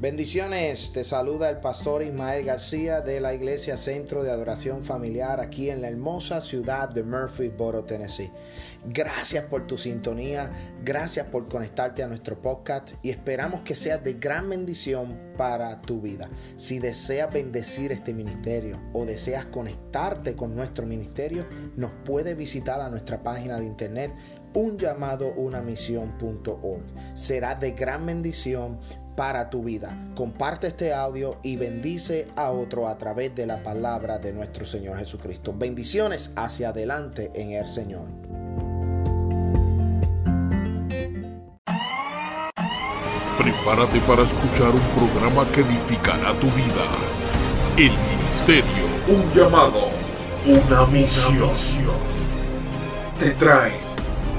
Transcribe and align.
Bendiciones, 0.00 0.92
te 0.92 1.02
saluda 1.02 1.50
el 1.50 1.56
pastor 1.56 2.04
Ismael 2.04 2.44
García 2.44 3.00
de 3.00 3.20
la 3.20 3.34
Iglesia 3.34 3.76
Centro 3.76 4.22
de 4.22 4.30
Adoración 4.30 4.84
Familiar 4.84 5.40
aquí 5.40 5.70
en 5.70 5.82
la 5.82 5.88
hermosa 5.88 6.40
ciudad 6.40 6.88
de 6.88 7.02
Murphysboro, 7.02 7.82
Tennessee. 7.82 8.30
Gracias 8.84 9.46
por 9.46 9.66
tu 9.66 9.76
sintonía, 9.76 10.52
gracias 10.84 11.26
por 11.26 11.48
conectarte 11.48 12.04
a 12.04 12.06
nuestro 12.06 12.40
podcast 12.40 12.92
y 13.02 13.10
esperamos 13.10 13.62
que 13.62 13.74
sea 13.74 13.98
de 13.98 14.12
gran 14.12 14.48
bendición 14.48 15.18
para 15.36 15.80
tu 15.80 16.00
vida. 16.00 16.30
Si 16.54 16.78
deseas 16.78 17.34
bendecir 17.34 17.90
este 17.90 18.14
ministerio 18.14 18.80
o 18.92 19.04
deseas 19.04 19.46
conectarte 19.46 20.36
con 20.36 20.54
nuestro 20.54 20.86
ministerio, 20.86 21.44
nos 21.74 21.90
puedes 22.04 22.36
visitar 22.36 22.80
a 22.80 22.88
nuestra 22.88 23.24
página 23.24 23.58
de 23.58 23.66
internet 23.66 24.14
un 24.54 24.78
llamado 24.78 25.32
una. 25.32 25.64
Será 27.14 27.56
de 27.56 27.72
gran 27.72 28.06
bendición 28.06 28.78
para 29.18 29.50
tu 29.50 29.64
vida. 29.64 29.98
Comparte 30.14 30.68
este 30.68 30.94
audio 30.94 31.38
y 31.42 31.56
bendice 31.56 32.28
a 32.36 32.52
otro 32.52 32.86
a 32.86 32.96
través 32.98 33.34
de 33.34 33.46
la 33.46 33.64
palabra 33.64 34.18
de 34.18 34.32
nuestro 34.32 34.64
Señor 34.64 34.96
Jesucristo. 34.96 35.52
Bendiciones 35.52 36.30
hacia 36.36 36.68
adelante 36.68 37.32
en 37.34 37.50
el 37.50 37.68
Señor. 37.68 38.04
Prepárate 43.36 43.98
para 44.06 44.22
escuchar 44.22 44.70
un 44.70 45.10
programa 45.10 45.50
que 45.50 45.62
edificará 45.62 46.32
tu 46.38 46.46
vida. 46.50 46.86
El 47.76 47.90
ministerio, 47.90 48.84
un 49.08 49.32
llamado, 49.34 49.88
una 50.46 50.86
misión. 50.86 51.50
Te 53.18 53.32
trae 53.32 53.72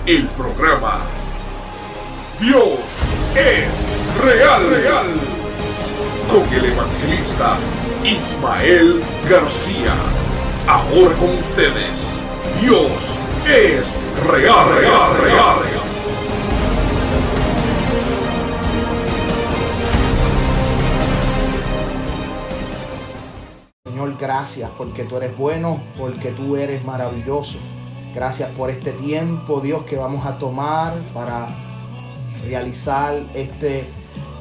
el 0.05 0.25
programa 0.29 1.18
Dios 2.39 2.79
es 3.35 4.23
real, 4.23 4.69
real. 4.69 5.07
Con 6.31 6.53
el 6.53 6.71
evangelista 6.71 7.57
Ismael 8.01 9.01
García. 9.29 9.93
Ahora 10.65 11.13
con 11.17 11.37
ustedes, 11.37 12.23
Dios 12.61 13.19
es 13.45 13.99
real, 14.25 14.69
real, 14.73 15.17
real. 15.21 15.59
Señor, 23.83 24.15
gracias 24.17 24.71
porque 24.77 25.03
tú 25.03 25.17
eres 25.17 25.35
bueno, 25.37 25.77
porque 25.97 26.31
tú 26.31 26.55
eres 26.55 26.85
maravilloso. 26.85 27.59
Gracias 28.15 28.49
por 28.51 28.69
este 28.69 28.93
tiempo, 28.93 29.59
Dios, 29.59 29.83
que 29.83 29.97
vamos 29.97 30.25
a 30.25 30.37
tomar 30.37 30.93
para 31.13 31.68
realizar 32.43 33.21
este, 33.33 33.87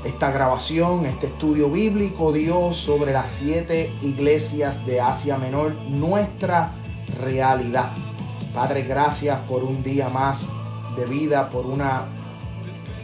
esta 0.05 0.31
grabación, 0.31 1.07
este 1.07 1.27
estudio 1.27 1.71
bíblico, 1.71 2.33
Dios, 2.33 2.77
sobre 2.77 3.13
las 3.13 3.29
siete 3.31 3.93
iglesias 4.03 4.85
de 4.87 5.01
Asia 5.01 5.39
Menor, 5.39 5.75
nuestra 5.75 6.73
realidad. 7.21 7.93
Padre, 8.55 8.83
gracias 8.83 9.39
por 9.49 9.63
un 9.65 9.83
día 9.83 10.09
más 10.09 10.47
de 10.97 11.05
vida, 11.07 11.49
por 11.51 11.67
una 11.67 12.07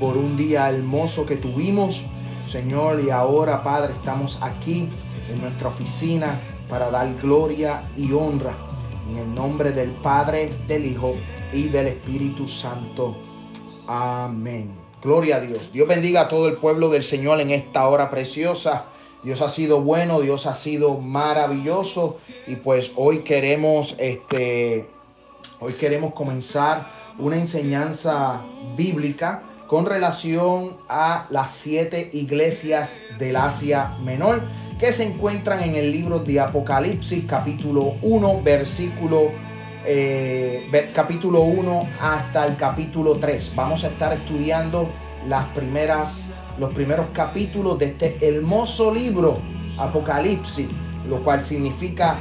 por 0.01 0.17
un 0.17 0.37
día 0.37 0.69
hermoso 0.71 1.25
que 1.25 1.37
tuvimos, 1.37 2.05
Señor, 2.49 3.01
y 3.01 3.11
ahora, 3.11 3.63
Padre, 3.63 3.93
estamos 3.93 4.39
aquí 4.43 4.89
en 5.31 5.41
nuestra 5.41 5.69
oficina 5.69 6.41
para 6.69 6.91
dar 6.91 7.15
gloria 7.15 7.89
y 7.97 8.13
honra 8.13 8.55
en 9.09 9.19
el 9.19 9.35
nombre 9.35 9.73
del 9.73 9.91
Padre, 9.91 10.51
del 10.67 10.87
Hijo 10.87 11.15
y 11.53 11.69
del 11.69 11.89
Espíritu 11.89 12.49
Santo. 12.49 13.17
Amén. 13.87 14.84
Gloria 15.05 15.37
a 15.37 15.41
Dios. 15.41 15.71
Dios 15.71 15.87
bendiga 15.87 16.23
a 16.23 16.29
todo 16.29 16.49
el 16.49 16.57
pueblo 16.57 16.89
del 16.89 17.03
Señor 17.03 17.39
en 17.39 17.51
esta 17.51 17.87
hora 17.89 18.09
preciosa. 18.09 18.87
Dios 19.23 19.43
ha 19.43 19.51
sido 19.51 19.83
bueno, 19.83 20.23
Dios 20.23 20.47
ha 20.47 20.55
sido 20.55 20.97
maravilloso 20.97 22.21
y 22.47 22.57
pues 22.57 22.93
hoy 22.97 23.19
queremos 23.19 23.97
este 23.99 24.89
hoy 25.61 25.75
queremos 25.75 26.15
comenzar 26.15 26.91
una 27.19 27.37
enseñanza 27.37 28.45
bíblica 28.79 29.43
con 29.67 29.85
relación 29.85 30.79
a 30.89 31.27
las 31.29 31.53
siete 31.53 32.09
iglesias 32.15 32.97
del 33.19 33.37
Asia 33.37 33.95
Menor 34.03 34.41
que 34.79 34.91
se 34.91 35.05
encuentran 35.05 35.63
en 35.63 35.75
el 35.75 35.93
libro 35.93 36.19
de 36.19 36.41
Apocalipsis 36.41 37.25
capítulo 37.27 37.93
1 38.01 38.41
versículo 38.43 39.33
eh, 39.87 40.91
capítulo 40.93 41.43
1 41.43 41.89
hasta 42.01 42.47
el 42.47 42.57
capítulo 42.57 43.17
3. 43.17 43.53
Vamos 43.55 43.85
a 43.85 43.89
estar 43.89 44.13
estudiando 44.13 44.89
las 45.29 45.45
primeras, 45.47 46.23
los 46.59 46.73
primeros 46.73 47.07
capítulos 47.13 47.79
de 47.79 47.87
este 47.87 48.17
hermoso 48.21 48.93
libro, 48.95 49.39
Apocalipsis, 49.79 50.69
lo 51.09 51.23
cual 51.23 51.43
significa 51.43 52.19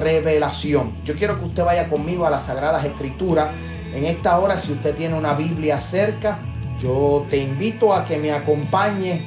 revelación. 0.00 0.92
Yo 1.04 1.14
quiero 1.14 1.38
que 1.38 1.46
usted 1.46 1.64
vaya 1.64 1.88
conmigo 1.88 2.26
a 2.26 2.30
las 2.30 2.46
Sagradas 2.46 2.84
Escrituras. 2.84 3.48
En 3.94 4.04
esta 4.04 4.38
hora, 4.38 4.58
si 4.58 4.72
usted 4.72 4.94
tiene 4.94 5.14
una 5.14 5.34
Biblia 5.34 5.80
cerca, 5.80 6.38
yo 6.78 7.26
te 7.28 7.38
invito 7.38 7.92
a 7.92 8.04
que 8.04 8.18
me 8.18 8.32
acompañe 8.32 9.24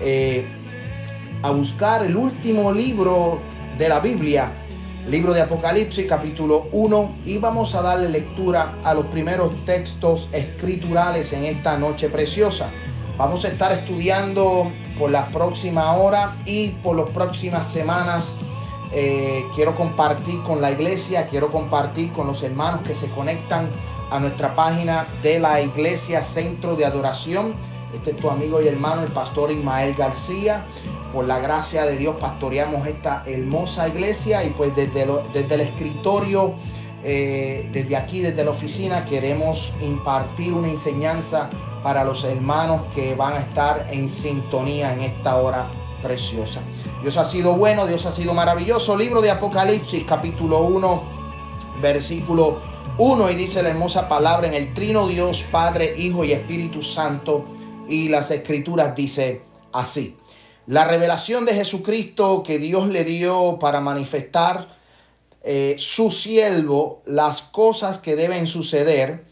eh, 0.00 0.44
a 1.42 1.50
buscar 1.50 2.04
el 2.04 2.16
último 2.16 2.72
libro 2.72 3.40
de 3.78 3.88
la 3.88 4.00
Biblia, 4.00 4.50
libro 5.08 5.34
de 5.34 5.42
Apocalipsis 5.42 6.06
capítulo 6.06 6.68
1 6.72 7.16
y 7.24 7.38
vamos 7.38 7.74
a 7.74 7.82
darle 7.82 8.08
lectura 8.08 8.78
a 8.84 8.94
los 8.94 9.06
primeros 9.06 9.52
textos 9.64 10.28
escriturales 10.32 11.32
en 11.32 11.44
esta 11.44 11.76
noche 11.76 12.08
preciosa. 12.08 12.70
Vamos 13.18 13.44
a 13.44 13.48
estar 13.48 13.72
estudiando 13.72 14.70
por 14.98 15.10
la 15.10 15.28
próxima 15.28 15.92
hora 15.94 16.36
y 16.46 16.68
por 16.82 16.96
las 16.96 17.10
próximas 17.10 17.68
semanas. 17.68 18.30
Eh, 18.92 19.44
quiero 19.54 19.74
compartir 19.74 20.40
con 20.42 20.60
la 20.60 20.70
iglesia, 20.70 21.26
quiero 21.26 21.50
compartir 21.50 22.12
con 22.12 22.26
los 22.26 22.42
hermanos 22.42 22.82
que 22.82 22.94
se 22.94 23.08
conectan 23.08 23.70
a 24.10 24.20
nuestra 24.20 24.54
página 24.54 25.08
de 25.22 25.40
la 25.40 25.60
iglesia 25.60 26.22
Centro 26.22 26.76
de 26.76 26.84
Adoración. 26.84 27.54
Este 27.92 28.12
es 28.12 28.16
tu 28.16 28.30
amigo 28.30 28.62
y 28.62 28.68
hermano, 28.68 29.02
el 29.02 29.10
pastor 29.10 29.50
Ismael 29.50 29.94
García 29.94 30.64
por 31.12 31.26
la 31.26 31.38
gracia 31.38 31.84
de 31.84 31.96
Dios 31.96 32.16
pastoreamos 32.18 32.86
esta 32.86 33.22
hermosa 33.26 33.88
iglesia 33.88 34.42
y 34.44 34.50
pues 34.50 34.74
desde, 34.74 35.06
desde 35.32 35.54
el 35.54 35.60
escritorio, 35.60 36.54
eh, 37.04 37.68
desde 37.72 37.96
aquí, 37.96 38.20
desde 38.20 38.44
la 38.44 38.52
oficina, 38.52 39.04
queremos 39.04 39.72
impartir 39.82 40.52
una 40.52 40.68
enseñanza 40.68 41.50
para 41.82 42.04
los 42.04 42.24
hermanos 42.24 42.82
que 42.94 43.14
van 43.14 43.34
a 43.34 43.40
estar 43.40 43.88
en 43.90 44.08
sintonía 44.08 44.92
en 44.92 45.02
esta 45.02 45.36
hora 45.36 45.68
preciosa. 46.02 46.60
Dios 47.02 47.16
ha 47.16 47.24
sido 47.24 47.56
bueno, 47.56 47.86
Dios 47.86 48.06
ha 48.06 48.12
sido 48.12 48.32
maravilloso. 48.32 48.96
Libro 48.96 49.20
de 49.20 49.30
Apocalipsis, 49.30 50.04
capítulo 50.04 50.60
1, 50.60 51.02
versículo 51.80 52.60
1, 52.98 53.30
y 53.30 53.34
dice 53.34 53.62
la 53.62 53.70
hermosa 53.70 54.08
palabra 54.08 54.46
en 54.46 54.54
el 54.54 54.72
trino 54.72 55.06
Dios, 55.06 55.44
Padre, 55.50 55.94
Hijo 55.98 56.24
y 56.24 56.32
Espíritu 56.32 56.82
Santo. 56.82 57.44
Y 57.88 58.08
las 58.08 58.30
escrituras 58.30 58.94
dice 58.94 59.42
así. 59.72 60.16
La 60.72 60.86
revelación 60.86 61.44
de 61.44 61.54
Jesucristo 61.54 62.42
que 62.42 62.58
Dios 62.58 62.88
le 62.88 63.04
dio 63.04 63.58
para 63.60 63.82
manifestar 63.82 64.68
eh, 65.42 65.76
su 65.78 66.10
siervo 66.10 67.02
las 67.04 67.42
cosas 67.42 67.98
que 67.98 68.16
deben 68.16 68.46
suceder 68.46 69.22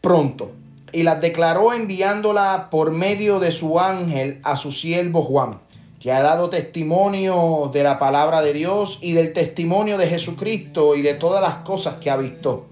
pronto. 0.00 0.50
Y 0.90 1.04
las 1.04 1.20
declaró 1.20 1.72
enviándola 1.72 2.66
por 2.68 2.90
medio 2.90 3.38
de 3.38 3.52
su 3.52 3.78
ángel 3.78 4.40
a 4.42 4.56
su 4.56 4.72
siervo 4.72 5.22
Juan, 5.22 5.60
que 6.00 6.10
ha 6.10 6.20
dado 6.20 6.50
testimonio 6.50 7.70
de 7.72 7.84
la 7.84 8.00
palabra 8.00 8.42
de 8.42 8.52
Dios 8.52 8.98
y 9.02 9.12
del 9.12 9.32
testimonio 9.32 9.98
de 9.98 10.08
Jesucristo 10.08 10.96
y 10.96 11.02
de 11.02 11.14
todas 11.14 11.40
las 11.42 11.58
cosas 11.58 11.98
que 12.00 12.10
ha 12.10 12.16
visto. 12.16 12.66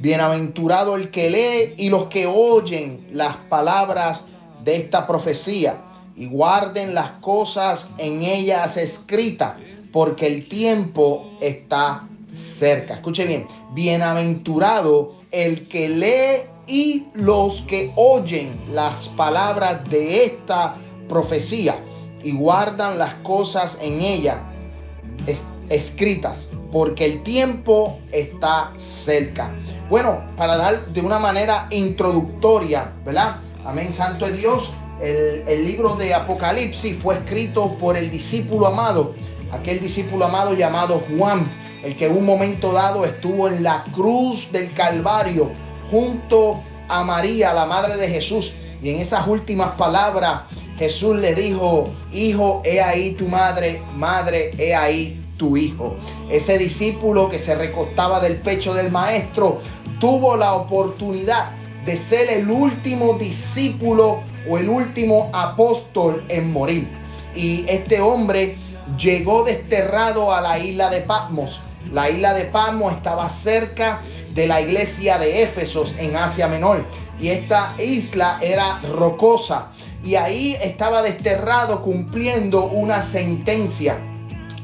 Bienaventurado 0.00 0.96
el 0.96 1.10
que 1.10 1.28
lee 1.28 1.74
y 1.76 1.90
los 1.90 2.06
que 2.06 2.26
oyen 2.26 3.06
las 3.12 3.36
palabras 3.36 4.22
de 4.64 4.76
esta 4.76 5.06
profecía 5.06 5.82
y 6.16 6.26
guarden 6.26 6.94
las 6.94 7.10
cosas 7.20 7.88
en 7.98 8.22
ellas 8.22 8.76
escritas, 8.76 9.54
porque 9.92 10.26
el 10.26 10.48
tiempo 10.48 11.30
está 11.40 12.08
cerca. 12.32 12.94
Escuche 12.94 13.26
bien, 13.26 13.46
bienaventurado 13.72 15.14
el 15.30 15.68
que 15.68 15.88
lee 15.88 16.48
y 16.66 17.06
los 17.14 17.62
que 17.62 17.92
oyen 17.96 18.58
las 18.72 19.08
palabras 19.10 19.88
de 19.88 20.24
esta 20.24 20.76
profecía 21.08 21.78
y 22.22 22.32
guardan 22.32 22.98
las 22.98 23.14
cosas 23.16 23.78
en 23.80 24.00
ella 24.00 24.42
escritas, 25.68 26.48
porque 26.72 27.04
el 27.04 27.22
tiempo 27.22 27.98
está 28.12 28.72
cerca. 28.76 29.52
Bueno, 29.88 30.24
para 30.36 30.56
dar 30.56 30.86
de 30.86 31.00
una 31.00 31.18
manera 31.18 31.68
introductoria, 31.70 32.92
¿verdad? 33.04 33.36
Amén, 33.64 33.92
Santo 33.92 34.26
es 34.26 34.36
Dios. 34.36 34.72
El, 35.00 35.64
libro 35.66 35.94
de 35.94 36.14
Apocalipsis 36.14 36.96
fue 36.96 37.16
escrito 37.16 37.74
por 37.74 37.96
el 37.96 38.10
discípulo 38.10 38.66
amado, 38.66 39.14
aquel 39.52 39.78
discípulo 39.78 40.24
amado 40.24 40.54
llamado 40.54 41.02
Juan, 41.16 41.50
el 41.84 41.96
que 41.96 42.06
en 42.06 42.16
un 42.16 42.24
momento 42.24 42.72
dado 42.72 43.04
estuvo 43.04 43.48
en 43.48 43.62
la 43.62 43.84
cruz 43.94 44.50
del 44.52 44.72
Calvario 44.72 45.50
junto 45.90 46.60
a 46.88 47.04
María, 47.04 47.52
la 47.52 47.66
madre 47.66 47.96
de 47.96 48.08
Jesús. 48.08 48.54
Y 48.82 48.90
en 48.90 49.00
esas 49.00 49.26
últimas 49.26 49.72
palabras 49.72 50.42
Jesús 50.78 51.16
le 51.16 51.34
dijo, 51.34 51.90
hijo, 52.12 52.62
he 52.64 52.80
ahí 52.80 53.12
tu 53.12 53.28
madre, 53.28 53.82
madre, 53.94 54.52
he 54.58 54.74
ahí 54.74 55.20
tu 55.36 55.56
hijo. 55.56 55.96
Ese 56.30 56.56
discípulo 56.56 57.28
que 57.28 57.38
se 57.38 57.54
recostaba 57.54 58.20
del 58.20 58.36
pecho 58.36 58.72
del 58.72 58.90
maestro 58.90 59.60
tuvo 60.00 60.36
la 60.36 60.54
oportunidad 60.54 61.52
de 61.84 61.96
ser 61.96 62.30
el 62.30 62.50
último 62.50 63.14
discípulo 63.14 64.22
o 64.48 64.58
el 64.58 64.68
último 64.68 65.30
apóstol 65.32 66.24
en 66.28 66.52
morir. 66.52 66.88
Y 67.34 67.64
este 67.68 68.00
hombre 68.00 68.56
llegó 68.98 69.44
desterrado 69.44 70.32
a 70.32 70.40
la 70.40 70.58
isla 70.58 70.90
de 70.90 71.00
Patmos. 71.00 71.60
La 71.92 72.10
isla 72.10 72.34
de 72.34 72.44
Patmos 72.44 72.94
estaba 72.94 73.28
cerca 73.28 74.02
de 74.34 74.46
la 74.46 74.60
iglesia 74.60 75.18
de 75.18 75.42
Éfesos 75.42 75.94
en 75.98 76.16
Asia 76.16 76.48
Menor. 76.48 76.84
Y 77.20 77.28
esta 77.28 77.74
isla 77.78 78.38
era 78.40 78.80
rocosa. 78.80 79.68
Y 80.04 80.14
ahí 80.16 80.56
estaba 80.62 81.02
desterrado 81.02 81.82
cumpliendo 81.82 82.66
una 82.66 83.02
sentencia. 83.02 83.98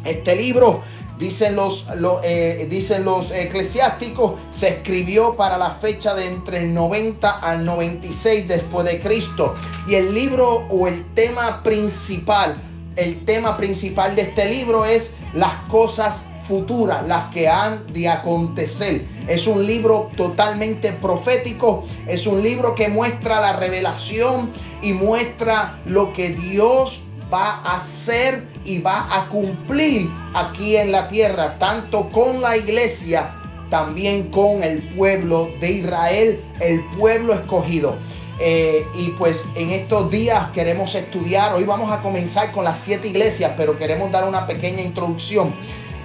Este 0.04 0.36
libro 0.36 0.82
Dicen 1.18 1.56
los, 1.56 1.86
eh, 2.24 2.66
dicen 2.68 3.04
los 3.04 3.30
eclesiásticos, 3.30 4.40
se 4.50 4.68
escribió 4.68 5.36
para 5.36 5.56
la 5.56 5.70
fecha 5.70 6.14
de 6.14 6.26
entre 6.26 6.58
el 6.58 6.74
90 6.74 7.30
al 7.30 7.64
96 7.64 8.48
después 8.48 8.84
de 8.86 9.00
Cristo. 9.00 9.54
Y 9.86 9.94
el 9.94 10.14
libro 10.14 10.66
o 10.68 10.88
el 10.88 11.04
tema 11.14 11.62
principal, 11.62 12.56
el 12.96 13.24
tema 13.24 13.56
principal 13.56 14.16
de 14.16 14.22
este 14.22 14.48
libro 14.48 14.84
es 14.84 15.12
las 15.34 15.54
cosas 15.68 16.16
futuras, 16.46 17.06
las 17.06 17.32
que 17.32 17.48
han 17.48 17.86
de 17.92 18.08
acontecer. 18.08 19.06
Es 19.28 19.46
un 19.46 19.66
libro 19.66 20.10
totalmente 20.16 20.92
profético, 20.92 21.84
es 22.06 22.26
un 22.26 22.42
libro 22.42 22.74
que 22.74 22.88
muestra 22.88 23.40
la 23.40 23.54
revelación 23.54 24.52
y 24.82 24.92
muestra 24.92 25.80
lo 25.86 26.12
que 26.12 26.30
Dios 26.30 27.04
va 27.32 27.60
a 27.64 27.76
hacer 27.76 28.46
y 28.64 28.78
va 28.78 29.16
a 29.16 29.28
cumplir 29.28 30.10
aquí 30.34 30.76
en 30.76 30.92
la 30.92 31.08
tierra, 31.08 31.58
tanto 31.58 32.10
con 32.10 32.40
la 32.40 32.56
iglesia, 32.56 33.34
también 33.70 34.30
con 34.30 34.62
el 34.62 34.82
pueblo 34.94 35.50
de 35.60 35.72
Israel, 35.72 36.44
el 36.60 36.84
pueblo 36.98 37.32
escogido. 37.32 37.96
Eh, 38.38 38.84
y 38.94 39.10
pues 39.10 39.44
en 39.54 39.70
estos 39.70 40.10
días 40.10 40.50
queremos 40.50 40.94
estudiar, 40.94 41.54
hoy 41.54 41.64
vamos 41.64 41.92
a 41.92 42.02
comenzar 42.02 42.52
con 42.52 42.64
las 42.64 42.78
siete 42.78 43.08
iglesias, 43.08 43.52
pero 43.56 43.78
queremos 43.78 44.10
dar 44.10 44.28
una 44.28 44.46
pequeña 44.46 44.82
introducción. 44.82 45.54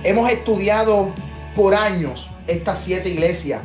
Hemos 0.03 0.31
estudiado 0.31 1.11
por 1.55 1.73
años 1.75 2.29
estas 2.45 2.79
siete 2.79 3.09
iglesias. 3.09 3.61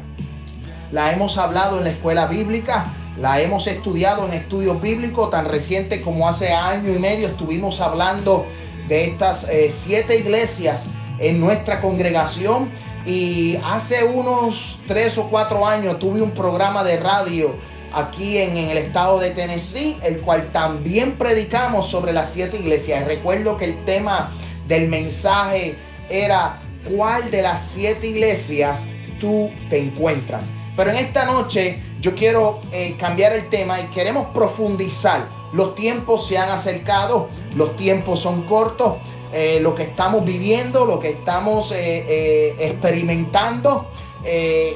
La 0.91 1.13
hemos 1.13 1.39
hablado 1.39 1.79
en 1.79 1.85
la 1.85 1.91
escuela 1.91 2.27
bíblica, 2.27 2.87
la 3.19 3.41
hemos 3.41 3.67
estudiado 3.67 4.27
en 4.27 4.33
estudios 4.33 4.81
bíblicos 4.81 5.31
tan 5.31 5.45
reciente 5.45 6.01
como 6.01 6.29
hace 6.29 6.53
año 6.53 6.93
y 6.93 6.99
medio 6.99 7.29
estuvimos 7.29 7.81
hablando 7.81 8.47
de 8.89 9.05
estas 9.05 9.45
eh, 9.45 9.71
siete 9.71 10.19
iglesias 10.19 10.83
en 11.19 11.41
nuestra 11.41 11.81
congregación 11.81 12.71
y 13.05 13.59
hace 13.65 14.05
unos 14.05 14.81
tres 14.87 15.19
o 15.19 15.29
cuatro 15.29 15.67
años 15.67 15.99
tuve 15.99 16.23
un 16.23 16.31
programa 16.31 16.85
de 16.85 16.97
radio 16.99 17.55
aquí 17.93 18.39
en, 18.39 18.57
en, 18.57 18.71
el 18.71 18.79
estado 18.79 19.19
de 19.19 19.31
Tennessee, 19.31 19.99
el 20.03 20.21
cual 20.21 20.51
también 20.51 21.19
predicamos 21.19 21.89
sobre 21.91 22.13
las 22.13 22.33
siete 22.33 22.57
iglesias. 22.57 23.07
Recuerdo 23.07 23.57
que 23.57 23.67
el 23.67 23.85
tema 23.85 24.31
del 24.67 24.89
mensaje 24.89 25.77
era 26.09 26.63
cuál 26.91 27.31
de 27.31 27.43
las 27.43 27.61
siete 27.61 28.07
iglesias 28.07 28.81
tú 29.21 29.51
te 29.69 29.79
encuentras. 29.79 30.45
Pero 30.77 30.91
en 30.91 30.97
esta 30.97 31.27
noche 31.27 31.83
yo 32.03 32.17
quiero 32.17 32.59
eh, 32.73 32.97
cambiar 32.99 33.33
el 33.33 33.49
tema 33.49 33.81
y 33.81 33.87
queremos 33.87 34.27
profundizar. 34.35 35.29
Los 35.53 35.77
tiempos 35.77 36.27
se 36.27 36.37
han 36.37 36.51
acercado, 36.51 37.29
los 37.55 37.77
tiempos 37.77 38.19
son 38.21 38.43
cortos, 38.43 38.95
eh, 39.33 39.61
lo 39.63 39.77
que 39.77 39.85
estamos 39.85 40.25
viviendo, 40.25 40.85
lo 40.85 40.99
que 40.99 41.11
estamos 41.11 41.71
eh, 41.73 42.57
experimentando, 42.59 43.87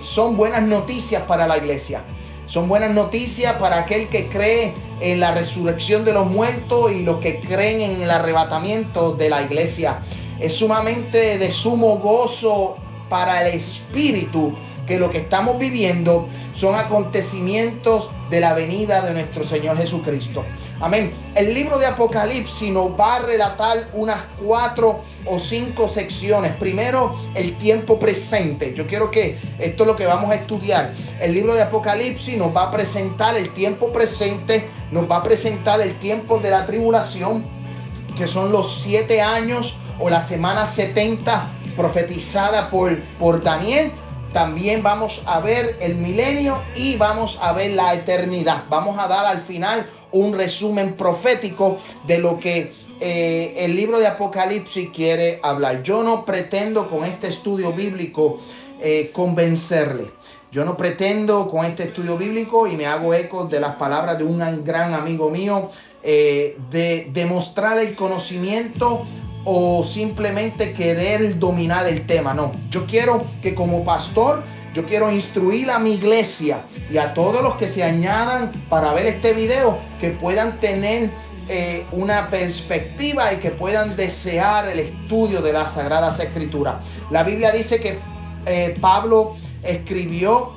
son 0.03 0.37
buenas 0.37 0.63
noticias 0.63 1.23
para 1.23 1.47
la 1.47 1.57
iglesia. 1.57 2.03
Son 2.47 2.69
buenas 2.69 2.93
noticias 2.93 3.55
para 3.57 3.79
aquel 3.79 4.09
que 4.09 4.29
cree 4.29 4.73
en 5.01 5.19
la 5.19 5.33
resurrección 5.33 6.05
de 6.05 6.13
los 6.13 6.27
muertos 6.27 6.93
y 6.93 7.03
los 7.03 7.19
que 7.19 7.41
creen 7.41 7.81
en 7.81 8.03
el 8.03 8.11
arrebatamiento 8.11 9.15
de 9.15 9.29
la 9.31 9.43
iglesia. 9.43 9.99
Es 10.41 10.53
sumamente 10.55 11.39
de 11.39 11.51
sumo 11.51 11.99
gozo 11.99 12.77
para 13.09 13.47
el 13.47 13.55
espíritu 13.55 14.53
que 14.87 14.99
lo 14.99 15.11
que 15.11 15.19
estamos 15.19 15.59
viviendo 15.59 16.29
son 16.55 16.75
acontecimientos 16.75 18.11
de 18.31 18.41
la 18.41 18.55
venida 18.55 19.03
de 19.03 19.13
nuestro 19.13 19.45
Señor 19.45 19.77
Jesucristo. 19.77 20.45
Amén. 20.81 21.13
El 21.35 21.53
libro 21.53 21.79
de 21.79 21.87
Apocalipsis 21.87 22.71
nos 22.73 22.99
va 22.99 23.17
a 23.17 23.19
relatar 23.21 23.89
unas 23.93 24.19
cuatro 24.43 25.01
o 25.27 25.39
cinco 25.39 25.89
secciones. 25.89 26.57
Primero, 26.57 27.19
el 27.35 27.57
tiempo 27.57 27.99
presente. 27.99 28.75
Yo 28.75 28.87
quiero 28.87 29.11
que 29.11 29.39
esto 29.59 29.83
es 29.83 29.87
lo 29.87 29.97
que 29.97 30.07
vamos 30.07 30.31
a 30.31 30.37
estudiar. 30.37 30.93
El 31.21 31.35
libro 31.35 31.55
de 31.55 31.63
Apocalipsis 31.63 32.37
nos 32.37 32.55
va 32.55 32.65
a 32.65 32.71
presentar 32.71 33.37
el 33.37 33.51
tiempo 33.51 33.93
presente, 33.93 34.69
nos 34.91 35.11
va 35.11 35.17
a 35.17 35.23
presentar 35.23 35.81
el 35.81 35.99
tiempo 35.99 36.39
de 36.39 36.51
la 36.51 36.65
tribulación, 36.67 37.45
que 38.17 38.27
son 38.27 38.53
los 38.53 38.81
siete 38.83 39.21
años 39.21 39.77
o 39.99 40.11
la 40.11 40.21
semana 40.21 40.67
70 40.67 41.49
profetizada 41.77 42.71
por, 42.71 42.99
por 43.19 43.43
Daniel 43.43 43.93
también 44.33 44.83
vamos 44.83 45.23
a 45.27 45.41
ver 45.41 45.77
el 45.81 45.97
milenio 45.97 46.63
y 46.75 46.97
vamos 46.97 47.39
a 47.41 47.53
ver 47.53 47.73
la 47.73 47.95
eternidad. 47.95 48.65
Vamos 48.69 48.99
a 48.99 49.09
dar 49.09 49.27
al 49.27 49.41
final 49.41 49.89
un 50.13 50.35
resumen 50.35 50.95
profético 50.95 51.79
de 52.07 52.19
lo 52.19 52.39
que 52.39 52.73
eh, 53.01 53.55
el 53.59 53.77
libro 53.77 53.99
de 53.99 54.07
Apocalipsis 54.07 54.91
quiere 54.91 55.41
hablar. 55.43 55.83
Yo 55.83 56.03
no 56.03 56.25
pretendo 56.25 56.89
con 56.89 57.05
este 57.05 57.29
estudio 57.29 57.73
bíblico 57.73 58.39
eh, 58.81 59.11
convencerle. 59.13 60.11
Yo 60.51 60.65
no 60.65 60.77
pretendo 60.77 61.49
con 61.49 61.67
este 61.67 61.85
estudio 61.85 62.17
bíblico, 62.17 62.67
y 62.67 62.77
me 62.77 62.87
hago 62.87 63.13
eco 63.13 63.47
de 63.47 63.61
las 63.61 63.77
palabras 63.77 64.17
de 64.17 64.25
un 64.25 64.65
gran 64.65 64.95
amigo 64.95 65.29
mío, 65.29 65.71
eh, 66.03 66.57
de 66.71 67.11
demostrar 67.13 67.79
el 67.79 67.95
conocimiento 67.95 69.05
o 69.49 69.87
simplemente 69.87 70.73
querer 70.73 71.39
dominar 71.39 71.87
el 71.87 72.05
tema. 72.05 72.35
No, 72.35 72.51
yo 72.69 72.85
quiero 72.85 73.25
que 73.41 73.55
como 73.55 73.85
pastor, 73.85 74.43
yo 74.75 74.85
quiero 74.85 75.13
instruir 75.13 75.71
a 75.71 75.79
mi 75.79 75.93
iglesia 75.93 76.63
y 76.91 76.99
a 76.99 77.15
todos 77.15 77.45
los 77.45 77.55
que 77.57 77.69
se 77.69 77.85
añadan 77.85 78.51
para 78.69 78.93
ver 78.93 79.07
este 79.07 79.33
video, 79.35 79.79
que 80.01 80.11
puedan 80.11 80.59
tener 80.59 81.11
eh, 81.49 81.87
una 81.93 82.29
perspectiva 82.29 83.33
y 83.33 83.37
que 83.37 83.51
puedan 83.51 83.95
desear 83.95 84.69
el 84.69 84.81
estudio 84.81 85.41
de 85.41 85.53
las 85.53 85.75
Sagradas 85.75 86.19
Escrituras. 86.19 86.83
La 87.13 87.23
Biblia 87.23 87.53
dice 87.53 87.81
que 87.81 88.01
eh, 88.47 88.77
Pablo 88.81 89.37
escribió 89.63 90.55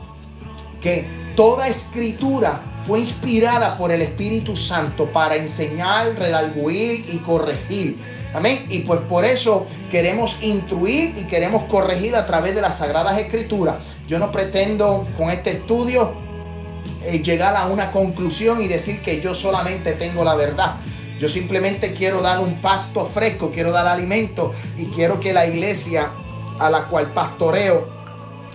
que 0.82 1.06
toda 1.36 1.68
escritura 1.68 2.60
fue 2.88 3.02
inspirada 3.02 3.78
por 3.78 3.92
el 3.92 4.02
Espíritu 4.02 4.56
Santo 4.56 5.06
para 5.12 5.36
enseñar, 5.36 6.16
redarguir 6.18 7.06
y 7.14 7.18
corregir 7.20 8.19
Amén. 8.34 8.66
Y 8.70 8.80
pues 8.80 9.00
por 9.02 9.26
eso 9.26 9.66
queremos 9.90 10.38
instruir 10.42 11.18
y 11.18 11.26
queremos 11.26 11.64
corregir 11.64 12.16
a 12.16 12.26
través 12.26 12.54
de 12.56 12.62
las 12.62 12.78
Sagradas 12.78 13.18
Escrituras. 13.18 13.78
Yo 14.08 14.20
no 14.20 14.32
pretendo 14.32 15.08
con 15.18 15.30
este 15.32 15.52
estudio 15.52 16.14
eh, 17.04 17.24
llegar 17.24 17.56
a 17.56 17.68
una 17.68 17.92
conclusión 17.92 18.62
y 18.62 18.68
decir 18.68 19.02
que 19.02 19.20
yo 19.20 19.34
solamente 19.34 19.94
tengo 19.94 20.24
la 20.24 20.36
verdad. 20.36 20.76
Yo 21.20 21.28
simplemente 21.28 21.94
quiero 21.94 22.22
dar 22.22 22.40
un 22.40 22.62
pasto 22.62 23.06
fresco, 23.06 23.52
quiero 23.52 23.72
dar 23.72 23.88
alimento 23.88 24.54
y 24.78 24.86
quiero 24.86 25.20
que 25.20 25.34
la 25.34 25.46
iglesia 25.48 26.12
a 26.60 26.70
la 26.70 26.86
cual 26.86 27.14
pastoreo 27.14 27.90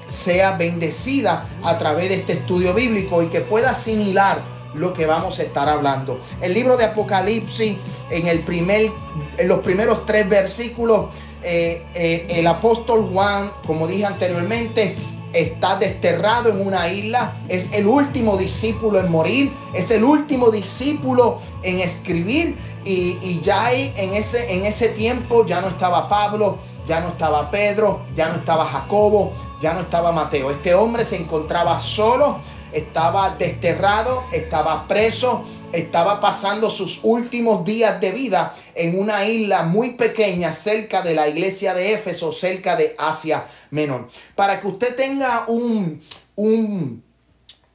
sea 0.09 0.53
bendecida 0.53 1.49
a 1.63 1.77
través 1.77 2.09
de 2.09 2.17
este 2.17 2.35
estudio 2.35 2.73
bíblico 2.75 3.23
y 3.23 3.27
que 3.27 3.41
pueda 3.41 3.71
asimilar 3.71 4.43
lo 4.75 4.93
que 4.93 5.07
vamos 5.07 5.39
a 5.39 5.43
estar 5.43 5.69
hablando. 5.69 6.21
El 6.41 6.55
libro 6.55 6.77
de 6.77 6.85
Apocalipsis 6.85 7.77
en, 8.15 8.27
el 8.29 8.41
primer, 8.41 8.91
en 9.37 9.49
los 9.49 9.61
primeros 9.61 10.07
tres 10.07 10.29
versículos, 10.29 11.07
eh, 11.43 11.85
eh, 11.95 12.27
el 12.31 12.47
apóstol 12.47 13.09
Juan, 13.13 13.53
como 13.67 13.87
dije 13.87 14.07
anteriormente, 14.07 14.97
está 15.33 15.77
desterrado 15.77 16.49
en 16.51 16.65
una 16.65 16.89
isla, 16.89 17.35
es 17.49 17.73
el 17.73 17.87
último 17.87 18.37
discípulo 18.37 19.01
en 19.01 19.11
morir, 19.11 19.53
es 19.75 19.91
el 19.91 20.05
último 20.05 20.51
discípulo 20.51 21.41
en 21.63 21.81
escribir 21.81 22.57
y, 22.85 23.41
ya 23.41 23.67
ahí 23.67 23.93
en 23.97 24.15
ese, 24.15 24.55
en 24.55 24.65
ese 24.65 24.91
tiempo 24.91 25.45
ya 25.45 25.61
no 25.61 25.69
estaba 25.69 26.09
Pablo, 26.09 26.59
ya 26.87 27.01
no 27.01 27.09
estaba 27.09 27.51
Pedro, 27.51 28.03
ya 28.15 28.29
no 28.29 28.37
estaba 28.37 28.65
Jacobo, 28.67 29.33
ya 29.61 29.75
no 29.75 29.81
estaba 29.81 30.13
Mateo. 30.13 30.51
Este 30.51 30.75
hombre 30.75 31.05
se 31.05 31.17
encontraba 31.17 31.79
solo, 31.79 32.39
estaba 32.73 33.31
desterrado, 33.31 34.25
estaba 34.33 34.87
preso, 34.87 35.45
estaba 35.75 36.21
pasando 36.21 36.71
sus 36.71 37.01
últimos 37.03 37.65
días 37.65 38.01
de 38.01 38.11
vida 38.11 38.55
en 38.75 38.99
una 38.99 39.27
isla 39.27 39.63
muy 39.63 39.91
pequeña 39.91 40.53
cerca 40.53 41.03
de 41.03 41.15
la 41.15 41.29
iglesia 41.29 41.75
de 41.75 41.95
Éfeso, 41.95 42.33
cerca 42.33 42.77
de 42.77 42.95
Asia 42.99 43.47
Menor. 43.71 44.09
Para 44.35 44.61
que 44.61 44.67
usted 44.67 44.95
tenga 44.95 45.45
un, 45.49 46.01
un 46.37 47.03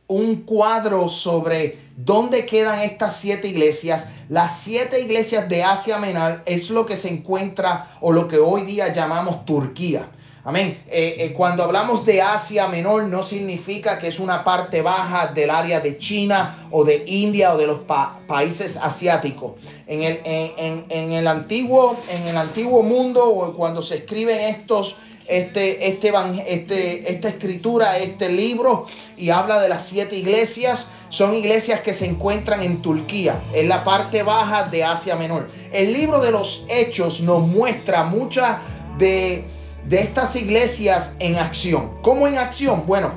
un 0.10 0.38
cuadro 0.38 1.08
sobre 1.08 1.77
dónde 1.96 2.48
quedan 2.48 2.79
estas 2.79 3.15
siete 3.18 3.48
iglesias. 3.48 4.08
Las 4.27 4.60
siete 4.60 5.00
iglesias 5.00 5.48
de 5.48 5.63
Asia 5.63 6.00
Menor 6.00 6.41
es 6.48 6.72
lo 6.72 6.88
que 6.88 6.98
se 6.98 7.10
encuentra 7.10 7.96
o 8.01 8.12
lo 8.12 8.27
que 8.27 8.39
hoy 8.39 8.63
día 8.63 8.91
llamamos 8.91 9.46
Turquía. 9.46 10.10
Amén. 10.46 10.81
Eh, 10.88 11.15
eh, 11.19 11.34
cuando 11.34 11.65
hablamos 11.65 12.05
de 12.05 12.22
Asia 12.22 12.67
Menor 12.67 13.03
no 13.03 13.24
significa 13.24 14.00
que 14.00 14.08
es 14.08 14.19
una 14.19 14.46
parte 14.46 14.81
baja 14.81 15.27
del 15.27 15.50
área 15.50 15.81
de 15.81 15.98
China 15.98 16.69
o 16.72 16.86
de 16.86 17.03
India 17.08 17.53
o 17.53 17.58
de 17.58 17.67
los 17.67 17.81
países 18.27 18.77
asiáticos. 18.77 19.55
En 19.86 20.03
el, 20.03 20.19
en, 20.24 21.12
el 21.12 21.27
antiguo, 21.27 21.98
en 22.10 22.27
el 22.27 22.38
antiguo 22.38 22.84
mundo 22.84 23.25
o 23.25 23.53
cuando 23.53 23.81
se 23.81 23.98
escriben 23.98 24.39
estos, 24.39 24.96
este, 25.27 25.89
este, 25.89 26.13
este, 26.48 27.12
esta 27.12 27.27
escritura, 27.27 27.98
este 27.98 28.29
libro 28.29 28.86
y 29.17 29.31
habla 29.31 29.60
de 29.60 29.67
las 29.67 29.88
siete 29.88 30.15
iglesias, 30.15 30.88
son 31.10 31.36
iglesias 31.36 31.81
que 31.81 31.93
se 31.93 32.05
encuentran 32.05 32.62
en 32.62 32.81
Turquía, 32.81 33.41
en 33.51 33.67
la 33.67 33.84
parte 33.84 34.24
baja 34.24 34.69
de 34.69 34.86
Asia 34.86 35.17
Menor. 35.17 35.50
El 35.74 35.91
libro 35.91 36.22
de 36.22 36.31
los 36.31 36.65
Hechos 36.69 37.19
nos 37.22 37.41
muestra 37.41 38.03
mucha 38.03 38.62
de 38.98 39.59
de 39.89 40.01
estas 40.01 40.36
iglesias 40.36 41.13
en 41.19 41.38
acción. 41.38 41.96
¿Cómo 42.03 42.27
en 42.27 42.38
acción? 42.38 42.84
Bueno, 42.86 43.12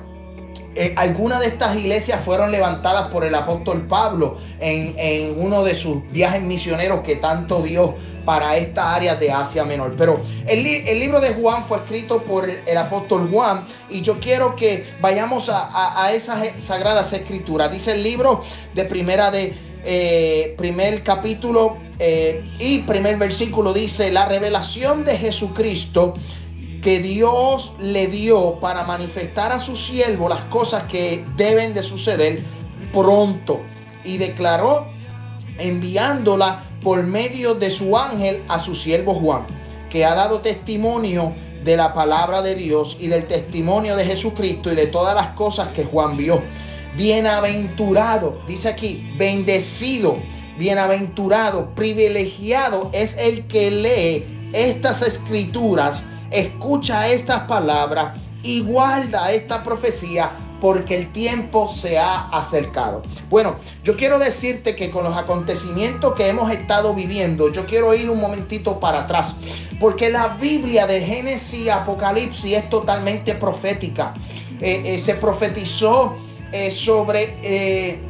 eh, 0.74 0.94
algunas 0.96 1.40
de 1.40 1.48
estas 1.48 1.76
iglesias 1.76 2.24
fueron 2.24 2.50
levantadas 2.50 3.10
por 3.10 3.24
el 3.24 3.34
apóstol 3.34 3.86
Pablo 3.86 4.38
en, 4.58 5.38
uno 5.38 5.64
de 5.64 5.74
sus 5.74 6.10
viajes 6.10 6.40
misioneros 6.40 7.00
que 7.00 7.16
tanto 7.16 7.60
dio 7.60 7.94
para 8.24 8.56
esta 8.56 8.94
área 8.94 9.16
de 9.16 9.30
Asia 9.30 9.64
Menor. 9.64 9.96
Pero 9.98 10.22
el, 10.46 10.62
libro 10.98 11.20
de 11.20 11.34
Juan 11.34 11.66
fue 11.66 11.76
escrito 11.76 12.22
por 12.22 12.48
el, 12.48 12.78
apóstol 12.78 13.28
Juan 13.30 13.66
y 13.90 14.00
yo 14.00 14.18
quiero 14.18 14.56
que 14.56 14.86
vayamos 14.98 15.50
a, 15.52 16.10
esas 16.14 16.42
sagradas 16.58 17.12
escrituras. 17.12 17.70
Dice 17.70 17.92
el 17.92 18.02
libro 18.02 18.42
de 18.74 18.86
primera 18.86 19.30
de 19.30 19.52
eh, 19.84 20.54
primer 20.56 21.02
capítulo 21.02 21.76
eh, 21.98 22.44
y 22.58 22.78
primer 22.82 23.18
versículo 23.18 23.72
dice 23.72 24.12
la 24.12 24.26
revelación 24.26 25.04
de 25.04 25.18
Jesucristo 25.18 26.14
que 26.82 26.98
Dios 26.98 27.74
le 27.78 28.08
dio 28.08 28.58
para 28.58 28.82
manifestar 28.82 29.52
a 29.52 29.60
su 29.60 29.76
siervo 29.76 30.28
las 30.28 30.42
cosas 30.44 30.82
que 30.84 31.24
deben 31.36 31.74
de 31.74 31.82
suceder 31.82 32.42
pronto. 32.92 33.60
Y 34.04 34.18
declaró 34.18 34.88
enviándola 35.58 36.64
por 36.82 37.04
medio 37.04 37.54
de 37.54 37.70
su 37.70 37.96
ángel 37.96 38.42
a 38.48 38.58
su 38.58 38.74
siervo 38.74 39.14
Juan, 39.14 39.46
que 39.88 40.04
ha 40.04 40.16
dado 40.16 40.40
testimonio 40.40 41.32
de 41.64 41.76
la 41.76 41.94
palabra 41.94 42.42
de 42.42 42.56
Dios 42.56 42.96
y 42.98 43.06
del 43.06 43.28
testimonio 43.28 43.94
de 43.94 44.04
Jesucristo 44.04 44.72
y 44.72 44.74
de 44.74 44.88
todas 44.88 45.14
las 45.14 45.28
cosas 45.28 45.68
que 45.68 45.84
Juan 45.84 46.16
vio. 46.16 46.42
Bienaventurado, 46.96 48.40
dice 48.48 48.68
aquí, 48.68 49.14
bendecido, 49.16 50.16
bienaventurado, 50.58 51.70
privilegiado 51.76 52.90
es 52.92 53.16
el 53.18 53.46
que 53.46 53.70
lee 53.70 54.50
estas 54.52 55.02
escrituras 55.02 56.02
escucha 56.32 57.08
estas 57.08 57.42
palabras 57.42 58.18
y 58.42 58.62
guarda 58.62 59.30
esta 59.32 59.62
profecía 59.62 60.32
porque 60.60 60.96
el 60.96 61.12
tiempo 61.12 61.68
se 61.72 61.98
ha 61.98 62.28
acercado. 62.28 63.02
Bueno, 63.28 63.56
yo 63.82 63.96
quiero 63.96 64.20
decirte 64.20 64.76
que 64.76 64.90
con 64.90 65.02
los 65.02 65.16
acontecimientos 65.16 66.14
que 66.14 66.28
hemos 66.28 66.52
estado 66.52 66.94
viviendo, 66.94 67.52
yo 67.52 67.66
quiero 67.66 67.92
ir 67.94 68.08
un 68.08 68.20
momentito 68.20 68.78
para 68.78 69.00
atrás, 69.00 69.34
porque 69.80 70.08
la 70.08 70.28
Biblia 70.28 70.86
de 70.86 71.00
Génesis 71.00 71.66
y 71.66 71.68
Apocalipsis 71.68 72.58
es 72.58 72.70
totalmente 72.70 73.34
profética. 73.34 74.14
Eh, 74.60 74.82
eh, 74.84 74.98
se 75.00 75.16
profetizó 75.16 76.14
eh, 76.52 76.70
sobre 76.70 78.00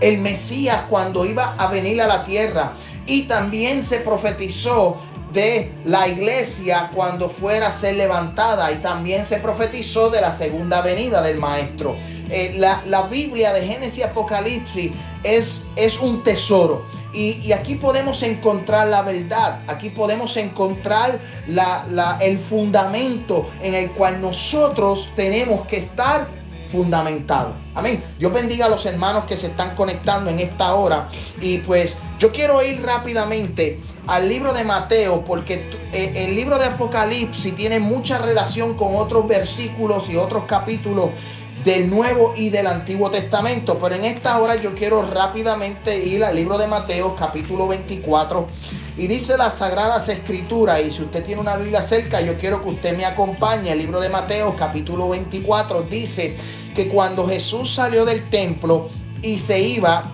el 0.00 0.18
Mesías 0.18 0.84
cuando 0.88 1.26
iba 1.26 1.54
a 1.58 1.66
venir 1.66 2.00
a 2.00 2.06
la 2.06 2.24
tierra 2.24 2.72
y 3.06 3.24
también 3.24 3.84
se 3.84 3.98
profetizó 3.98 4.96
de 5.34 5.72
la 5.84 6.08
iglesia 6.08 6.90
cuando 6.94 7.28
fuera 7.28 7.66
a 7.66 7.72
ser 7.72 7.96
levantada 7.96 8.72
y 8.72 8.76
también 8.76 9.24
se 9.24 9.38
profetizó 9.38 10.08
de 10.08 10.20
la 10.20 10.30
segunda 10.30 10.80
venida 10.80 11.20
del 11.20 11.38
maestro. 11.38 11.96
Eh, 12.30 12.54
la, 12.56 13.02
Biblia 13.02 13.52
de 13.52 13.66
Génesis 13.66 13.98
y 13.98 14.02
Apocalipsis 14.02 14.92
es, 15.22 15.62
es 15.76 16.00
un 16.00 16.22
tesoro. 16.22 16.86
Y, 17.12 17.52
aquí 17.52 17.76
podemos 17.76 18.22
encontrar 18.24 18.88
la 18.88 19.02
verdad, 19.02 19.60
aquí 19.68 19.90
podemos 19.90 20.36
encontrar 20.36 21.20
la, 21.46 22.18
el 22.20 22.38
fundamento 22.38 23.48
en 23.62 23.74
el 23.74 23.92
cual 23.92 24.20
nosotros 24.20 25.12
tenemos 25.14 25.66
que 25.66 25.76
estar 25.76 26.26
fundamentado. 26.66 27.54
Amén. 27.72 28.02
Dios 28.18 28.32
bendiga 28.32 28.66
a 28.66 28.68
los 28.68 28.84
hermanos 28.84 29.24
que 29.26 29.36
se 29.36 29.46
están 29.48 29.76
conectando 29.76 30.28
en 30.28 30.40
esta 30.40 30.74
hora. 30.74 31.08
Y 31.40 31.58
pues 31.58 31.94
yo 32.18 32.32
quiero 32.32 32.62
ir 32.62 32.82
rápidamente 32.82 33.80
al 34.06 34.28
libro 34.28 34.52
de 34.52 34.64
Mateo 34.64 35.24
porque 35.24 35.68
eh, 35.92 36.26
el 36.26 36.34
libro 36.34 36.58
de 36.58 36.66
Apocalipsis 36.66 37.54
tiene 37.56 37.80
mucha 37.80 38.18
relación 38.18 38.74
con 38.74 38.94
otros 38.96 39.26
versículos 39.26 40.08
y 40.10 40.16
otros 40.16 40.44
capítulos 40.44 41.10
del 41.64 41.88
Nuevo 41.88 42.34
y 42.36 42.50
del 42.50 42.66
Antiguo 42.66 43.10
Testamento. 43.10 43.78
Pero 43.80 43.94
en 43.94 44.04
esta 44.04 44.38
hora 44.38 44.56
yo 44.56 44.74
quiero 44.74 45.02
rápidamente 45.02 46.04
ir 46.04 46.22
al 46.24 46.36
libro 46.36 46.58
de 46.58 46.68
Mateo 46.68 47.16
capítulo 47.16 47.66
24 47.66 48.46
y 48.96 49.08
dice 49.08 49.36
las 49.36 49.54
Sagradas 49.54 50.08
Escrituras, 50.08 50.80
y 50.86 50.92
si 50.92 51.02
usted 51.02 51.24
tiene 51.24 51.40
una 51.40 51.56
Biblia 51.56 51.82
cerca, 51.82 52.20
yo 52.20 52.38
quiero 52.38 52.62
que 52.62 52.70
usted 52.70 52.96
me 52.96 53.04
acompañe. 53.04 53.72
El 53.72 53.78
libro 53.78 54.00
de 54.00 54.08
Mateo 54.08 54.54
capítulo 54.56 55.08
24 55.08 55.82
dice 55.82 56.36
que 56.76 56.88
cuando 56.88 57.26
Jesús 57.26 57.74
salió 57.74 58.04
del 58.04 58.28
templo 58.28 58.88
y 59.20 59.38
se 59.38 59.58
iba, 59.60 60.13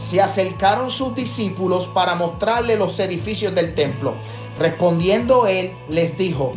se 0.00 0.20
acercaron 0.20 0.90
sus 0.90 1.14
discípulos 1.14 1.86
para 1.88 2.14
mostrarle 2.14 2.76
los 2.76 2.98
edificios 2.98 3.54
del 3.54 3.74
templo. 3.74 4.14
Respondiendo 4.58 5.46
él, 5.46 5.72
les 5.88 6.16
dijo, 6.16 6.52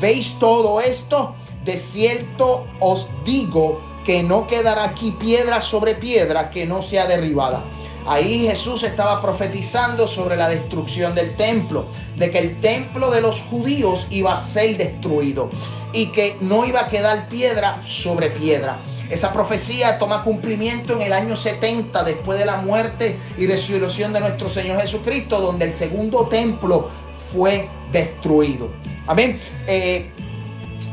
¿veis 0.00 0.34
todo 0.38 0.80
esto? 0.80 1.34
De 1.64 1.76
cierto 1.76 2.66
os 2.80 3.08
digo 3.24 3.80
que 4.04 4.22
no 4.22 4.46
quedará 4.46 4.84
aquí 4.84 5.12
piedra 5.12 5.62
sobre 5.62 5.94
piedra 5.94 6.50
que 6.50 6.66
no 6.66 6.82
sea 6.82 7.06
derribada. 7.06 7.62
Ahí 8.06 8.46
Jesús 8.46 8.82
estaba 8.82 9.20
profetizando 9.20 10.06
sobre 10.06 10.36
la 10.36 10.48
destrucción 10.48 11.14
del 11.14 11.36
templo, 11.36 11.86
de 12.16 12.30
que 12.30 12.38
el 12.38 12.60
templo 12.60 13.10
de 13.10 13.20
los 13.20 13.42
judíos 13.42 14.06
iba 14.10 14.32
a 14.32 14.42
ser 14.42 14.78
destruido 14.78 15.50
y 15.92 16.06
que 16.06 16.36
no 16.40 16.64
iba 16.64 16.80
a 16.80 16.88
quedar 16.88 17.28
piedra 17.28 17.82
sobre 17.86 18.30
piedra. 18.30 18.78
Esa 19.10 19.32
profecía 19.32 19.98
toma 19.98 20.22
cumplimiento 20.22 20.92
en 20.94 21.02
el 21.02 21.12
año 21.12 21.36
70 21.36 22.04
después 22.04 22.38
de 22.38 22.44
la 22.44 22.56
muerte 22.56 23.16
y 23.38 23.46
resurrección 23.46 24.12
de 24.12 24.20
nuestro 24.20 24.50
Señor 24.50 24.80
Jesucristo, 24.80 25.40
donde 25.40 25.64
el 25.64 25.72
segundo 25.72 26.26
templo 26.26 26.90
fue 27.32 27.68
destruido. 27.90 28.70
Amén. 29.06 29.40
Eh, 29.66 30.10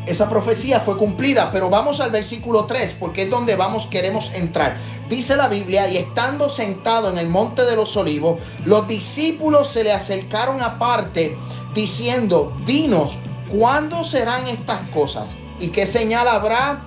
esa 0.05 0.29
profecía 0.29 0.79
fue 0.79 0.97
cumplida, 0.97 1.51
pero 1.51 1.69
vamos 1.69 1.99
al 1.99 2.11
versículo 2.11 2.65
3, 2.65 2.95
porque 2.99 3.23
es 3.23 3.29
donde 3.29 3.55
vamos, 3.55 3.87
queremos 3.87 4.31
entrar. 4.33 4.77
Dice 5.09 5.35
la 5.35 5.47
Biblia, 5.47 5.89
y 5.89 5.97
estando 5.97 6.47
sentado 6.49 7.09
en 7.09 7.17
el 7.17 7.27
monte 7.27 7.63
de 7.65 7.75
los 7.75 7.97
olivos, 7.97 8.39
los 8.65 8.87
discípulos 8.87 9.71
se 9.71 9.83
le 9.83 9.91
acercaron 9.91 10.61
aparte, 10.61 11.35
diciendo, 11.73 12.55
dinos, 12.65 13.17
¿cuándo 13.49 14.03
serán 14.03 14.47
estas 14.47 14.87
cosas? 14.89 15.25
¿Y 15.59 15.69
qué 15.69 15.85
señal 15.85 16.27
habrá? 16.27 16.83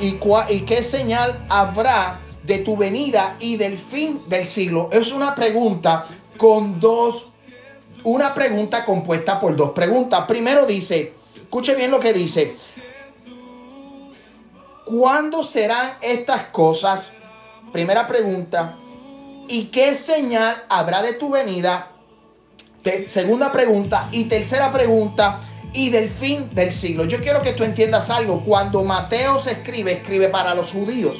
¿Y, 0.00 0.60
qué 0.60 0.82
señal 0.82 1.44
habrá 1.48 2.20
de 2.42 2.58
tu 2.58 2.76
venida 2.76 3.36
y 3.40 3.56
del 3.56 3.78
fin 3.78 4.22
del 4.26 4.46
siglo? 4.46 4.90
Es 4.92 5.12
una 5.12 5.34
pregunta 5.34 6.06
con 6.36 6.78
dos, 6.78 7.28
una 8.04 8.34
pregunta 8.34 8.84
compuesta 8.84 9.40
por 9.40 9.56
dos 9.56 9.70
preguntas. 9.70 10.24
Primero 10.26 10.66
dice, 10.66 11.14
Escuche 11.48 11.74
bien 11.74 11.90
lo 11.90 11.98
que 11.98 12.12
dice. 12.12 12.56
¿Cuándo 14.84 15.42
serán 15.42 15.92
estas 16.02 16.42
cosas? 16.48 17.06
Primera 17.72 18.06
pregunta. 18.06 18.76
¿Y 19.48 19.68
qué 19.68 19.94
señal 19.94 20.62
habrá 20.68 21.00
de 21.00 21.14
tu 21.14 21.30
venida? 21.30 21.92
segunda 23.06 23.50
pregunta. 23.50 24.10
Y 24.12 24.24
tercera 24.24 24.70
pregunta. 24.70 25.40
Y 25.72 25.90
del 25.90 26.08
fin 26.08 26.50
del 26.52 26.72
siglo. 26.72 27.04
Yo 27.04 27.20
quiero 27.20 27.42
que 27.42 27.52
tú 27.52 27.64
entiendas 27.64 28.10
algo. 28.10 28.40
Cuando 28.40 28.84
Mateo 28.84 29.38
se 29.40 29.52
escribe, 29.52 29.92
escribe 29.92 30.28
para 30.28 30.54
los 30.54 30.72
judíos. 30.72 31.18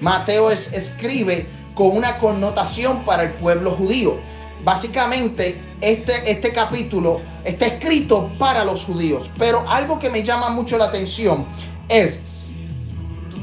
Mateo 0.00 0.50
es, 0.50 0.72
escribe 0.72 1.46
con 1.74 1.96
una 1.96 2.18
connotación 2.18 3.04
para 3.04 3.22
el 3.22 3.32
pueblo 3.34 3.70
judío. 3.70 4.16
Básicamente, 4.64 5.60
este, 5.80 6.30
este 6.30 6.50
capítulo 6.52 7.20
está 7.44 7.66
escrito 7.66 8.30
para 8.38 8.64
los 8.64 8.84
judíos. 8.84 9.30
Pero 9.38 9.68
algo 9.68 9.98
que 9.98 10.10
me 10.10 10.22
llama 10.22 10.48
mucho 10.48 10.78
la 10.78 10.86
atención 10.86 11.46
es 11.88 12.18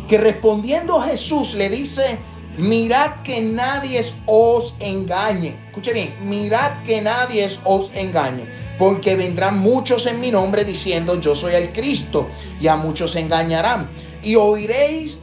que 0.08 0.18
respondiendo 0.18 1.00
Jesús 1.02 1.54
le 1.54 1.70
dice, 1.70 2.18
mirad 2.58 3.22
que 3.24 3.42
nadie 3.42 4.04
os 4.26 4.74
engañe. 4.80 5.56
Escuche 5.68 5.94
bien, 5.94 6.16
mirad 6.22 6.84
que 6.84 7.02
nadie 7.02 7.50
os 7.64 7.90
engañe. 7.94 8.63
Porque 8.78 9.16
vendrán 9.16 9.60
muchos 9.60 10.08
en 10.08 10.20
mi 10.20 10.32
nombre 10.32 10.66
diciendo, 10.66 11.20
yo 11.20 11.36
soy 11.36 11.54
el 11.54 11.72
Cristo, 11.72 12.28
y 12.60 12.68
a 12.68 12.76
muchos 12.76 13.16
engañarán. 13.16 13.90
Y 14.22 14.36
oiréis 14.36 15.18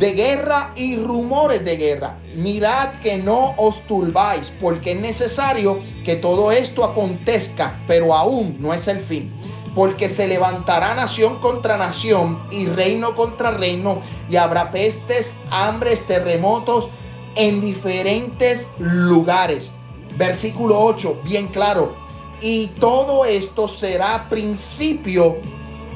de 0.00 0.12
guerra 0.14 0.72
y 0.76 0.96
rumores 0.96 1.62
de 1.62 1.76
guerra. 1.76 2.18
Mirad 2.34 3.00
que 3.00 3.18
no 3.18 3.54
os 3.58 3.86
turbáis, 3.86 4.50
porque 4.60 4.92
es 4.92 5.00
necesario 5.00 5.78
que 6.04 6.16
todo 6.16 6.50
esto 6.50 6.84
acontezca, 6.84 7.78
pero 7.86 8.14
aún 8.14 8.56
no 8.60 8.72
es 8.72 8.88
el 8.88 9.00
fin. 9.00 9.30
Porque 9.74 10.08
se 10.08 10.26
levantará 10.26 10.94
nación 10.94 11.38
contra 11.38 11.76
nación 11.76 12.40
y 12.50 12.66
reino 12.66 13.14
contra 13.14 13.50
reino, 13.50 14.00
y 14.30 14.36
habrá 14.36 14.70
pestes, 14.70 15.34
hambres, 15.50 16.06
terremotos 16.06 16.88
en 17.36 17.60
diferentes 17.60 18.66
lugares. 18.78 19.70
Versículo 20.16 20.80
8, 20.80 21.20
bien 21.24 21.48
claro. 21.48 21.94
Y 22.40 22.68
todo 22.78 23.24
esto 23.24 23.68
será 23.68 24.28
principio 24.28 25.38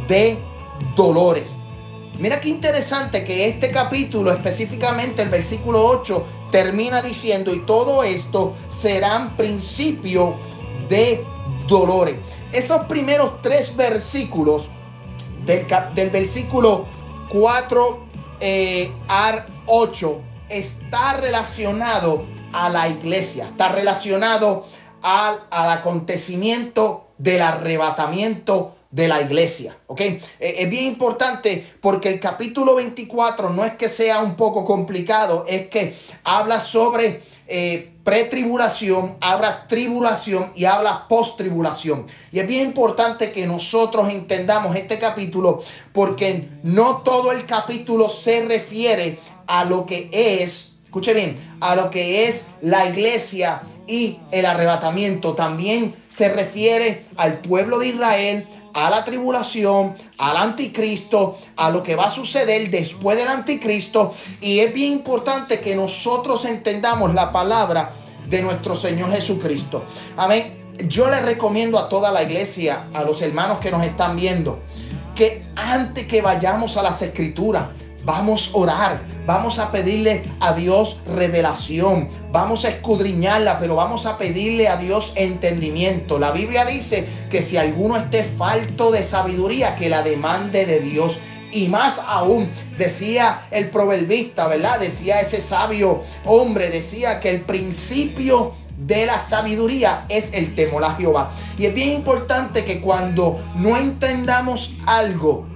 de 0.08 0.38
dolores. 0.94 1.46
Mira 2.18 2.40
qué 2.40 2.48
interesante 2.48 3.24
que 3.24 3.48
este 3.48 3.70
capítulo, 3.70 4.30
específicamente 4.30 5.22
el 5.22 5.30
versículo 5.30 5.84
8, 5.84 6.26
termina 6.52 7.02
diciendo, 7.02 7.52
y 7.52 7.60
todo 7.60 8.04
esto 8.04 8.54
serán 8.68 9.36
principio 9.36 10.36
de 10.88 11.24
dolores. 11.66 12.16
Esos 12.52 12.82
primeros 12.82 13.42
tres 13.42 13.74
versículos 13.74 14.68
del, 15.44 15.66
del 15.94 16.10
versículo 16.10 16.86
4 17.30 17.98
eh, 18.40 18.92
al 19.08 19.46
8 19.66 20.20
está 20.48 21.14
relacionado 21.14 22.24
a 22.52 22.68
la 22.68 22.88
iglesia, 22.88 23.46
está 23.46 23.70
relacionado 23.70 24.66
al, 25.04 25.44
al 25.50 25.70
acontecimiento 25.70 27.08
del 27.18 27.42
arrebatamiento 27.42 28.74
de 28.90 29.06
la 29.06 29.20
iglesia. 29.20 29.76
¿ok? 29.86 30.00
Eh, 30.00 30.22
es 30.40 30.70
bien 30.70 30.84
importante 30.84 31.66
porque 31.80 32.08
el 32.08 32.20
capítulo 32.20 32.76
24 32.76 33.50
no 33.50 33.64
es 33.64 33.74
que 33.74 33.88
sea 33.88 34.20
un 34.20 34.34
poco 34.34 34.64
complicado, 34.64 35.44
es 35.46 35.68
que 35.68 35.94
habla 36.22 36.60
sobre 36.60 37.20
eh, 37.46 37.92
pretribulación, 38.02 39.16
habla 39.20 39.66
tribulación 39.68 40.52
y 40.54 40.64
habla 40.64 41.06
post-tribulación. 41.06 42.06
Y 42.32 42.38
es 42.38 42.46
bien 42.46 42.66
importante 42.66 43.30
que 43.30 43.46
nosotros 43.46 44.10
entendamos 44.10 44.74
este 44.74 44.98
capítulo 44.98 45.62
porque 45.92 46.48
no 46.62 46.98
todo 46.98 47.32
el 47.32 47.44
capítulo 47.44 48.08
se 48.08 48.46
refiere 48.46 49.18
a 49.46 49.64
lo 49.64 49.84
que 49.84 50.08
es, 50.12 50.76
escuche 50.84 51.12
bien, 51.12 51.56
a 51.60 51.74
lo 51.74 51.90
que 51.90 52.28
es 52.28 52.46
la 52.62 52.88
iglesia 52.88 53.62
y 53.86 54.18
el 54.30 54.46
arrebatamiento. 54.46 55.34
También 55.34 55.94
se 56.08 56.28
refiere 56.28 57.06
al 57.16 57.38
pueblo 57.38 57.78
de 57.78 57.88
Israel, 57.88 58.46
a 58.74 58.90
la 58.90 59.04
tribulación, 59.04 59.94
al 60.18 60.36
anticristo, 60.36 61.38
a 61.56 61.70
lo 61.70 61.82
que 61.82 61.94
va 61.94 62.06
a 62.06 62.10
suceder 62.10 62.70
después 62.70 63.16
del 63.16 63.28
anticristo. 63.28 64.12
Y 64.40 64.60
es 64.60 64.74
bien 64.74 64.92
importante 64.92 65.60
que 65.60 65.76
nosotros 65.76 66.44
entendamos 66.44 67.14
la 67.14 67.32
palabra 67.32 67.92
de 68.28 68.42
nuestro 68.42 68.74
Señor 68.74 69.12
Jesucristo. 69.12 69.84
Amén. 70.16 70.64
Yo 70.88 71.08
le 71.08 71.20
recomiendo 71.20 71.78
a 71.78 71.88
toda 71.88 72.10
la 72.10 72.24
iglesia, 72.24 72.88
a 72.92 73.04
los 73.04 73.22
hermanos 73.22 73.58
que 73.58 73.70
nos 73.70 73.84
están 73.84 74.16
viendo, 74.16 74.60
que 75.14 75.46
antes 75.54 76.06
que 76.08 76.20
vayamos 76.20 76.76
a 76.76 76.82
las 76.82 77.00
escrituras, 77.00 77.68
Vamos 78.04 78.50
a 78.52 78.58
orar, 78.58 79.02
vamos 79.26 79.58
a 79.58 79.72
pedirle 79.72 80.24
a 80.38 80.52
Dios 80.52 81.00
revelación, 81.06 82.10
vamos 82.30 82.66
a 82.66 82.68
escudriñarla, 82.68 83.58
pero 83.58 83.76
vamos 83.76 84.04
a 84.04 84.18
pedirle 84.18 84.68
a 84.68 84.76
Dios 84.76 85.12
entendimiento. 85.16 86.18
La 86.18 86.30
Biblia 86.30 86.66
dice 86.66 87.06
que 87.30 87.40
si 87.40 87.56
alguno 87.56 87.96
esté 87.96 88.22
falto 88.22 88.90
de 88.90 89.02
sabiduría, 89.02 89.74
que 89.76 89.88
la 89.88 90.02
demande 90.02 90.66
de 90.66 90.80
Dios. 90.80 91.18
Y 91.50 91.68
más 91.68 92.00
aún, 92.04 92.50
decía 92.76 93.46
el 93.52 93.70
proverbista, 93.70 94.48
¿verdad? 94.48 94.80
Decía 94.80 95.20
ese 95.20 95.40
sabio 95.40 96.02
hombre, 96.26 96.68
decía 96.68 97.20
que 97.20 97.30
el 97.30 97.42
principio 97.42 98.54
de 98.76 99.06
la 99.06 99.20
sabiduría 99.20 100.04
es 100.08 100.34
el 100.34 100.54
temor 100.54 100.84
a 100.84 100.94
Jehová. 100.96 101.30
Y 101.56 101.66
es 101.66 101.74
bien 101.74 101.90
importante 101.90 102.64
que 102.64 102.80
cuando 102.80 103.40
no 103.54 103.76
entendamos 103.76 104.74
algo, 104.84 105.46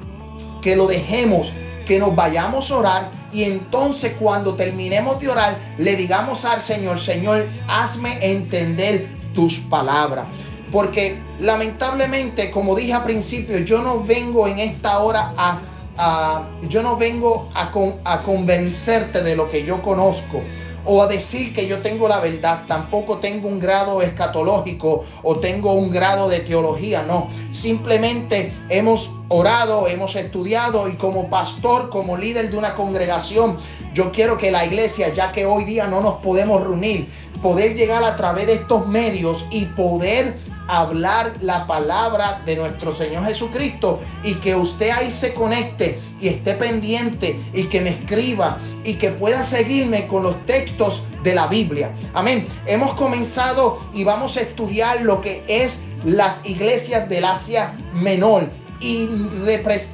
que 0.62 0.76
lo 0.76 0.86
dejemos 0.86 1.52
que 1.88 1.98
nos 1.98 2.14
vayamos 2.14 2.70
a 2.70 2.76
orar 2.76 3.10
y 3.32 3.44
entonces 3.44 4.12
cuando 4.18 4.54
terminemos 4.54 5.18
de 5.18 5.28
orar 5.30 5.58
le 5.78 5.96
digamos 5.96 6.44
al 6.44 6.60
Señor, 6.60 7.00
Señor, 7.00 7.48
hazme 7.66 8.18
entender 8.20 9.08
tus 9.34 9.58
palabras. 9.60 10.26
Porque 10.70 11.18
lamentablemente, 11.40 12.50
como 12.50 12.76
dije 12.76 12.92
al 12.92 13.04
principio, 13.04 13.58
yo 13.60 13.82
no 13.82 14.04
vengo 14.04 14.46
en 14.46 14.58
esta 14.58 14.98
hora 14.98 15.32
a, 15.38 16.42
yo 16.68 16.82
no 16.82 16.96
vengo 16.96 17.48
a, 17.54 17.72
a 18.04 18.22
convencerte 18.22 19.22
de 19.22 19.34
lo 19.34 19.48
que 19.50 19.64
yo 19.64 19.80
conozco 19.80 20.42
o 20.88 21.02
a 21.02 21.06
decir 21.06 21.52
que 21.52 21.66
yo 21.68 21.82
tengo 21.82 22.08
la 22.08 22.18
verdad. 22.18 22.62
Tampoco 22.66 23.18
tengo 23.18 23.46
un 23.46 23.60
grado 23.60 24.00
escatológico 24.00 25.04
o 25.22 25.36
tengo 25.36 25.74
un 25.74 25.90
grado 25.90 26.28
de 26.28 26.40
teología. 26.40 27.02
No, 27.02 27.28
simplemente 27.52 28.52
hemos 28.70 29.10
orado, 29.28 29.86
hemos 29.86 30.16
estudiado 30.16 30.88
y 30.88 30.94
como 30.94 31.28
pastor, 31.28 31.90
como 31.90 32.16
líder 32.16 32.50
de 32.50 32.56
una 32.56 32.74
congregación, 32.74 33.58
yo 33.92 34.10
quiero 34.10 34.38
que 34.38 34.50
la 34.50 34.64
iglesia, 34.64 35.12
ya 35.12 35.30
que 35.30 35.44
hoy 35.44 35.64
día 35.64 35.86
no 35.86 36.00
nos 36.00 36.20
podemos 36.20 36.62
reunir, 36.62 37.08
poder 37.42 37.76
llegar 37.76 38.02
a 38.02 38.16
través 38.16 38.46
de 38.46 38.54
estos 38.54 38.86
medios 38.86 39.46
y 39.50 39.66
poder 39.66 40.38
hablar 40.68 41.36
la 41.40 41.66
palabra 41.66 42.42
de 42.44 42.54
nuestro 42.54 42.94
Señor 42.94 43.24
Jesucristo 43.24 44.00
y 44.22 44.34
que 44.34 44.54
usted 44.54 44.90
ahí 44.90 45.10
se 45.10 45.34
conecte 45.34 45.98
y 46.20 46.28
esté 46.28 46.54
pendiente 46.54 47.40
y 47.52 47.64
que 47.64 47.80
me 47.80 47.90
escriba 47.90 48.58
y 48.84 48.94
que 48.94 49.10
pueda 49.10 49.42
seguirme 49.42 50.06
con 50.06 50.22
los 50.22 50.44
textos 50.46 51.02
de 51.24 51.34
la 51.34 51.46
Biblia. 51.46 51.90
Amén. 52.14 52.46
Hemos 52.66 52.94
comenzado 52.94 53.80
y 53.94 54.04
vamos 54.04 54.36
a 54.36 54.42
estudiar 54.42 55.02
lo 55.02 55.20
que 55.20 55.42
es 55.48 55.80
las 56.04 56.44
iglesias 56.44 57.08
del 57.08 57.24
Asia 57.24 57.74
Menor 57.94 58.50
y, 58.80 59.08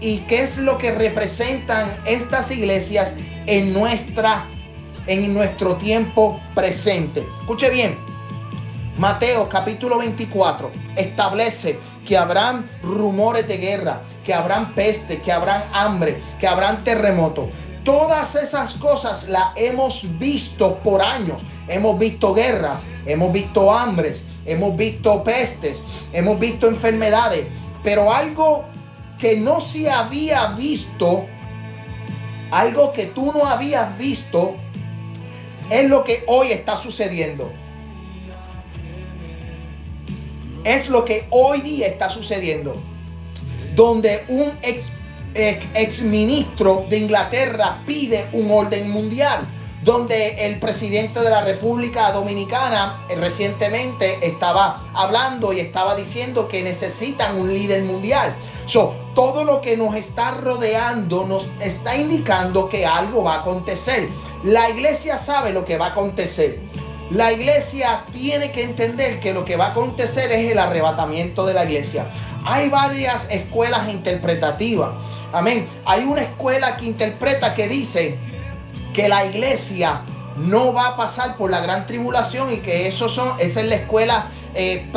y 0.00 0.18
qué 0.28 0.42
es 0.42 0.58
lo 0.58 0.76
que 0.76 0.90
representan 0.90 1.90
estas 2.04 2.50
iglesias 2.50 3.14
en 3.46 3.72
nuestra 3.72 4.48
en 5.06 5.34
nuestro 5.34 5.76
tiempo 5.76 6.40
presente. 6.54 7.26
Escuche 7.40 7.68
bien, 7.70 7.98
Mateo 8.96 9.48
capítulo 9.48 9.98
24 9.98 10.70
establece 10.94 11.80
que 12.06 12.16
habrán 12.16 12.70
rumores 12.80 13.48
de 13.48 13.58
guerra, 13.58 14.02
que 14.24 14.32
habrán 14.32 14.72
peste, 14.72 15.20
que 15.20 15.32
habrán 15.32 15.64
hambre, 15.72 16.22
que 16.38 16.46
habrán 16.46 16.84
terremoto. 16.84 17.50
Todas 17.82 18.36
esas 18.36 18.74
cosas 18.74 19.28
las 19.28 19.48
hemos 19.56 20.16
visto 20.20 20.76
por 20.76 21.02
años. 21.02 21.42
Hemos 21.66 21.98
visto 21.98 22.34
guerras, 22.34 22.82
hemos 23.04 23.32
visto 23.32 23.72
hambres, 23.72 24.22
hemos 24.46 24.76
visto 24.76 25.24
pestes, 25.24 25.82
hemos 26.12 26.38
visto 26.38 26.68
enfermedades. 26.68 27.46
Pero 27.82 28.12
algo 28.14 28.64
que 29.18 29.36
no 29.36 29.60
se 29.60 29.90
había 29.90 30.46
visto, 30.48 31.26
algo 32.52 32.92
que 32.92 33.06
tú 33.06 33.32
no 33.32 33.44
habías 33.44 33.98
visto, 33.98 34.54
es 35.68 35.88
lo 35.90 36.04
que 36.04 36.22
hoy 36.28 36.52
está 36.52 36.76
sucediendo 36.76 37.50
es 40.64 40.88
lo 40.88 41.04
que 41.04 41.26
hoy 41.30 41.60
día 41.60 41.86
está 41.86 42.10
sucediendo. 42.10 42.74
Donde 43.74 44.24
un 44.28 44.52
ex, 44.62 44.86
ex, 45.34 46.02
ministro 46.02 46.86
de 46.88 46.98
Inglaterra 46.98 47.82
pide 47.86 48.28
un 48.32 48.50
orden 48.50 48.90
mundial 48.90 49.46
donde 49.84 50.46
el 50.46 50.58
presidente 50.58 51.20
de 51.20 51.28
la 51.28 51.42
República 51.42 52.10
Dominicana 52.10 53.02
eh, 53.10 53.16
recientemente 53.16 54.26
estaba 54.26 54.82
hablando 54.94 55.52
y 55.52 55.60
estaba 55.60 55.94
diciendo 55.94 56.48
que 56.48 56.62
necesitan 56.62 57.38
un 57.38 57.52
líder 57.52 57.82
mundial. 57.82 58.34
So, 58.64 58.94
todo 59.14 59.44
lo 59.44 59.60
que 59.60 59.76
nos 59.76 59.94
está 59.94 60.30
rodeando 60.30 61.26
nos 61.26 61.50
está 61.60 61.96
indicando 61.96 62.70
que 62.70 62.86
algo 62.86 63.24
va 63.24 63.34
a 63.34 63.40
acontecer. 63.40 64.08
La 64.42 64.70
iglesia 64.70 65.18
sabe 65.18 65.52
lo 65.52 65.66
que 65.66 65.76
va 65.76 65.88
a 65.88 65.90
acontecer. 65.90 66.60
La 67.10 67.32
iglesia 67.32 68.04
tiene 68.12 68.50
que 68.50 68.62
entender 68.62 69.20
que 69.20 69.32
lo 69.34 69.44
que 69.44 69.56
va 69.56 69.66
a 69.66 69.70
acontecer 69.70 70.32
es 70.32 70.50
el 70.50 70.58
arrebatamiento 70.58 71.44
de 71.44 71.54
la 71.54 71.64
iglesia. 71.64 72.06
Hay 72.44 72.68
varias 72.70 73.26
escuelas 73.30 73.88
interpretativas. 73.88 74.90
Amén. 75.32 75.66
Hay 75.84 76.04
una 76.04 76.22
escuela 76.22 76.76
que 76.76 76.86
interpreta 76.86 77.54
que 77.54 77.68
dice 77.68 78.16
que 78.92 79.08
la 79.08 79.26
iglesia 79.26 80.02
no 80.36 80.72
va 80.72 80.88
a 80.88 80.96
pasar 80.96 81.36
por 81.36 81.50
la 81.50 81.60
gran 81.60 81.86
tribulación 81.86 82.52
y 82.52 82.58
que 82.58 82.88
eso 82.88 83.08
son, 83.08 83.38
esa 83.38 83.60
es 83.60 83.66
la 83.66 83.76
escuela 83.76 84.28
eh, 84.54 84.88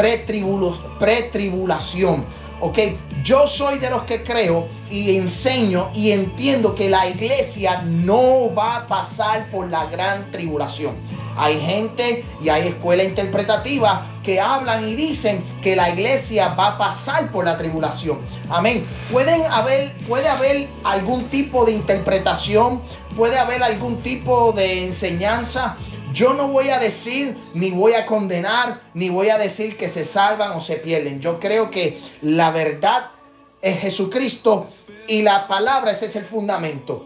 pretribulación. 1.00 2.26
Ok, 2.60 2.80
yo 3.24 3.48
soy 3.48 3.78
de 3.78 3.90
los 3.90 4.04
que 4.04 4.24
creo 4.24 4.68
y 4.90 5.16
enseño 5.16 5.90
y 5.94 6.12
entiendo 6.12 6.74
que 6.74 6.90
la 6.90 7.08
iglesia 7.08 7.84
no 7.84 8.54
va 8.56 8.78
a 8.78 8.88
pasar 8.88 9.52
por 9.52 9.70
la 9.70 9.86
gran 9.86 10.32
tribulación. 10.32 10.96
Hay 11.38 11.60
gente 11.60 12.26
y 12.42 12.50
hay 12.50 12.70
escuela 12.70 13.04
interpretativa 13.04 14.08
que 14.24 14.42
hablan 14.42 14.88
y 14.88 14.96
dicen 14.96 15.44
que 15.62 15.76
la 15.76 15.92
iglesia 15.92 16.56
va 16.56 16.70
a 16.70 16.78
pasar 16.80 17.32
por 17.32 17.46
la 17.46 17.60
tribulación. 17.60 18.18
Amén. 18.50 18.84
Pueden 19.12 19.44
haber, 19.46 19.92
puede 20.08 20.28
haber 20.28 20.68
algún 20.84 21.26
tipo 21.26 21.64
de 21.64 21.74
interpretación 21.74 22.82
puede 23.18 23.40
haber 23.40 23.64
algún 23.64 23.98
tipo 23.98 24.54
de 24.54 24.86
enseñanza, 24.86 25.76
yo 26.18 26.34
no 26.34 26.48
voy 26.48 26.70
a 26.70 26.80
decir, 26.80 27.38
ni 27.54 27.70
voy 27.70 27.94
a 27.94 28.08
condenar, 28.08 28.82
ni 28.96 29.10
voy 29.10 29.30
a 29.30 29.38
decir 29.38 29.78
que 29.78 29.88
se 29.88 30.04
salvan 30.04 30.54
o 30.54 30.62
se 30.62 30.78
pierden. 30.78 31.20
Yo 31.20 31.40
creo 31.40 31.70
que 31.70 32.02
la 32.24 32.50
verdad 32.50 33.12
es 33.62 33.80
Jesucristo 33.80 34.66
y 35.08 35.22
la 35.22 35.48
palabra 35.48 35.92
ese 35.92 36.08
es 36.08 36.16
el 36.16 36.26
fundamento. 36.26 37.06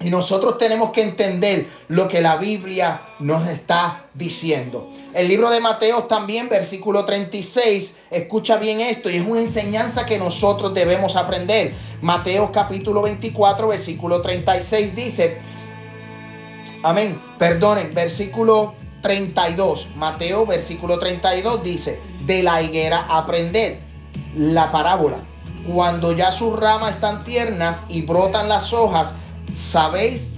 Y 0.00 0.08
nosotros 0.08 0.56
tenemos 0.56 0.92
que 0.92 1.02
entender 1.02 1.68
lo 1.88 2.06
que 2.06 2.20
la 2.20 2.36
Biblia 2.36 3.02
nos 3.18 3.48
está 3.48 4.04
diciendo. 4.14 4.88
El 5.12 5.26
libro 5.26 5.50
de 5.50 5.58
Mateo 5.58 6.04
también, 6.04 6.48
versículo 6.48 7.04
36, 7.04 7.94
escucha 8.12 8.56
bien 8.58 8.80
esto 8.80 9.10
y 9.10 9.16
es 9.16 9.26
una 9.26 9.40
enseñanza 9.40 10.06
que 10.06 10.18
nosotros 10.18 10.72
debemos 10.74 11.16
aprender. 11.16 11.74
Mateo 12.02 12.52
capítulo 12.52 13.02
24, 13.02 13.66
versículo 13.66 14.22
36 14.22 14.94
dice, 14.94 15.53
amén, 16.84 17.20
perdonen, 17.38 17.94
versículo 17.94 18.74
32, 19.00 19.88
Mateo 19.96 20.46
versículo 20.46 20.98
32 20.98 21.62
dice, 21.62 22.00
de 22.24 22.42
la 22.42 22.62
higuera 22.62 23.06
aprender 23.08 23.80
la 24.36 24.70
parábola. 24.70 25.16
Cuando 25.66 26.12
ya 26.12 26.30
sus 26.30 26.58
ramas 26.58 26.94
están 26.94 27.24
tiernas 27.24 27.82
y 27.88 28.02
brotan 28.02 28.48
las 28.48 28.72
hojas, 28.72 29.08
sabéis 29.56 30.30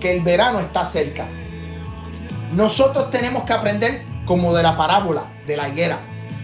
que 0.00 0.14
el 0.14 0.22
verano 0.22 0.60
está 0.60 0.84
cerca. 0.84 1.26
Nosotros 2.52 3.10
tenemos 3.10 3.44
que 3.44 3.52
aprender 3.52 4.04
como 4.24 4.54
de 4.54 4.62
la 4.62 4.76
parábola 4.76 5.24
de 5.46 5.56
la 5.56 5.68
higuera. 5.68 5.98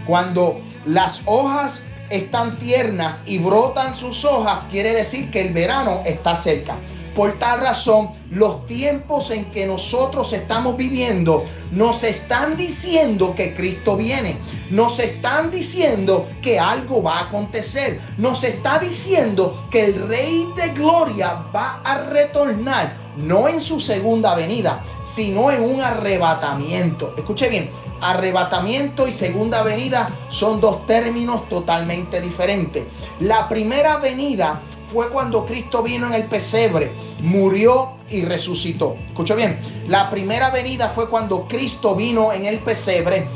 Cuando 0.07 0.61
las 0.85 1.23
hojas 1.27 1.83
están 2.11 2.59
tiernas 2.59 3.21
y 3.25 3.39
brotan 3.39 3.95
sus 3.95 4.25
hojas, 4.25 4.65
quiere 4.71 4.93
decir 4.93 5.31
que 5.31 5.41
el 5.41 5.53
verano 5.53 6.03
está 6.05 6.35
cerca. 6.35 6.77
Por 7.14 7.38
tal 7.38 7.61
razón, 7.61 8.11
los 8.31 8.64
tiempos 8.64 9.31
en 9.31 9.51
que 9.51 9.66
nosotros 9.66 10.33
estamos 10.33 10.79
viviendo 10.79 11.44
nos 11.70 12.05
están 12.05 12.57
diciendo 12.57 13.35
que 13.35 13.53
Cristo 13.53 13.96
viene. 13.96 14.38
Nos 14.70 14.98
están 14.98 15.51
diciendo 15.51 16.27
que 16.40 16.59
algo 16.59 17.03
va 17.03 17.18
a 17.18 17.25
acontecer. 17.25 18.01
Nos 18.16 18.44
está 18.44 18.79
diciendo 18.79 19.66
que 19.70 19.85
el 19.85 20.09
Rey 20.09 20.48
de 20.57 20.70
Gloria 20.70 21.44
va 21.55 21.83
a 21.85 21.98
retornar, 21.98 22.96
no 23.18 23.46
en 23.46 23.61
su 23.61 23.79
segunda 23.79 24.35
venida, 24.35 24.83
sino 25.05 25.51
en 25.51 25.62
un 25.62 25.83
arrebatamiento. 25.83 27.12
Escuche 27.18 27.51
bien, 27.51 27.70
arrebatamiento 28.01 29.07
y 29.07 29.12
segunda 29.12 29.62
venida 29.62 30.09
son 30.31 30.62
dos 30.62 30.87
términos 30.87 31.46
totalmente 31.51 32.22
diferentes. 32.22 32.85
La 33.20 33.51
primera 33.51 33.98
venida 33.98 34.62
fue 34.92 35.09
cuando 35.09 35.46
Cristo 35.46 35.83
vino 35.83 36.07
en 36.07 36.12
el 36.12 36.24
pesebre, 36.24 36.92
murió 37.20 37.94
y 38.11 38.24
resucitó. 38.24 38.96
Escucho 39.09 39.35
bien, 39.35 39.59
la 39.88 40.11
primera 40.11 40.50
venida 40.50 40.90
fue 40.90 41.09
cuando 41.09 41.48
Cristo 41.48 41.94
vino 41.94 42.33
en 42.33 42.44
el 42.44 42.59
pesebre, 42.59 43.26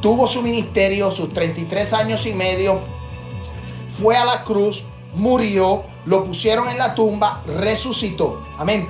tuvo 0.00 0.26
su 0.26 0.40
ministerio, 0.40 1.10
sus 1.10 1.32
33 1.34 1.92
años 1.92 2.26
y 2.26 2.32
medio, 2.32 2.80
fue 3.90 4.16
a 4.16 4.24
la 4.24 4.44
cruz, 4.44 4.84
murió, 5.14 5.84
lo 6.06 6.24
pusieron 6.24 6.68
en 6.68 6.78
la 6.78 6.94
tumba, 6.94 7.42
resucitó. 7.46 8.42
Amén. 8.56 8.88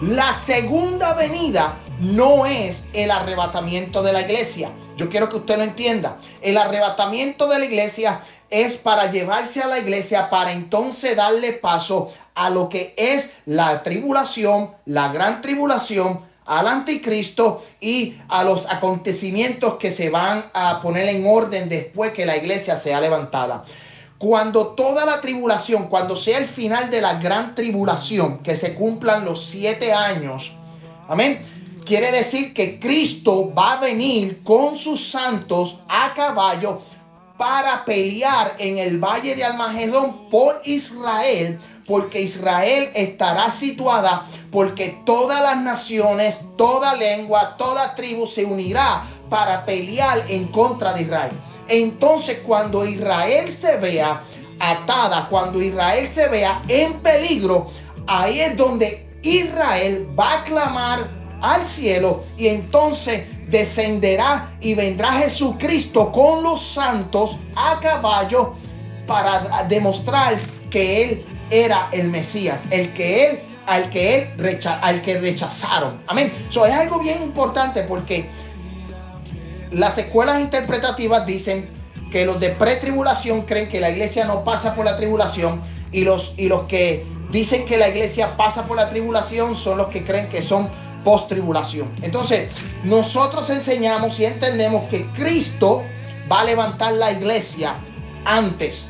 La 0.00 0.32
segunda 0.32 1.12
venida 1.12 1.76
no 2.00 2.46
es 2.46 2.84
el 2.94 3.10
arrebatamiento 3.10 4.02
de 4.02 4.14
la 4.14 4.22
iglesia. 4.22 4.70
Yo 4.96 5.10
quiero 5.10 5.28
que 5.28 5.36
usted 5.36 5.58
lo 5.58 5.64
entienda. 5.64 6.16
El 6.40 6.56
arrebatamiento 6.56 7.48
de 7.48 7.58
la 7.58 7.64
iglesia 7.66 8.22
es 8.50 8.76
para 8.76 9.10
llevarse 9.10 9.62
a 9.62 9.68
la 9.68 9.78
iglesia 9.78 10.28
para 10.28 10.52
entonces 10.52 11.16
darle 11.16 11.52
paso 11.52 12.12
a 12.34 12.50
lo 12.50 12.68
que 12.68 12.94
es 12.96 13.32
la 13.46 13.82
tribulación, 13.82 14.72
la 14.86 15.12
gran 15.12 15.40
tribulación, 15.40 16.28
al 16.46 16.66
anticristo 16.66 17.64
y 17.80 18.16
a 18.28 18.42
los 18.42 18.66
acontecimientos 18.68 19.74
que 19.74 19.92
se 19.92 20.10
van 20.10 20.46
a 20.52 20.80
poner 20.80 21.08
en 21.08 21.24
orden 21.26 21.68
después 21.68 22.12
que 22.12 22.26
la 22.26 22.36
iglesia 22.36 22.76
sea 22.76 23.00
levantada. 23.00 23.64
Cuando 24.18 24.68
toda 24.68 25.06
la 25.06 25.20
tribulación, 25.20 25.86
cuando 25.86 26.16
sea 26.16 26.38
el 26.38 26.46
final 26.46 26.90
de 26.90 27.00
la 27.00 27.14
gran 27.14 27.54
tribulación, 27.54 28.40
que 28.40 28.56
se 28.56 28.74
cumplan 28.74 29.24
los 29.24 29.46
siete 29.46 29.92
años, 29.92 30.52
amén, 31.08 31.40
quiere 31.86 32.10
decir 32.10 32.52
que 32.52 32.80
Cristo 32.80 33.54
va 33.54 33.74
a 33.74 33.80
venir 33.80 34.42
con 34.42 34.76
sus 34.76 35.08
santos 35.08 35.80
a 35.88 36.12
caballo 36.14 36.82
para 37.40 37.86
pelear 37.86 38.54
en 38.58 38.76
el 38.76 38.98
valle 38.98 39.34
de 39.34 39.42
Almagedón 39.42 40.28
por 40.28 40.60
Israel, 40.62 41.58
porque 41.86 42.20
Israel 42.20 42.90
estará 42.94 43.48
situada, 43.48 44.26
porque 44.52 45.00
todas 45.06 45.40
las 45.40 45.56
naciones, 45.56 46.40
toda 46.58 46.94
lengua, 46.96 47.56
toda 47.56 47.94
tribu 47.94 48.26
se 48.26 48.44
unirá 48.44 49.08
para 49.30 49.64
pelear 49.64 50.22
en 50.28 50.48
contra 50.48 50.92
de 50.92 51.00
Israel. 51.00 51.32
Entonces 51.66 52.40
cuando 52.46 52.84
Israel 52.84 53.50
se 53.50 53.78
vea 53.78 54.22
atada, 54.58 55.26
cuando 55.30 55.62
Israel 55.62 56.06
se 56.06 56.28
vea 56.28 56.60
en 56.68 57.00
peligro, 57.00 57.70
ahí 58.06 58.38
es 58.38 58.54
donde 58.54 59.08
Israel 59.22 60.06
va 60.14 60.40
a 60.40 60.44
clamar 60.44 61.19
al 61.40 61.66
cielo 61.66 62.24
y 62.36 62.48
entonces 62.48 63.24
descenderá 63.48 64.56
y 64.60 64.74
vendrá 64.74 65.12
Jesucristo 65.12 66.12
con 66.12 66.42
los 66.42 66.64
santos 66.64 67.36
a 67.56 67.78
caballo 67.80 68.54
para 69.06 69.64
demostrar 69.68 70.36
que 70.70 71.04
él 71.04 71.26
era 71.50 71.88
el 71.92 72.08
Mesías, 72.08 72.62
el 72.70 72.92
que 72.92 73.26
él 73.26 73.42
al 73.66 73.90
que 73.90 74.32
él 74.36 74.58
al 74.82 75.02
que 75.02 75.18
rechazaron. 75.18 76.00
Amén. 76.06 76.32
Eso 76.48 76.66
es 76.66 76.74
algo 76.74 76.98
bien 76.98 77.22
importante 77.22 77.82
porque 77.82 78.28
las 79.70 79.98
escuelas 79.98 80.40
interpretativas 80.40 81.26
dicen 81.26 81.68
que 82.10 82.26
los 82.26 82.40
de 82.40 82.50
pretribulación 82.50 83.42
creen 83.42 83.68
que 83.68 83.80
la 83.80 83.90
iglesia 83.90 84.24
no 84.24 84.44
pasa 84.44 84.74
por 84.74 84.84
la 84.84 84.96
tribulación 84.96 85.60
y 85.92 86.04
los 86.04 86.34
y 86.36 86.48
los 86.48 86.62
que 86.62 87.06
dicen 87.30 87.64
que 87.64 87.76
la 87.76 87.88
iglesia 87.88 88.36
pasa 88.36 88.66
por 88.66 88.76
la 88.76 88.88
tribulación 88.88 89.56
son 89.56 89.78
los 89.78 89.88
que 89.88 90.04
creen 90.04 90.28
que 90.28 90.42
son 90.42 90.68
post 91.04 91.28
tribulación. 91.28 91.88
Entonces, 92.02 92.50
nosotros 92.84 93.48
enseñamos 93.50 94.18
y 94.20 94.24
entendemos 94.24 94.88
que 94.88 95.06
Cristo 95.12 95.82
va 96.30 96.40
a 96.40 96.44
levantar 96.44 96.92
la 96.94 97.12
iglesia 97.12 97.76
antes 98.24 98.88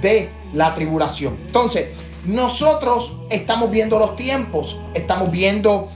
de 0.00 0.30
la 0.52 0.74
tribulación. 0.74 1.38
Entonces, 1.46 1.88
nosotros 2.24 3.12
estamos 3.30 3.70
viendo 3.70 3.98
los 3.98 4.16
tiempos, 4.16 4.78
estamos 4.94 5.30
viendo 5.30 5.88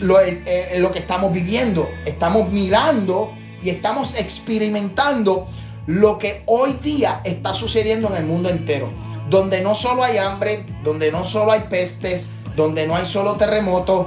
lo, 0.00 0.20
eh, 0.20 0.42
eh, 0.44 0.78
lo, 0.78 0.92
que 0.92 0.98
estamos 0.98 1.32
viviendo, 1.32 1.88
estamos 2.04 2.50
mirando 2.50 3.32
y 3.62 3.70
estamos 3.70 4.14
experimentando 4.14 5.46
lo 5.86 6.18
que 6.18 6.42
hoy 6.46 6.78
día 6.82 7.20
está 7.24 7.54
sucediendo 7.54 8.08
en 8.08 8.16
el 8.16 8.24
mundo 8.24 8.48
entero, 8.48 8.90
donde 9.30 9.62
no 9.62 9.74
solo 9.74 10.02
hay 10.02 10.18
hambre, 10.18 10.66
donde 10.82 11.12
no 11.12 11.24
solo 11.24 11.52
hay 11.52 11.62
pestes, 11.70 12.26
donde 12.56 12.86
no 12.86 12.96
hay 12.96 13.06
solo 13.06 13.34
terremotos, 13.34 14.06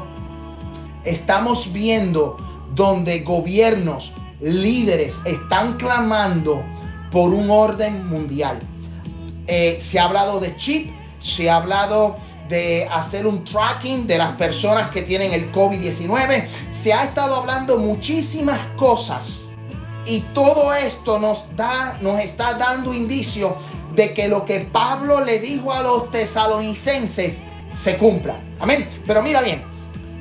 estamos 1.07 1.71
viendo 1.71 2.37
donde 2.75 3.21
gobiernos, 3.21 4.13
líderes 4.41 5.15
están 5.25 5.77
clamando 5.77 6.63
por 7.11 7.33
un 7.33 7.49
orden 7.49 8.07
mundial. 8.07 8.59
Eh, 9.47 9.77
se 9.79 9.99
ha 9.99 10.05
hablado 10.05 10.39
de 10.39 10.55
chip, 10.57 10.91
se 11.19 11.49
ha 11.49 11.57
hablado 11.57 12.17
de 12.49 12.87
hacer 12.91 13.25
un 13.25 13.43
tracking 13.43 14.07
de 14.07 14.17
las 14.17 14.33
personas 14.33 14.89
que 14.89 15.01
tienen 15.01 15.33
el 15.33 15.51
COVID-19. 15.51 16.47
Se 16.71 16.93
ha 16.93 17.05
estado 17.05 17.35
hablando 17.35 17.77
muchísimas 17.77 18.59
cosas 18.77 19.39
y 20.05 20.21
todo 20.33 20.73
esto 20.73 21.19
nos 21.19 21.55
da, 21.55 21.97
nos 22.01 22.23
está 22.23 22.53
dando 22.53 22.93
indicio 22.93 23.57
de 23.95 24.13
que 24.13 24.27
lo 24.27 24.45
que 24.45 24.61
Pablo 24.61 25.23
le 25.23 25.39
dijo 25.39 25.73
a 25.73 25.81
los 25.81 26.11
tesalonicenses 26.11 27.33
se 27.73 27.97
cumpla. 27.97 28.39
Amén. 28.59 28.87
Pero 29.05 29.21
mira 29.21 29.41
bien, 29.41 29.63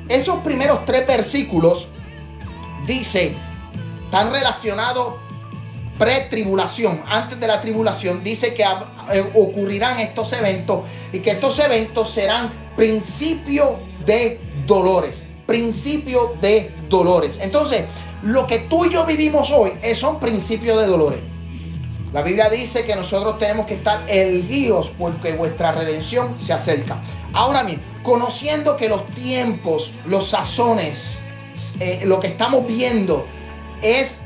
esos 0.09 0.39
primeros 0.39 0.85
tres 0.85 1.05
versículos 1.05 1.87
dice, 2.85 3.35
están 4.05 4.31
relacionados 4.31 5.15
pre-tribulación, 5.97 7.01
antes 7.07 7.39
de 7.39 7.47
la 7.47 7.59
tribulación, 7.59 8.23
dice 8.23 8.53
que 8.53 8.63
eh, 8.63 9.31
ocurrirán 9.33 9.99
estos 9.99 10.31
eventos 10.33 10.81
y 11.11 11.19
que 11.19 11.31
estos 11.31 11.57
eventos 11.59 12.11
serán 12.11 12.51
principio 12.75 13.79
de 14.05 14.39
dolores, 14.65 15.23
principio 15.45 16.35
de 16.39 16.71
dolores. 16.87 17.39
Entonces, 17.41 17.85
lo 18.23 18.45
que 18.45 18.59
tú 18.59 18.85
y 18.85 18.91
yo 18.91 19.05
vivimos 19.05 19.51
hoy 19.51 19.73
son 19.95 20.19
principios 20.19 20.79
de 20.79 20.87
dolores. 20.87 21.19
La 22.13 22.21
Biblia 22.21 22.49
dice 22.49 22.85
que 22.85 22.95
nosotros 22.95 23.37
tenemos 23.37 23.65
que 23.65 23.75
estar 23.75 24.03
erguidos 24.07 24.91
porque 24.97 25.33
vuestra 25.33 25.71
redención 25.71 26.35
se 26.43 26.53
acerca. 26.53 26.97
Ahora 27.33 27.63
mismo, 27.63 27.83
conociendo 28.07 28.77
que 28.77 28.87
los 28.87 29.05
tiempos, 29.07 29.91
los 30.05 30.29
sazones, 30.29 31.17
eh, 31.81 32.03
lo 32.05 32.21
que 32.21 32.27
estamos 32.27 32.65
viendo 32.65 33.25
es 33.81 34.19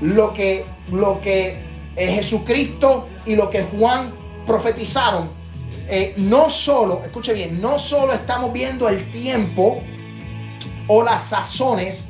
lo 0.00 0.32
que, 0.32 0.64
lo 0.90 1.20
que 1.20 1.62
eh, 1.96 2.12
Jesucristo 2.14 3.08
y 3.26 3.36
lo 3.36 3.50
que 3.50 3.64
Juan 3.64 4.14
profetizaron. 4.46 5.28
eh, 5.86 6.14
no 6.16 6.48
solo, 6.48 7.02
escuche 7.04 7.34
bien, 7.34 7.60
no 7.60 7.78
solo 7.78 8.14
estamos 8.14 8.54
viendo 8.54 8.88
el 8.88 9.10
tiempo 9.10 9.82
o 10.86 11.02
las 11.02 11.24
sazones, 11.24 12.04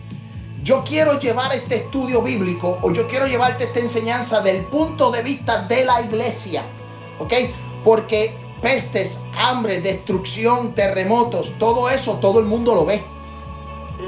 yo 0.63 0.85
quiero 0.85 1.19
llevar 1.19 1.53
este 1.53 1.77
estudio 1.77 2.23
bíblico 2.23 2.79
o 2.83 2.93
yo 2.93 3.09
quiero 3.09 3.27
llevarte 3.27 3.65
esta 3.65 3.81
enseñanza 3.81 4.43
del 4.43 4.65
punto 4.67 5.11
de 5.11 5.25
vista 5.25 5.63
de 5.63 5.85
la 5.85 6.03
iglesia, 6.03 6.63
¿ok? 7.19 7.33
Porque 7.83 8.37
pestes, 8.61 9.19
hambre, 9.37 9.81
destrucción, 9.81 10.75
terremotos, 10.75 11.53
todo 11.59 11.89
eso 11.91 12.15
todo 12.15 12.39
el 12.39 12.47
mundo 12.47 12.75
lo 12.75 12.85
ve. 12.85 13.03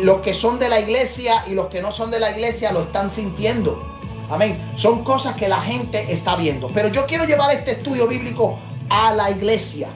Los 0.00 0.20
que 0.20 0.34
son 0.34 0.58
de 0.58 0.68
la 0.68 0.80
iglesia 0.80 1.44
y 1.48 1.54
los 1.54 1.66
que 1.66 1.82
no 1.82 1.92
son 1.92 2.10
de 2.10 2.20
la 2.20 2.30
iglesia 2.30 2.72
lo 2.72 2.82
están 2.82 3.10
sintiendo. 3.10 3.82
Amén. 4.30 4.72
Son 4.76 5.04
cosas 5.04 5.36
que 5.36 5.48
la 5.48 5.60
gente 5.60 6.12
está 6.12 6.36
viendo. 6.36 6.68
Pero 6.68 6.88
yo 6.88 7.06
quiero 7.06 7.24
llevar 7.24 7.54
este 7.54 7.72
estudio 7.72 8.08
bíblico 8.08 8.58
a 8.88 9.12
la 9.12 9.30
iglesia. 9.30 9.88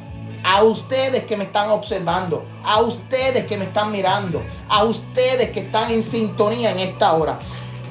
A 0.44 0.62
ustedes 0.62 1.24
que 1.24 1.36
me 1.36 1.44
están 1.44 1.70
observando, 1.70 2.44
a 2.62 2.80
ustedes 2.82 3.46
que 3.46 3.56
me 3.56 3.64
están 3.64 3.90
mirando, 3.90 4.44
a 4.68 4.84
ustedes 4.84 5.50
que 5.50 5.60
están 5.60 5.90
en 5.90 6.02
sintonía 6.02 6.70
en 6.70 6.80
esta 6.80 7.14
hora. 7.14 7.38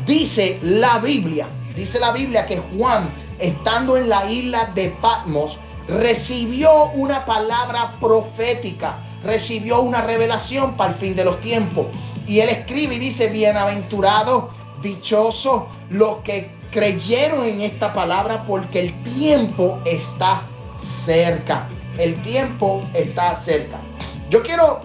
Dice 0.06 0.60
la 0.62 1.00
Biblia, 1.00 1.48
dice 1.76 2.00
la 2.00 2.12
Biblia 2.12 2.46
que 2.46 2.62
Juan, 2.78 3.14
estando 3.40 3.98
en 3.98 4.08
la 4.08 4.30
isla 4.30 4.72
de 4.74 4.90
Patmos, 5.02 5.58
recibió 5.88 6.86
una 6.92 7.26
palabra 7.26 7.98
profética, 8.00 9.00
recibió 9.24 9.82
una 9.82 10.02
revelación 10.02 10.76
para 10.76 10.94
el 10.94 11.00
fin 11.00 11.16
de 11.16 11.26
los 11.26 11.42
tiempos. 11.42 11.88
Y 12.28 12.40
él 12.40 12.50
escribe 12.50 12.96
y 12.96 13.00
dice, 13.00 13.28
bienaventurado, 13.30 14.50
dichoso, 14.82 15.68
los 15.90 16.18
que 16.18 16.50
creyeron 16.72 17.46
en 17.46 17.62
esta 17.62 17.94
palabra 17.94 18.44
porque 18.46 18.80
el 18.80 19.04
tiempo 19.04 19.80
está 19.86 20.42
cerca. 21.06 21.68
El 21.98 22.22
tiempo 22.22 22.84
está 22.94 23.36
cerca. 23.38 23.80
Yo 24.30 24.44
quiero 24.44 24.82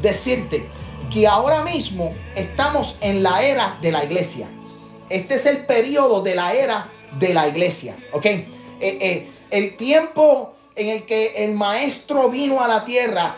decirte 0.00 0.68
que 1.12 1.26
ahora 1.26 1.62
mismo 1.62 2.14
estamos 2.34 2.98
en 3.00 3.22
la 3.22 3.42
era 3.42 3.78
de 3.80 3.90
la 3.90 4.04
iglesia. 4.04 4.48
Este 5.08 5.34
es 5.34 5.46
el 5.46 5.66
periodo 5.66 6.22
de 6.22 6.34
la 6.34 6.54
era 6.54 6.88
de 7.18 7.34
la 7.34 7.48
iglesia. 7.48 7.96
¿Ok? 8.12 8.26
Eh, 8.26 8.48
eh, 8.80 9.30
el 9.54 9.76
tiempo 9.76 10.54
en 10.74 10.88
el 10.88 11.04
que 11.04 11.44
el 11.44 11.52
maestro 11.52 12.28
vino 12.28 12.60
a 12.60 12.66
la 12.66 12.84
tierra 12.84 13.36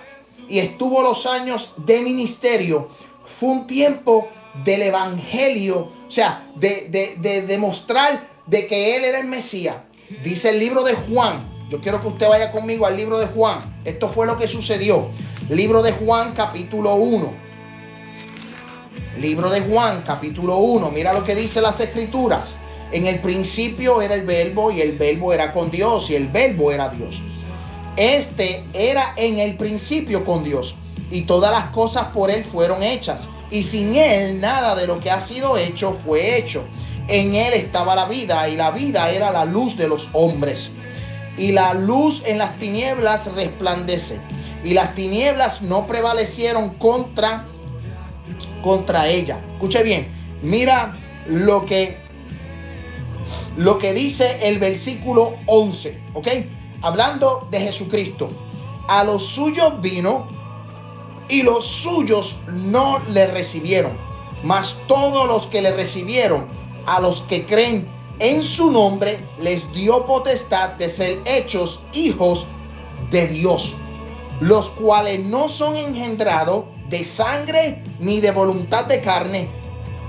y 0.49 0.61
estuvo 0.61 1.03
los 1.03 1.27
años 1.27 1.75
de 1.77 2.01
ministerio 2.01 2.89
fue 3.27 3.51
un 3.51 3.67
tiempo 3.67 4.29
del 4.65 4.81
evangelio, 4.81 5.93
o 6.09 6.11
sea, 6.11 6.49
de, 6.55 6.89
de 7.19 7.43
demostrar 7.43 8.29
de 8.47 8.67
que 8.67 8.97
él 8.97 9.05
era 9.05 9.21
el 9.21 9.27
Mesías. 9.27 9.77
Dice 10.25 10.49
el 10.51 10.59
libro 10.59 10.83
de 10.85 10.95
Juan, 10.95 11.47
yo 11.69 11.83
quiero 11.83 12.01
que 12.01 12.09
usted 12.09 12.29
vaya 12.29 12.51
conmigo 12.51 12.87
al 12.87 12.97
libro 12.97 13.19
de 13.19 13.27
Juan. 13.27 13.79
Esto 13.85 14.09
fue 14.09 14.27
lo 14.27 14.39
que 14.39 14.49
sucedió. 14.49 15.11
Libro 15.51 15.83
de 15.83 15.93
Juan 15.93 16.33
capítulo 16.33 16.95
1. 16.95 17.31
Libro 19.19 19.51
de 19.51 19.61
Juan 19.61 20.03
capítulo 20.07 20.57
1. 20.57 20.91
Mira 20.93 21.13
lo 21.13 21.25
que 21.25 21.35
dice 21.35 21.61
las 21.61 21.79
escrituras. 21.81 22.55
En 22.93 23.07
el 23.07 23.21
principio 23.21 24.01
era 24.01 24.15
el 24.15 24.23
verbo 24.23 24.71
y 24.71 24.81
el 24.81 24.97
verbo 24.97 25.33
era 25.33 25.53
con 25.53 25.71
Dios 25.71 26.11
y 26.11 26.15
el 26.15 26.29
verbo 26.29 26.73
era 26.73 26.89
Dios. 26.89 27.21
Este 27.97 28.65
era 28.73 29.15
en 29.17 29.39
el 29.39 29.57
principio 29.57 30.25
con 30.25 30.45
Dios 30.45 30.77
y 31.11 31.23
todas 31.23 31.51
las 31.51 31.71
cosas 31.71 32.09
por 32.09 32.31
él 32.31 32.45
fueron 32.45 32.83
hechas 32.83 33.27
y 33.51 33.63
sin 33.63 33.97
él 33.97 34.41
nada 34.41 34.75
de 34.75 34.87
lo 34.87 35.01
que 35.01 35.11
ha 35.11 35.21
sido 35.21 35.57
hecho 35.57 35.97
fue 36.05 36.37
hecho. 36.37 36.65
En 37.09 37.35
él 37.35 37.55
estaba 37.55 37.95
la 37.95 38.07
vida 38.07 38.49
y 38.49 38.57
la 38.57 38.71
vida 38.71 39.11
era 39.11 39.31
la 39.31 39.45
luz 39.45 39.77
de 39.77 39.89
los 39.89 40.09
hombres 40.13 40.71
y 41.37 41.53
la 41.53 41.75
luz 41.75 42.23
en 42.27 42.39
las 42.39 42.57
tinieblas 42.59 43.27
resplandece. 43.35 44.19
Y 44.65 44.75
las 44.75 44.95
tinieblas 44.95 45.63
no 45.63 45.87
prevalecieron 45.87 46.71
contra, 46.71 47.45
contra 48.63 49.09
ella. 49.09 49.41
Escuche 49.55 49.83
bien, 49.83 50.09
mira 50.43 50.99
lo 51.29 51.67
que, 51.67 51.99
lo 53.57 53.79
que 53.79 53.95
dice 53.95 54.49
el 54.49 54.59
versículo 54.59 55.35
11, 55.47 56.01
¿ok? 56.15 56.29
Hablando 56.83 57.49
de 57.51 57.61
Jesucristo. 57.61 58.31
A 58.89 59.03
los 59.03 59.27
suyos 59.27 59.81
vino 59.81 60.29
y 61.29 61.43
los 61.43 61.67
suyos 61.67 62.37
no 62.47 63.01
le 63.09 63.27
recibieron. 63.27 63.97
Mas 64.45 64.77
todos 64.87 65.27
los 65.27 65.47
que 65.47 65.63
le 65.63 65.73
recibieron, 65.73 66.47
a 66.87 67.01
los 67.01 67.23
que 67.23 67.47
creen 67.47 67.89
en 68.19 68.43
su 68.43 68.71
nombre 68.71 69.19
les 69.41 69.73
dio 69.73 70.07
potestad 70.07 70.71
de 70.75 70.89
ser 70.89 71.21
hechos 71.25 71.83
hijos 71.93 72.47
de 73.11 73.27
Dios, 73.27 73.75
los 74.41 74.69
cuales 74.69 75.25
no 75.25 75.49
son 75.49 75.77
engendrados 75.77 76.67
de 76.89 77.05
sangre, 77.05 77.83
ni 77.99 78.21
de 78.21 78.31
voluntad 78.31 78.85
de 78.85 79.01
carne, 79.01 79.51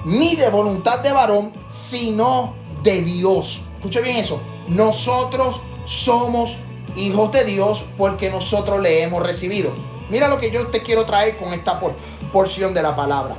ni 0.05 0.35
de 0.35 0.49
voluntad 0.49 0.99
de 0.99 1.11
varón, 1.11 1.51
sino 1.69 2.53
de 2.87 3.01
Dios. 3.01 3.61
Escuche 3.75 4.01
bien 4.01 4.15
eso. 4.15 4.41
Nosotros 4.69 5.61
somos 5.85 6.55
hijos 6.95 7.33
de 7.33 7.43
Dios 7.43 7.85
porque 7.97 8.29
nosotros 8.29 8.81
le 8.81 9.03
hemos 9.03 9.21
recibido. 9.21 9.73
Mira 10.09 10.29
lo 10.29 10.39
que 10.39 10.51
yo 10.51 10.67
te 10.67 10.81
quiero 10.81 11.05
traer 11.05 11.35
con 11.37 11.53
esta 11.53 11.81
porción 12.31 12.73
de 12.73 12.81
la 12.81 12.95
palabra. 12.95 13.35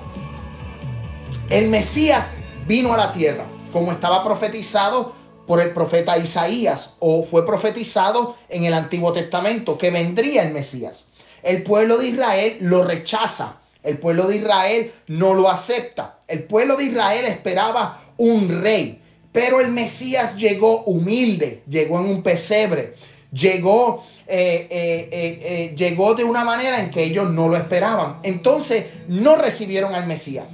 El 1.48 1.68
Mesías 1.68 2.34
vino 2.66 2.92
a 2.92 2.98
la 2.98 3.12
tierra 3.12 3.46
como 3.72 3.90
estaba 3.90 4.22
profetizado 4.22 5.14
por 5.46 5.62
el 5.62 5.72
profeta 5.72 6.18
Isaías 6.18 6.94
o 6.98 7.24
fue 7.24 7.46
profetizado 7.46 8.36
en 8.50 8.64
el 8.64 8.74
Antiguo 8.74 9.14
Testamento 9.14 9.78
que 9.78 9.90
vendría 9.90 10.42
el 10.42 10.52
Mesías. 10.52 11.06
El 11.42 11.62
pueblo 11.62 11.96
de 11.96 12.08
Israel 12.08 12.58
lo 12.60 12.84
rechaza, 12.84 13.56
el 13.82 13.96
pueblo 13.96 14.26
de 14.26 14.36
Israel 14.36 14.92
no 15.06 15.32
lo 15.32 15.48
acepta. 15.48 16.18
El 16.26 16.42
pueblo 16.42 16.76
de 16.76 16.84
Israel 16.84 17.24
esperaba 17.24 18.02
un 18.18 18.60
rey, 18.62 19.00
pero 19.38 19.60
el 19.60 19.68
Mesías 19.68 20.34
llegó 20.34 20.82
humilde, 20.82 21.62
llegó 21.68 22.00
en 22.00 22.06
un 22.06 22.24
pesebre, 22.24 22.94
llegó, 23.30 24.04
eh, 24.26 24.66
eh, 24.68 25.08
eh, 25.12 25.74
llegó 25.76 26.16
de 26.16 26.24
una 26.24 26.44
manera 26.44 26.80
en 26.80 26.90
que 26.90 27.04
ellos 27.04 27.30
no 27.30 27.46
lo 27.46 27.56
esperaban. 27.56 28.18
Entonces 28.24 28.86
no 29.06 29.36
recibieron 29.36 29.94
al 29.94 30.08
Mesías. 30.08 30.46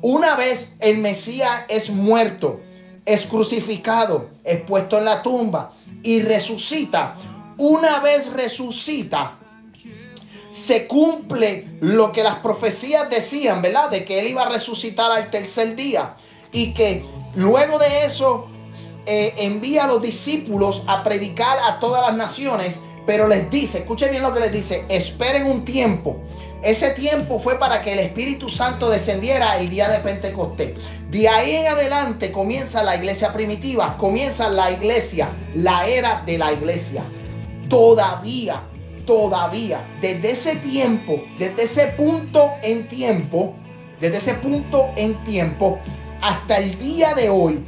Una 0.00 0.34
vez 0.34 0.76
el 0.80 0.96
Mesías 0.96 1.64
es 1.68 1.90
muerto, 1.90 2.60
es 3.04 3.26
crucificado, 3.26 4.30
es 4.44 4.62
puesto 4.62 4.96
en 4.96 5.04
la 5.04 5.20
tumba 5.20 5.74
y 6.02 6.22
resucita. 6.22 7.18
Una 7.58 8.00
vez 8.00 8.32
resucita, 8.32 9.36
se 10.50 10.86
cumple 10.86 11.68
lo 11.82 12.12
que 12.12 12.22
las 12.22 12.36
profecías 12.36 13.10
decían, 13.10 13.60
¿verdad? 13.60 13.90
De 13.90 14.06
que 14.06 14.20
él 14.20 14.28
iba 14.28 14.40
a 14.40 14.48
resucitar 14.48 15.12
al 15.12 15.30
tercer 15.30 15.76
día 15.76 16.16
y 16.52 16.74
que 16.74 17.04
luego 17.34 17.78
de 17.78 18.04
eso 18.04 18.48
eh, 19.06 19.34
envía 19.38 19.84
a 19.84 19.86
los 19.86 20.00
discípulos 20.00 20.82
a 20.86 21.02
predicar 21.02 21.58
a 21.58 21.80
todas 21.80 22.06
las 22.06 22.16
naciones, 22.16 22.76
pero 23.06 23.26
les 23.26 23.50
dice, 23.50 23.78
escuchen 23.78 24.10
bien 24.10 24.22
lo 24.22 24.32
que 24.32 24.40
les 24.40 24.52
dice, 24.52 24.84
esperen 24.88 25.46
un 25.46 25.64
tiempo 25.64 26.20
ese 26.62 26.90
tiempo 26.90 27.40
fue 27.40 27.58
para 27.58 27.82
que 27.82 27.92
el 27.92 27.98
Espíritu 27.98 28.48
Santo 28.48 28.88
descendiera 28.88 29.58
el 29.58 29.68
día 29.68 29.88
de 29.88 29.98
Pentecostés. 29.98 30.74
De 31.10 31.28
ahí 31.28 31.56
en 31.56 31.66
adelante 31.66 32.30
comienza 32.30 32.84
la 32.84 32.94
iglesia 32.94 33.32
primitiva, 33.32 33.96
comienza 33.98 34.48
la 34.48 34.70
iglesia, 34.70 35.30
la 35.56 35.88
era 35.88 36.22
de 36.24 36.38
la 36.38 36.52
iglesia. 36.52 37.02
Todavía, 37.68 38.62
todavía, 39.04 39.84
desde 40.00 40.30
ese 40.30 40.54
tiempo, 40.56 41.20
desde 41.36 41.64
ese 41.64 41.86
punto 41.88 42.52
en 42.62 42.86
tiempo, 42.86 43.56
desde 44.00 44.18
ese 44.18 44.34
punto 44.34 44.90
en 44.94 45.16
tiempo, 45.24 45.80
hasta 46.22 46.58
el 46.58 46.78
día 46.78 47.14
de 47.14 47.28
hoy, 47.28 47.64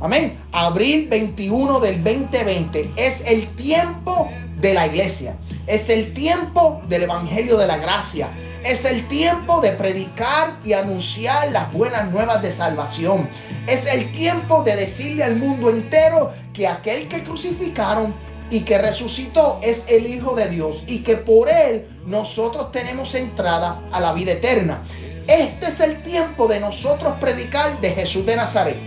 amén, 0.00 0.36
abril 0.52 1.08
21 1.08 1.80
del 1.80 2.02
2020, 2.02 2.90
es 2.96 3.22
el 3.24 3.46
tiempo 3.48 4.28
de 4.60 4.74
la 4.74 4.88
iglesia. 4.88 5.36
Es 5.66 5.88
el 5.88 6.12
tiempo 6.12 6.82
del 6.88 7.04
Evangelio 7.04 7.56
de 7.56 7.66
la 7.66 7.78
Gracia. 7.78 8.28
Es 8.64 8.84
el 8.84 9.06
tiempo 9.06 9.60
de 9.60 9.70
predicar 9.70 10.56
y 10.64 10.72
anunciar 10.72 11.52
las 11.52 11.72
buenas 11.72 12.10
nuevas 12.10 12.42
de 12.42 12.50
salvación. 12.50 13.28
Es 13.68 13.86
el 13.86 14.10
tiempo 14.10 14.64
de 14.64 14.74
decirle 14.74 15.22
al 15.22 15.36
mundo 15.36 15.70
entero 15.70 16.32
que 16.52 16.66
aquel 16.66 17.06
que 17.06 17.22
crucificaron 17.22 18.14
y 18.50 18.60
que 18.60 18.78
resucitó 18.78 19.60
es 19.62 19.84
el 19.88 20.06
Hijo 20.06 20.34
de 20.34 20.48
Dios 20.48 20.82
y 20.86 21.00
que 21.04 21.16
por 21.16 21.48
él 21.48 21.88
nosotros 22.06 22.72
tenemos 22.72 23.14
entrada 23.14 23.82
a 23.92 24.00
la 24.00 24.12
vida 24.12 24.32
eterna. 24.32 24.82
Este 25.26 25.66
es 25.66 25.80
el 25.80 26.02
tiempo 26.02 26.46
de 26.46 26.60
nosotros 26.60 27.18
predicar 27.18 27.80
de 27.80 27.90
Jesús 27.90 28.24
de 28.24 28.36
Nazaret. 28.36 28.78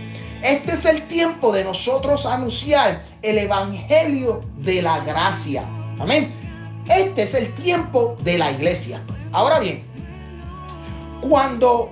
Este 0.42 0.72
es 0.72 0.86
el 0.86 1.06
tiempo 1.06 1.52
de 1.52 1.64
nosotros 1.64 2.24
anunciar 2.24 3.02
el 3.20 3.36
Evangelio 3.36 4.40
de 4.56 4.80
la 4.80 5.00
gracia. 5.00 5.64
Amén. 5.98 6.32
Este 6.88 7.24
es 7.24 7.34
el 7.34 7.54
tiempo 7.54 8.16
de 8.22 8.38
la 8.38 8.50
iglesia. 8.50 9.02
Ahora 9.32 9.58
bien, 9.58 9.84
cuando 11.20 11.90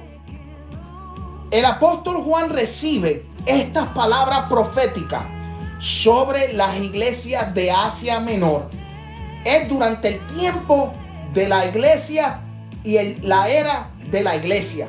el 1.51 1.65
apóstol 1.67 2.23
Juan 2.23 2.49
recibe 2.49 3.27
estas 3.45 3.89
palabras 3.89 4.47
proféticas 4.49 5.25
sobre 5.79 6.55
las 6.55 6.79
iglesias 6.81 7.53
de 7.53 7.71
Asia 7.71 8.19
Menor, 8.19 8.71
es 9.45 9.69
durante 9.69 10.09
el 10.09 10.27
tiempo 10.29 10.95
de 11.35 11.49
la 11.49 11.67
iglesia 11.67 12.41
y 12.83 12.97
la 13.21 13.49
era 13.51 13.91
de 14.11 14.23
la 14.23 14.37
iglesia. 14.37 14.89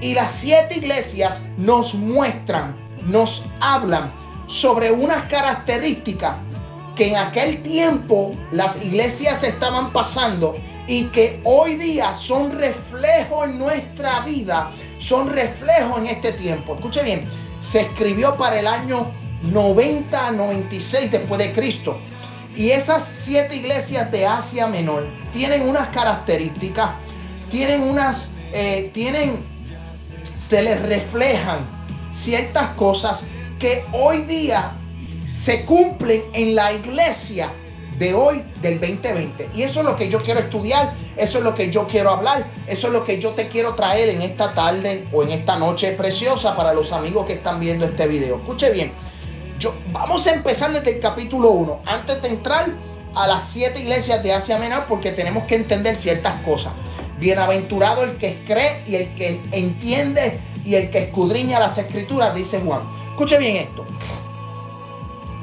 Y 0.00 0.14
las 0.14 0.32
siete 0.32 0.78
iglesias 0.78 1.40
nos 1.56 1.94
muestran, 1.94 2.76
nos 3.06 3.44
hablan 3.60 4.12
sobre 4.46 4.90
unas 4.90 5.24
características 5.24 6.36
que 6.94 7.08
en 7.08 7.16
aquel 7.16 7.62
tiempo 7.62 8.34
las 8.52 8.82
iglesias 8.84 9.42
estaban 9.44 9.92
pasando 9.92 10.56
y 10.86 11.04
que 11.04 11.40
hoy 11.44 11.76
día 11.76 12.14
son 12.16 12.58
reflejo 12.58 13.44
en 13.44 13.58
nuestra 13.58 14.20
vida, 14.20 14.70
son 14.98 15.30
reflejo 15.30 15.98
en 15.98 16.06
este 16.06 16.32
tiempo. 16.32 16.74
Escuche 16.74 17.02
bien, 17.02 17.28
se 17.60 17.82
escribió 17.82 18.36
para 18.36 18.58
el 18.58 18.66
año 18.66 19.12
90 19.42 20.32
96 20.32 21.10
después 21.10 21.38
de 21.38 21.52
Cristo. 21.52 21.98
Y 22.56 22.70
esas 22.70 23.04
siete 23.04 23.54
iglesias 23.54 24.10
de 24.10 24.26
Asia 24.26 24.66
Menor 24.66 25.06
tienen 25.32 25.68
unas 25.68 25.88
características, 25.88 26.90
tienen 27.50 27.82
unas, 27.82 28.28
eh, 28.52 28.90
tienen, 28.92 29.44
se 30.36 30.62
les 30.62 30.80
reflejan 30.82 31.66
ciertas 32.14 32.70
cosas 32.70 33.20
que 33.58 33.84
hoy 33.92 34.22
día 34.22 34.72
se 35.24 35.64
cumplen 35.64 36.22
en 36.32 36.54
la 36.54 36.72
iglesia 36.72 37.52
de 37.98 38.14
hoy 38.14 38.44
del 38.62 38.80
2020. 38.80 39.50
Y 39.54 39.62
eso 39.62 39.80
es 39.80 39.86
lo 39.86 39.96
que 39.96 40.08
yo 40.08 40.22
quiero 40.22 40.40
estudiar, 40.40 40.94
eso 41.16 41.38
es 41.38 41.44
lo 41.44 41.54
que 41.54 41.70
yo 41.70 41.86
quiero 41.88 42.10
hablar, 42.10 42.46
eso 42.66 42.86
es 42.86 42.92
lo 42.92 43.04
que 43.04 43.20
yo 43.20 43.30
te 43.30 43.48
quiero 43.48 43.74
traer 43.74 44.08
en 44.08 44.22
esta 44.22 44.54
tarde 44.54 45.06
o 45.12 45.22
en 45.22 45.30
esta 45.30 45.58
noche 45.58 45.92
preciosa 45.92 46.56
para 46.56 46.72
los 46.72 46.92
amigos 46.92 47.26
que 47.26 47.34
están 47.34 47.58
viendo 47.60 47.84
este 47.84 48.06
video. 48.06 48.36
Escuche 48.36 48.70
bien, 48.70 48.92
yo, 49.58 49.74
vamos 49.90 50.26
a 50.26 50.34
empezar 50.34 50.72
desde 50.72 50.94
el 50.94 51.00
capítulo 51.00 51.50
1, 51.50 51.80
antes 51.84 52.22
de 52.22 52.28
entrar 52.28 52.72
a 53.14 53.26
las 53.26 53.48
siete 53.48 53.80
iglesias 53.80 54.22
de 54.22 54.32
Asia 54.32 54.58
Menor, 54.58 54.84
porque 54.86 55.10
tenemos 55.10 55.44
que 55.44 55.56
entender 55.56 55.96
ciertas 55.96 56.40
cosas. 56.42 56.72
Bienaventurado 57.18 58.04
el 58.04 58.16
que 58.16 58.42
cree 58.44 58.82
y 58.86 58.94
el 58.96 59.14
que 59.14 59.40
entiende 59.52 60.40
y 60.64 60.74
el 60.74 60.90
que 60.90 61.04
escudriña 61.04 61.58
las 61.58 61.78
escrituras, 61.78 62.34
dice 62.34 62.60
Juan. 62.60 62.82
Escuche 63.12 63.38
bien 63.38 63.56
esto 63.56 63.84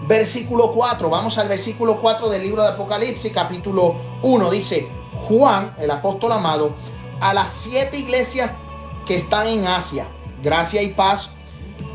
versículo 0.08 0.72
4. 0.72 1.10
Vamos 1.10 1.38
al 1.38 1.48
versículo 1.48 2.00
4 2.00 2.30
del 2.30 2.44
libro 2.44 2.64
de 2.64 2.70
Apocalipsis, 2.70 3.32
capítulo 3.32 3.96
1. 4.22 4.52
Dice 4.52 4.88
Juan, 5.28 5.76
el 5.80 5.92
apóstol 5.92 6.32
amado, 6.34 6.76
a 7.20 7.34
las 7.34 7.52
siete 7.52 7.98
iglesias 7.98 8.52
que 9.06 9.16
están 9.16 9.48
en 9.48 9.68
Asia, 9.68 10.08
gracia 10.44 10.82
y 10.82 10.94
paz 10.94 11.30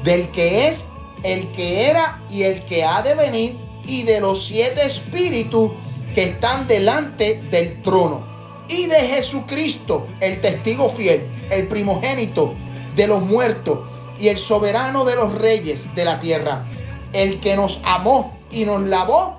del 0.05 0.31
que 0.31 0.69
es, 0.69 0.87
el 1.23 1.53
que 1.53 1.89
era 1.89 2.23
y 2.31 2.43
el 2.43 2.65
que 2.65 2.85
ha 2.85 3.03
de 3.03 3.15
venir, 3.15 3.59
y 3.85 4.03
de 4.03 4.21
los 4.21 4.47
siete 4.47 4.85
espíritus 4.85 5.73
que 6.15 6.25
están 6.25 6.67
delante 6.67 7.43
del 7.51 7.83
trono, 7.83 8.25
y 8.71 8.87
de 8.87 9.01
Jesucristo, 9.01 10.07
el 10.21 10.41
testigo 10.41 10.89
fiel, 10.89 11.27
el 11.51 11.69
primogénito 11.69 12.55
de 12.97 13.07
los 13.07 13.21
muertos, 13.21 13.81
y 14.19 14.29
el 14.29 14.39
soberano 14.39 15.05
de 15.05 15.17
los 15.17 15.35
reyes 15.35 15.95
de 15.95 16.05
la 16.05 16.21
tierra 16.21 16.67
el 17.13 17.41
que 17.41 17.57
nos 17.57 17.81
amó 17.85 18.39
y 18.51 18.65
nos 18.65 18.83
lavó, 18.83 19.39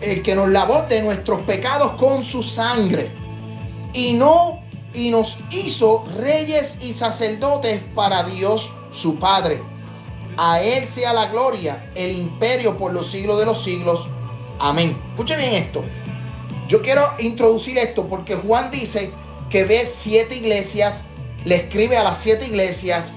el 0.00 0.22
que 0.22 0.34
nos 0.34 0.48
lavó 0.48 0.82
de 0.82 1.02
nuestros 1.02 1.40
pecados 1.42 1.92
con 1.92 2.22
su 2.22 2.42
sangre 2.42 3.10
y 3.92 4.12
no 4.12 4.60
y 4.94 5.10
nos 5.10 5.38
hizo 5.50 6.04
reyes 6.16 6.78
y 6.80 6.92
sacerdotes 6.92 7.80
para 7.94 8.22
Dios 8.22 8.72
su 8.92 9.18
Padre. 9.18 9.62
A 10.36 10.60
él 10.60 10.84
sea 10.84 11.12
la 11.12 11.26
gloria, 11.26 11.90
el 11.94 12.12
imperio 12.12 12.78
por 12.78 12.92
los 12.92 13.10
siglos 13.10 13.38
de 13.40 13.46
los 13.46 13.62
siglos. 13.62 14.08
Amén. 14.60 14.96
Escuche 15.10 15.36
bien 15.36 15.54
esto. 15.54 15.84
Yo 16.68 16.82
quiero 16.82 17.14
introducir 17.18 17.78
esto 17.78 18.06
porque 18.08 18.34
Juan 18.34 18.70
dice 18.70 19.10
que 19.48 19.64
ve 19.64 19.86
siete 19.86 20.36
iglesias, 20.36 21.00
le 21.46 21.56
escribe 21.56 21.96
a 21.96 22.02
las 22.02 22.18
siete 22.18 22.46
iglesias 22.46 23.12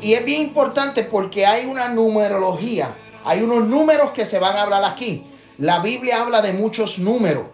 y 0.00 0.14
es 0.14 0.24
bien 0.24 0.42
importante 0.42 1.02
porque 1.02 1.44
hay 1.44 1.66
una 1.66 1.88
numerología, 1.88 2.94
hay 3.24 3.42
unos 3.42 3.66
números 3.66 4.12
que 4.12 4.24
se 4.24 4.38
van 4.38 4.56
a 4.56 4.62
hablar 4.62 4.84
aquí. 4.84 5.26
La 5.58 5.80
Biblia 5.80 6.22
habla 6.22 6.42
de 6.42 6.52
muchos 6.52 7.00
números. 7.00 7.46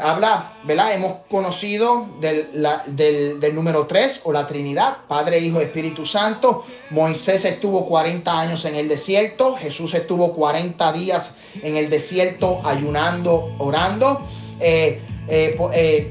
Habla, 0.00 0.54
¿verdad? 0.64 0.94
Hemos 0.94 1.18
conocido 1.30 2.08
del, 2.20 2.66
del, 2.86 3.54
número 3.54 3.86
3 3.86 4.22
o 4.24 4.32
la 4.32 4.46
Trinidad, 4.46 4.96
Padre, 5.06 5.38
Hijo, 5.38 5.60
Espíritu 5.60 6.04
Santo. 6.04 6.64
Moisés 6.90 7.44
estuvo 7.44 7.86
40 7.86 8.40
años 8.40 8.64
en 8.64 8.74
el 8.74 8.88
desierto. 8.88 9.54
Jesús 9.54 9.94
estuvo 9.94 10.32
40 10.32 10.92
días 10.94 11.36
en 11.62 11.76
el 11.76 11.90
desierto 11.90 12.60
ayunando, 12.64 13.54
orando. 13.58 14.26
Eh, 14.60 15.00
eh, 15.28 15.58
eh, 15.72 16.10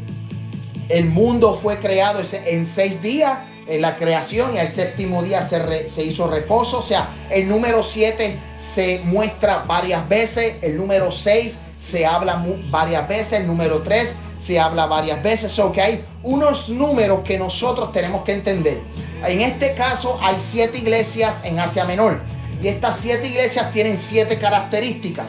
el 0.89 1.05
mundo 1.05 1.55
fue 1.55 1.79
creado 1.79 2.21
en 2.45 2.65
seis 2.65 3.01
días 3.01 3.39
en 3.67 3.81
la 3.81 3.95
creación 3.95 4.55
y 4.55 4.59
al 4.59 4.67
séptimo 4.67 5.23
día 5.23 5.41
se, 5.41 5.87
se 5.87 6.03
hizo 6.03 6.29
reposo. 6.29 6.79
O 6.79 6.83
sea, 6.83 7.09
el 7.29 7.47
número 7.47 7.83
7 7.83 8.35
se 8.57 8.99
muestra 9.03 9.59
varias 9.59 10.07
veces, 10.07 10.57
el 10.61 10.77
número 10.77 11.11
6 11.11 11.57
se 11.77 12.05
habla 12.05 12.45
varias 12.69 13.07
veces, 13.07 13.39
el 13.39 13.47
número 13.47 13.81
3 13.81 14.13
se 14.39 14.59
habla 14.59 14.85
varias 14.85 15.23
veces. 15.23 15.57
O 15.59 15.71
que 15.71 15.81
hay 15.81 16.03
unos 16.23 16.69
números 16.69 17.21
que 17.23 17.37
nosotros 17.37 17.91
tenemos 17.91 18.23
que 18.23 18.33
entender. 18.33 18.81
En 19.25 19.41
este 19.41 19.73
caso 19.73 20.19
hay 20.21 20.35
siete 20.37 20.79
iglesias 20.79 21.35
en 21.43 21.59
Asia 21.59 21.85
Menor 21.85 22.19
y 22.61 22.67
estas 22.67 22.99
siete 22.99 23.27
iglesias 23.27 23.71
tienen 23.71 23.97
siete 23.97 24.37
características. 24.37 25.27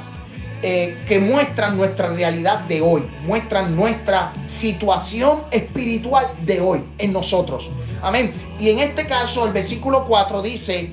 Eh, 0.66 1.04
que 1.06 1.18
muestran 1.18 1.76
nuestra 1.76 2.08
realidad 2.08 2.60
de 2.60 2.80
hoy, 2.80 3.06
muestran 3.26 3.76
nuestra 3.76 4.32
situación 4.46 5.42
espiritual 5.50 6.34
de 6.40 6.58
hoy 6.62 6.82
en 6.96 7.12
nosotros. 7.12 7.68
Amén. 8.00 8.32
Y 8.58 8.70
en 8.70 8.78
este 8.78 9.06
caso 9.06 9.44
el 9.44 9.52
versículo 9.52 10.06
4 10.06 10.40
dice, 10.40 10.90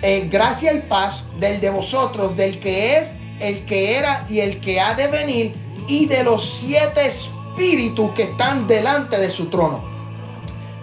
eh, 0.00 0.26
gracia 0.32 0.72
y 0.72 0.78
paz 0.78 1.24
del 1.38 1.60
de 1.60 1.68
vosotros, 1.68 2.34
del 2.34 2.60
que 2.60 2.96
es, 2.96 3.16
el 3.40 3.66
que 3.66 3.98
era 3.98 4.24
y 4.30 4.40
el 4.40 4.58
que 4.58 4.80
ha 4.80 4.94
de 4.94 5.08
venir, 5.08 5.54
y 5.86 6.06
de 6.06 6.24
los 6.24 6.42
siete 6.42 7.04
espíritus 7.06 8.12
que 8.12 8.22
están 8.22 8.66
delante 8.66 9.18
de 9.18 9.30
su 9.30 9.50
trono. 9.50 9.84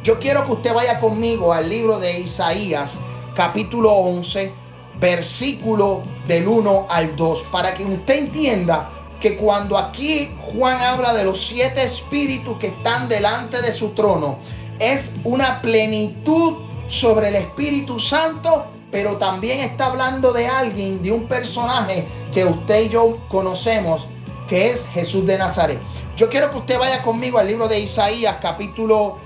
Yo 0.03 0.19
quiero 0.19 0.45
que 0.45 0.51
usted 0.51 0.75
vaya 0.75 0.99
conmigo 0.99 1.53
al 1.53 1.67
libro 1.67 1.97
de 1.97 2.19
Isaías, 2.19 2.93
capítulo 3.33 3.93
11 3.93 4.58
versículo 4.99 6.03
del 6.27 6.47
1 6.47 6.87
al 6.89 7.15
2, 7.15 7.43
para 7.51 7.73
que 7.73 7.85
usted 7.85 8.17
entienda 8.19 8.89
que 9.19 9.35
cuando 9.35 9.77
aquí 9.77 10.31
Juan 10.53 10.81
habla 10.81 11.13
de 11.13 11.23
los 11.23 11.45
siete 11.45 11.83
espíritus 11.83 12.57
que 12.57 12.67
están 12.67 13.09
delante 13.09 13.61
de 13.61 13.71
su 13.71 13.89
trono, 13.89 14.37
es 14.79 15.11
una 15.23 15.61
plenitud 15.61 16.57
sobre 16.87 17.29
el 17.29 17.35
Espíritu 17.35 17.99
Santo, 17.99 18.67
pero 18.91 19.17
también 19.17 19.59
está 19.59 19.87
hablando 19.87 20.31
de 20.31 20.47
alguien, 20.47 21.03
de 21.03 21.11
un 21.11 21.27
personaje 21.27 22.07
que 22.33 22.45
usted 22.45 22.85
y 22.85 22.89
yo 22.89 23.19
conocemos, 23.27 24.07
que 24.47 24.71
es 24.71 24.85
Jesús 24.87 25.25
de 25.25 25.37
Nazaret. 25.37 25.79
Yo 26.15 26.29
quiero 26.29 26.49
que 26.51 26.57
usted 26.57 26.79
vaya 26.79 27.01
conmigo 27.01 27.37
al 27.37 27.47
libro 27.47 27.67
de 27.67 27.79
Isaías, 27.79 28.37
capítulo, 28.41 29.19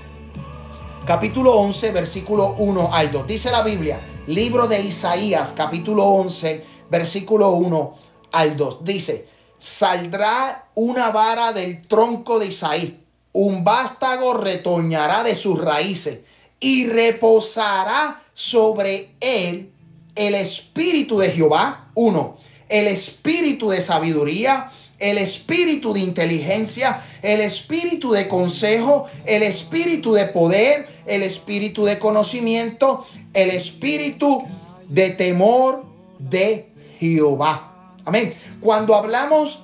capítulo 1.06 1.54
11, 1.54 1.92
versículo 1.92 2.54
1 2.58 2.90
al 2.92 3.10
2. 3.10 3.26
Dice 3.26 3.50
la 3.50 3.62
Biblia, 3.62 4.00
libro 4.26 4.66
de 4.66 4.80
Isaías, 4.80 5.52
capítulo 5.56 6.04
11, 6.04 6.64
versículo 6.90 7.50
1 7.50 7.94
al 8.32 8.56
2. 8.56 8.84
Dice, 8.84 9.28
saldrá 9.58 10.68
una 10.74 11.10
vara 11.10 11.52
del 11.52 11.86
tronco 11.86 12.38
de 12.38 12.46
Isaí, 12.46 13.04
un 13.32 13.64
vástago 13.64 14.34
retoñará 14.34 15.22
de 15.22 15.34
sus 15.34 15.60
raíces 15.60 16.20
y 16.60 16.86
reposará 16.86 18.22
sobre 18.32 19.10
él 19.20 19.72
el 20.14 20.34
espíritu 20.34 21.18
de 21.18 21.30
Jehová. 21.30 21.90
Uno, 21.94 22.38
el 22.68 22.86
espíritu 22.86 23.68
de 23.70 23.80
sabiduría, 23.80 24.70
el 25.04 25.18
espíritu 25.18 25.92
de 25.92 26.00
inteligencia, 26.00 27.04
el 27.20 27.42
espíritu 27.42 28.12
de 28.12 28.26
consejo, 28.26 29.06
el 29.26 29.42
espíritu 29.42 30.14
de 30.14 30.24
poder, 30.24 30.88
el 31.04 31.22
espíritu 31.22 31.84
de 31.84 31.98
conocimiento, 31.98 33.04
el 33.34 33.50
espíritu 33.50 34.44
de 34.88 35.10
temor 35.10 35.84
de 36.18 36.70
Jehová. 36.98 37.98
Amén. 38.06 38.32
Cuando 38.60 38.94
hablamos 38.94 39.58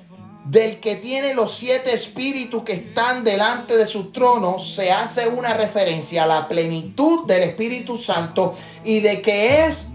del 0.44 0.78
que 0.78 0.96
tiene 0.96 1.32
los 1.32 1.56
siete 1.56 1.94
espíritus 1.94 2.62
que 2.62 2.74
están 2.74 3.24
delante 3.24 3.78
de 3.78 3.86
su 3.86 4.12
trono, 4.12 4.58
se 4.58 4.92
hace 4.92 5.26
una 5.26 5.54
referencia 5.54 6.24
a 6.24 6.26
la 6.26 6.48
plenitud 6.48 7.26
del 7.26 7.44
Espíritu 7.44 7.96
Santo 7.96 8.56
y 8.84 9.00
de 9.00 9.22
que 9.22 9.64
es, 9.64 9.88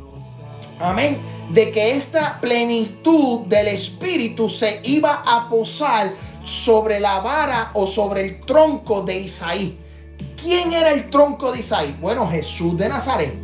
amén, 0.80 1.35
de 1.50 1.72
que 1.72 1.96
esta 1.96 2.40
plenitud 2.40 3.42
del 3.48 3.68
Espíritu 3.68 4.50
se 4.50 4.82
iba 4.84 5.24
a 5.26 5.48
posar 5.50 6.14
sobre 6.44 7.00
la 7.00 7.20
vara 7.20 7.72
o 7.74 7.88
sobre 7.88 8.26
el 8.26 8.42
tronco 8.42 9.02
de 9.02 9.20
Isaí. 9.20 9.80
¿Quién 10.42 10.74
era 10.74 10.92
el 10.92 11.10
tronco 11.10 11.52
de 11.52 11.60
Isaí? 11.60 11.96
Bueno, 12.00 12.30
Jesús 12.30 12.78
de 12.78 12.90
Nazaret. 12.90 13.36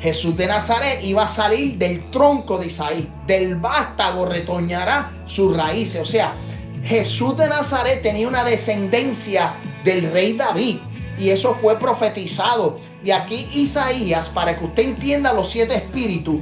Jesús 0.00 0.36
de 0.36 0.46
Nazaret 0.46 1.00
iba 1.02 1.24
a 1.24 1.26
salir 1.26 1.78
del 1.78 2.10
tronco 2.10 2.58
de 2.58 2.66
Isaí. 2.66 3.10
Del 3.26 3.56
vástago 3.56 4.26
retoñará 4.26 5.12
sus 5.26 5.56
raíces. 5.56 6.00
O 6.00 6.06
sea, 6.06 6.34
Jesús 6.84 7.36
de 7.36 7.48
Nazaret 7.48 8.02
tenía 8.02 8.28
una 8.28 8.44
descendencia 8.44 9.54
del 9.84 10.10
rey 10.12 10.34
David 10.34 10.78
y 11.18 11.30
eso 11.30 11.56
fue 11.60 11.78
profetizado. 11.78 12.78
Y 13.02 13.10
aquí 13.10 13.48
Isaías, 13.54 14.28
para 14.28 14.58
que 14.58 14.64
usted 14.64 14.84
entienda 14.84 15.32
los 15.32 15.50
siete 15.50 15.74
espíritus, 15.74 16.40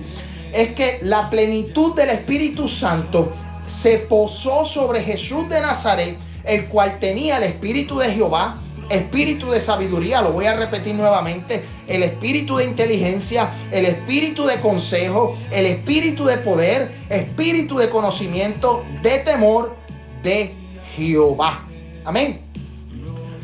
es 0.54 0.72
que 0.72 1.00
la 1.02 1.28
plenitud 1.28 1.94
del 1.96 2.10
Espíritu 2.10 2.68
Santo 2.68 3.32
se 3.66 3.98
posó 3.98 4.64
sobre 4.64 5.02
Jesús 5.02 5.48
de 5.48 5.60
Nazaret, 5.60 6.16
el 6.44 6.68
cual 6.68 6.98
tenía 7.00 7.38
el 7.38 7.44
Espíritu 7.44 7.98
de 7.98 8.12
Jehová, 8.12 8.58
espíritu 8.88 9.50
de 9.50 9.60
sabiduría, 9.60 10.20
lo 10.22 10.32
voy 10.32 10.46
a 10.46 10.54
repetir 10.54 10.94
nuevamente, 10.94 11.64
el 11.88 12.02
espíritu 12.02 12.56
de 12.56 12.64
inteligencia, 12.64 13.52
el 13.72 13.86
espíritu 13.86 14.46
de 14.46 14.60
consejo, 14.60 15.36
el 15.50 15.66
espíritu 15.66 16.24
de 16.24 16.38
poder, 16.38 16.92
espíritu 17.08 17.78
de 17.78 17.88
conocimiento, 17.88 18.84
de 19.02 19.18
temor 19.20 19.74
de 20.22 20.54
Jehová. 20.96 21.66
Amén. 22.04 22.42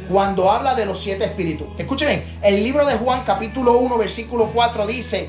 Cuando 0.08 0.50
habla 0.50 0.74
de 0.74 0.86
los 0.86 1.02
siete 1.02 1.24
espíritus. 1.24 1.68
Escuchen, 1.78 2.38
el 2.42 2.62
libro 2.62 2.84
de 2.84 2.94
Juan 2.94 3.22
capítulo 3.24 3.78
1 3.78 3.98
versículo 3.98 4.50
4 4.52 4.86
dice, 4.86 5.28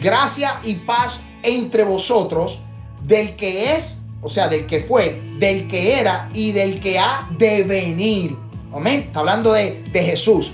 gracia 0.00 0.60
y 0.62 0.74
paz 0.74 1.20
entre 1.42 1.84
vosotros 1.84 2.60
del 3.02 3.36
que 3.36 3.74
es, 3.74 3.98
o 4.22 4.30
sea, 4.30 4.48
del 4.48 4.66
que 4.66 4.80
fue, 4.80 5.22
del 5.38 5.68
que 5.68 6.00
era 6.00 6.28
y 6.32 6.52
del 6.52 6.80
que 6.80 6.98
ha 6.98 7.28
de 7.38 7.62
venir. 7.62 8.36
Amén. 8.74 9.04
Está 9.06 9.20
hablando 9.20 9.52
de, 9.52 9.82
de 9.92 10.02
Jesús 10.02 10.52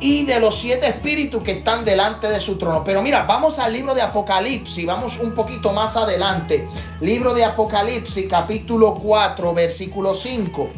y 0.00 0.24
de 0.24 0.40
los 0.40 0.58
siete 0.58 0.86
espíritus 0.86 1.42
que 1.42 1.52
están 1.52 1.84
delante 1.84 2.28
de 2.28 2.40
su 2.40 2.58
trono. 2.58 2.82
Pero 2.84 3.00
mira, 3.00 3.24
vamos 3.24 3.58
al 3.58 3.72
libro 3.72 3.94
de 3.94 4.02
Apocalipsis, 4.02 4.84
vamos 4.84 5.18
un 5.18 5.34
poquito 5.34 5.72
más 5.72 5.96
adelante. 5.96 6.68
Libro 7.00 7.32
de 7.32 7.44
Apocalipsis, 7.44 8.26
capítulo 8.28 8.94
4, 8.96 9.54
versículo 9.54 10.14
5. 10.14 10.68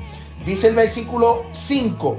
Dice 0.44 0.68
el 0.68 0.74
versículo 0.74 1.46
5. 1.52 2.16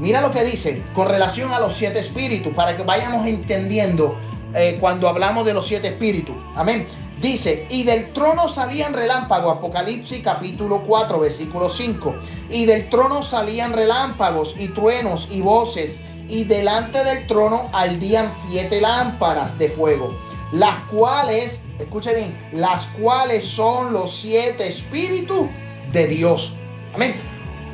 Mira 0.00 0.20
lo 0.20 0.32
que 0.32 0.42
dice 0.42 0.82
con 0.94 1.08
relación 1.08 1.52
a 1.52 1.60
los 1.60 1.76
siete 1.76 2.00
espíritus, 2.00 2.52
para 2.54 2.76
que 2.76 2.82
vayamos 2.82 3.24
entendiendo 3.28 4.16
eh, 4.54 4.76
cuando 4.80 5.08
hablamos 5.08 5.44
de 5.44 5.54
los 5.54 5.66
siete 5.66 5.88
espíritus. 5.88 6.36
Amén. 6.54 6.86
Dice, 7.20 7.66
y 7.70 7.84
del 7.84 8.12
trono 8.12 8.48
salían 8.48 8.94
relámpagos, 8.94 9.58
Apocalipsis 9.58 10.22
capítulo 10.24 10.82
4, 10.84 11.20
versículo 11.20 11.70
5. 11.70 12.16
Y 12.50 12.66
del 12.66 12.90
trono 12.90 13.22
salían 13.22 13.72
relámpagos 13.72 14.56
y 14.58 14.68
truenos 14.68 15.28
y 15.30 15.40
voces, 15.40 15.98
y 16.28 16.44
delante 16.44 17.04
del 17.04 17.26
trono 17.28 17.70
ardían 17.72 18.32
siete 18.32 18.80
lámparas 18.80 19.56
de 19.56 19.68
fuego, 19.68 20.18
las 20.50 20.76
cuales, 20.90 21.64
escuche 21.78 22.14
bien, 22.14 22.50
las 22.52 22.86
cuales 22.86 23.44
son 23.44 23.92
los 23.92 24.16
siete 24.16 24.66
espíritus 24.66 25.48
de 25.92 26.06
Dios. 26.08 26.54
Amén. 26.94 27.14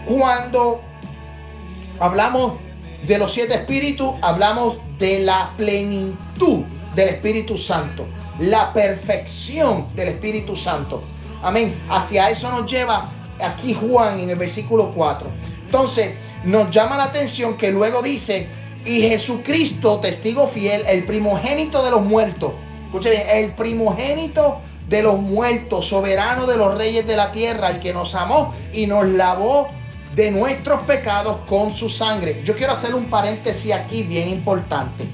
Cuando 0.04 0.82
hablamos 2.00 2.54
de 3.06 3.16
los 3.16 3.32
siete 3.32 3.54
espíritus, 3.54 4.14
hablamos 4.20 4.76
de 4.98 5.20
la 5.20 5.54
plenitud 5.56 6.64
del 6.94 7.08
Espíritu 7.08 7.56
Santo 7.56 8.06
la 8.38 8.72
perfección 8.72 9.86
del 9.94 10.08
Espíritu 10.08 10.54
Santo. 10.54 11.02
Amén. 11.42 11.80
Hacia 11.88 12.30
eso 12.30 12.50
nos 12.50 12.70
lleva 12.70 13.10
aquí 13.40 13.74
Juan 13.74 14.18
en 14.18 14.30
el 14.30 14.36
versículo 14.36 14.92
4. 14.94 15.28
Entonces, 15.64 16.14
nos 16.44 16.70
llama 16.70 16.96
la 16.96 17.04
atención 17.04 17.56
que 17.56 17.70
luego 17.70 18.02
dice, 18.02 18.48
y 18.84 19.00
Jesucristo, 19.02 19.98
testigo 20.00 20.46
fiel, 20.46 20.84
el 20.86 21.04
primogénito 21.04 21.84
de 21.84 21.90
los 21.90 22.02
muertos. 22.02 22.52
Escuche 22.86 23.10
bien, 23.10 23.24
el 23.28 23.54
primogénito 23.54 24.60
de 24.88 25.02
los 25.02 25.18
muertos, 25.18 25.86
soberano 25.86 26.46
de 26.46 26.56
los 26.56 26.76
reyes 26.76 27.06
de 27.06 27.16
la 27.16 27.32
tierra, 27.32 27.68
el 27.68 27.80
que 27.80 27.92
nos 27.92 28.14
amó 28.14 28.54
y 28.72 28.86
nos 28.86 29.06
lavó 29.06 29.68
de 30.18 30.32
nuestros 30.32 30.80
pecados 30.80 31.36
con 31.46 31.76
su 31.76 31.88
sangre. 31.88 32.42
Yo 32.44 32.56
quiero 32.56 32.72
hacer 32.72 32.92
un 32.92 33.04
paréntesis 33.04 33.72
aquí 33.72 34.02
bien 34.02 34.28
importante. 34.28 35.06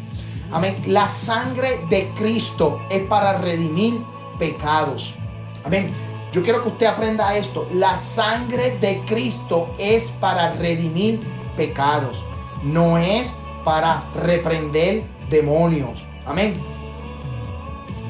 Amén. 0.51 0.83
La 0.87 1.11
sangre 1.11 1.81
de 1.91 2.09
Cristo 2.17 2.81
es 2.89 3.03
para 3.03 3.37
redimir 3.37 4.01
pecados. 4.39 5.15
Amén. 5.63 5.91
Yo 6.33 6.43
quiero 6.43 6.63
que 6.63 6.71
usted 6.71 6.87
aprenda 6.87 7.37
esto. 7.37 7.69
La 7.75 7.99
sangre 7.99 8.79
de 8.81 9.03
Cristo 9.05 9.75
es 9.79 10.05
para 10.21 10.55
redimir 10.55 11.21
pecados. 11.55 12.25
No 12.63 12.97
es 12.97 13.35
para 13.63 14.05
reprender 14.15 15.05
demonios. 15.29 16.03
Amén. 16.25 16.57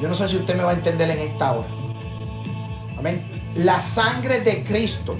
Yo 0.00 0.06
no 0.06 0.14
sé 0.14 0.28
si 0.28 0.36
usted 0.36 0.54
me 0.54 0.62
va 0.62 0.70
a 0.70 0.74
entender 0.74 1.10
en 1.10 1.18
esta 1.18 1.54
hora. 1.54 1.68
Amén. 2.96 3.26
La 3.56 3.80
sangre 3.80 4.42
de 4.42 4.62
Cristo 4.62 5.16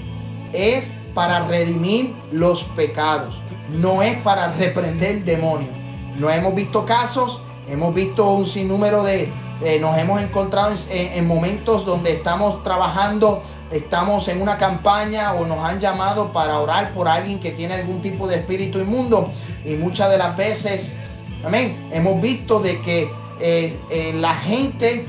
es 0.53 0.93
para 1.15 1.47
redimir 1.47 2.13
los 2.31 2.65
pecados. 2.65 3.41
No 3.71 4.03
es 4.03 4.17
para 4.19 4.51
reprender 4.51 5.23
demonios. 5.23 5.71
No 6.19 6.29
hemos 6.29 6.53
visto 6.53 6.85
casos, 6.85 7.39
hemos 7.67 7.95
visto 7.95 8.29
un 8.29 8.45
sinnúmero 8.45 9.01
de, 9.01 9.31
nos 9.79 9.97
hemos 9.97 10.21
encontrado 10.21 10.75
en, 10.89 11.25
momentos 11.25 11.85
donde 11.85 12.11
estamos 12.11 12.63
trabajando, 12.63 13.41
estamos 13.71 14.27
en 14.27 14.41
una 14.41 14.57
campaña 14.57 15.33
o 15.33 15.47
nos 15.47 15.63
han 15.63 15.79
llamado 15.79 16.31
para 16.31 16.59
orar 16.59 16.93
por 16.93 17.07
alguien 17.07 17.39
que 17.39 17.51
tiene 17.51 17.73
algún 17.73 18.01
tipo 18.01 18.27
de 18.27 18.35
espíritu 18.35 18.79
inmundo. 18.79 19.31
Y 19.65 19.75
muchas 19.75 20.11
de 20.11 20.17
las 20.17 20.37
veces, 20.37 20.91
amén, 21.43 21.89
hemos 21.91 22.21
visto 22.21 22.59
de 22.59 22.81
que 22.81 23.09
eh, 23.39 23.79
eh, 23.89 24.13
la 24.13 24.35
gente 24.35 25.05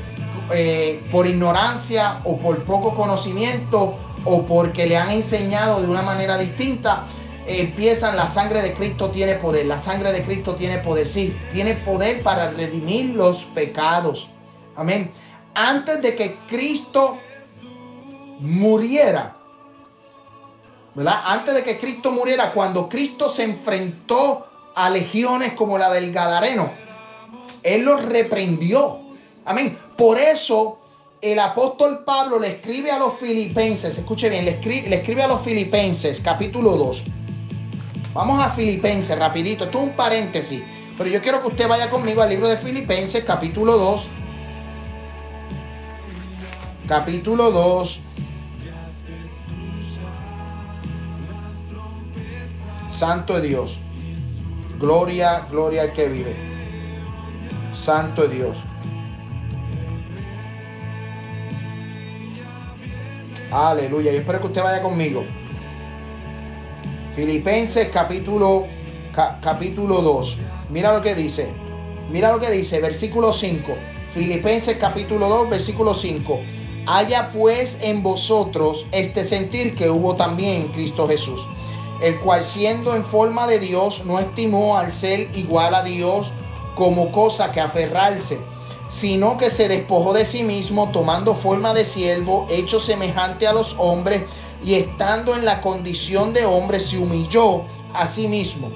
eh, 0.52 1.02
por 1.10 1.26
ignorancia 1.26 2.20
o 2.24 2.38
por 2.38 2.62
poco 2.62 2.94
conocimiento 2.94 3.98
o 4.26 4.44
porque 4.44 4.86
le 4.86 4.96
han 4.96 5.10
enseñado 5.10 5.80
de 5.80 5.88
una 5.88 6.02
manera 6.02 6.36
distinta, 6.36 7.06
empiezan, 7.46 8.16
la 8.16 8.26
sangre 8.26 8.60
de 8.60 8.74
Cristo 8.74 9.10
tiene 9.10 9.36
poder, 9.36 9.66
la 9.66 9.78
sangre 9.78 10.12
de 10.12 10.22
Cristo 10.22 10.56
tiene 10.56 10.78
poder, 10.78 11.06
sí, 11.06 11.36
tiene 11.52 11.74
poder 11.74 12.22
para 12.22 12.50
redimir 12.50 13.14
los 13.14 13.44
pecados. 13.44 14.28
Amén. 14.74 15.12
Antes 15.54 16.02
de 16.02 16.16
que 16.16 16.38
Cristo 16.46 17.18
muriera, 18.40 19.36
¿verdad? 20.94 21.20
Antes 21.24 21.54
de 21.54 21.62
que 21.62 21.78
Cristo 21.78 22.10
muriera, 22.10 22.52
cuando 22.52 22.88
Cristo 22.88 23.30
se 23.30 23.44
enfrentó 23.44 24.46
a 24.74 24.90
legiones 24.90 25.54
como 25.54 25.78
la 25.78 25.90
del 25.90 26.12
Gadareno, 26.12 26.72
Él 27.62 27.82
los 27.82 28.04
reprendió. 28.04 29.00
Amén. 29.44 29.78
Por 29.96 30.18
eso 30.18 30.80
el 31.20 31.38
apóstol 31.38 32.04
Pablo 32.04 32.38
le 32.38 32.48
escribe 32.48 32.90
a 32.90 32.98
los 32.98 33.14
filipenses, 33.14 33.96
escuche 33.96 34.28
bien, 34.28 34.44
le 34.44 34.52
escribe, 34.52 35.22
a 35.22 35.28
los 35.28 35.42
filipenses, 35.42 36.20
capítulo 36.20 36.76
2 36.76 37.04
Vamos 38.16 38.42
a 38.42 38.48
Filipenses, 38.48 39.18
rapidito. 39.18 39.64
Esto 39.64 39.76
es 39.78 39.84
un 39.84 39.92
paréntesis. 39.94 40.62
Pero 40.96 41.10
yo 41.10 41.20
quiero 41.20 41.42
que 41.42 41.48
usted 41.48 41.68
vaya 41.68 41.90
conmigo 41.90 42.22
al 42.22 42.30
libro 42.30 42.48
de 42.48 42.56
Filipenses, 42.56 43.22
capítulo 43.24 43.76
2. 43.76 44.08
Capítulo 46.88 47.50
2. 47.50 48.00
Santo 52.90 53.38
Dios. 53.38 53.78
Gloria, 54.80 55.46
gloria 55.50 55.82
al 55.82 55.92
que 55.92 56.08
vive. 56.08 56.34
Santo 57.74 58.26
Dios. 58.28 58.56
Aleluya. 63.50 64.12
Yo 64.12 64.18
espero 64.18 64.40
que 64.40 64.48
usted 64.48 64.62
vaya 64.62 64.82
conmigo. 64.82 65.24
Filipenses 67.14 67.88
capítulo, 67.92 68.66
capítulo 69.40 70.02
2. 70.02 70.38
Mira 70.70 70.92
lo 70.92 71.00
que 71.00 71.14
dice. 71.14 71.48
Mira 72.10 72.32
lo 72.32 72.40
que 72.40 72.50
dice, 72.50 72.80
versículo 72.80 73.32
5. 73.32 73.72
Filipenses 74.12 74.76
capítulo 74.78 75.28
2, 75.28 75.50
versículo 75.50 75.94
5. 75.94 76.40
Haya 76.86 77.32
pues 77.32 77.78
en 77.82 78.02
vosotros 78.02 78.86
este 78.92 79.24
sentir 79.24 79.74
que 79.74 79.90
hubo 79.90 80.14
también 80.14 80.62
en 80.62 80.68
Cristo 80.68 81.08
Jesús, 81.08 81.40
el 82.00 82.20
cual 82.20 82.44
siendo 82.44 82.94
en 82.94 83.04
forma 83.04 83.46
de 83.46 83.58
Dios 83.58 84.04
no 84.04 84.20
estimó 84.20 84.78
al 84.78 84.92
ser 84.92 85.30
igual 85.36 85.74
a 85.74 85.82
Dios 85.82 86.30
como 86.76 87.10
cosa 87.10 87.50
que 87.50 87.60
aferrarse, 87.60 88.38
sino 88.98 89.36
que 89.36 89.50
se 89.50 89.68
despojó 89.68 90.14
de 90.14 90.24
sí 90.24 90.42
mismo 90.42 90.90
tomando 90.90 91.34
forma 91.34 91.74
de 91.74 91.84
siervo, 91.84 92.46
hecho 92.48 92.80
semejante 92.80 93.46
a 93.46 93.52
los 93.52 93.76
hombres, 93.78 94.22
y 94.64 94.74
estando 94.74 95.36
en 95.36 95.44
la 95.44 95.60
condición 95.60 96.32
de 96.32 96.46
hombre 96.46 96.80
se 96.80 96.96
humilló 96.96 97.64
a 97.92 98.06
sí 98.06 98.26
mismo, 98.26 98.70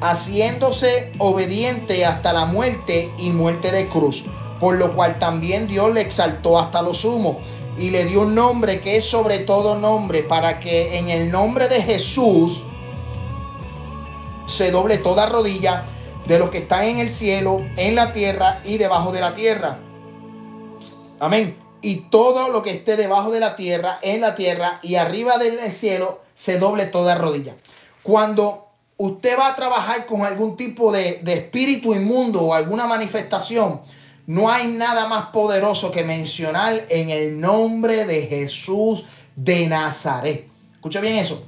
haciéndose 0.00 1.12
obediente 1.18 2.06
hasta 2.06 2.32
la 2.32 2.46
muerte 2.46 3.12
y 3.18 3.28
muerte 3.28 3.72
de 3.72 3.88
cruz, 3.88 4.24
por 4.58 4.76
lo 4.76 4.94
cual 4.94 5.18
también 5.18 5.68
Dios 5.68 5.92
le 5.92 6.00
exaltó 6.00 6.58
hasta 6.58 6.80
lo 6.80 6.94
sumo 6.94 7.40
y 7.76 7.90
le 7.90 8.06
dio 8.06 8.22
un 8.22 8.34
nombre 8.34 8.80
que 8.80 8.96
es 8.96 9.04
sobre 9.04 9.40
todo 9.40 9.78
nombre, 9.78 10.22
para 10.22 10.60
que 10.60 10.98
en 10.98 11.10
el 11.10 11.30
nombre 11.30 11.68
de 11.68 11.82
Jesús 11.82 12.62
se 14.46 14.70
doble 14.70 14.96
toda 14.96 15.26
rodilla 15.26 15.84
de 16.26 16.38
los 16.38 16.50
que 16.50 16.58
están 16.58 16.84
en 16.84 16.98
el 16.98 17.10
cielo, 17.10 17.60
en 17.76 17.94
la 17.94 18.12
tierra 18.12 18.60
y 18.64 18.78
debajo 18.78 19.12
de 19.12 19.20
la 19.20 19.34
tierra. 19.34 19.78
Amén 21.20 21.64
y 21.84 21.96
todo 22.08 22.48
lo 22.48 22.62
que 22.62 22.70
esté 22.70 22.96
debajo 22.96 23.30
de 23.30 23.40
la 23.40 23.56
tierra, 23.56 23.98
en 24.00 24.22
la 24.22 24.34
tierra 24.34 24.80
y 24.82 24.94
arriba 24.94 25.36
del 25.36 25.70
cielo, 25.70 26.22
se 26.34 26.58
doble 26.58 26.86
toda 26.86 27.14
rodilla. 27.14 27.56
Cuando 28.02 28.68
usted 28.96 29.38
va 29.38 29.48
a 29.48 29.54
trabajar 29.54 30.06
con 30.06 30.22
algún 30.22 30.56
tipo 30.56 30.90
de, 30.90 31.20
de 31.22 31.34
espíritu 31.34 31.94
inmundo 31.94 32.40
o 32.40 32.54
alguna 32.54 32.86
manifestación, 32.86 33.82
no 34.26 34.50
hay 34.50 34.66
nada 34.68 35.08
más 35.08 35.26
poderoso 35.26 35.90
que 35.90 36.04
mencionar 36.04 36.86
en 36.88 37.10
el 37.10 37.38
nombre 37.38 38.06
de 38.06 38.22
Jesús 38.22 39.04
de 39.36 39.66
Nazaret. 39.66 40.48
Escucha 40.72 41.02
bien 41.02 41.16
eso. 41.16 41.44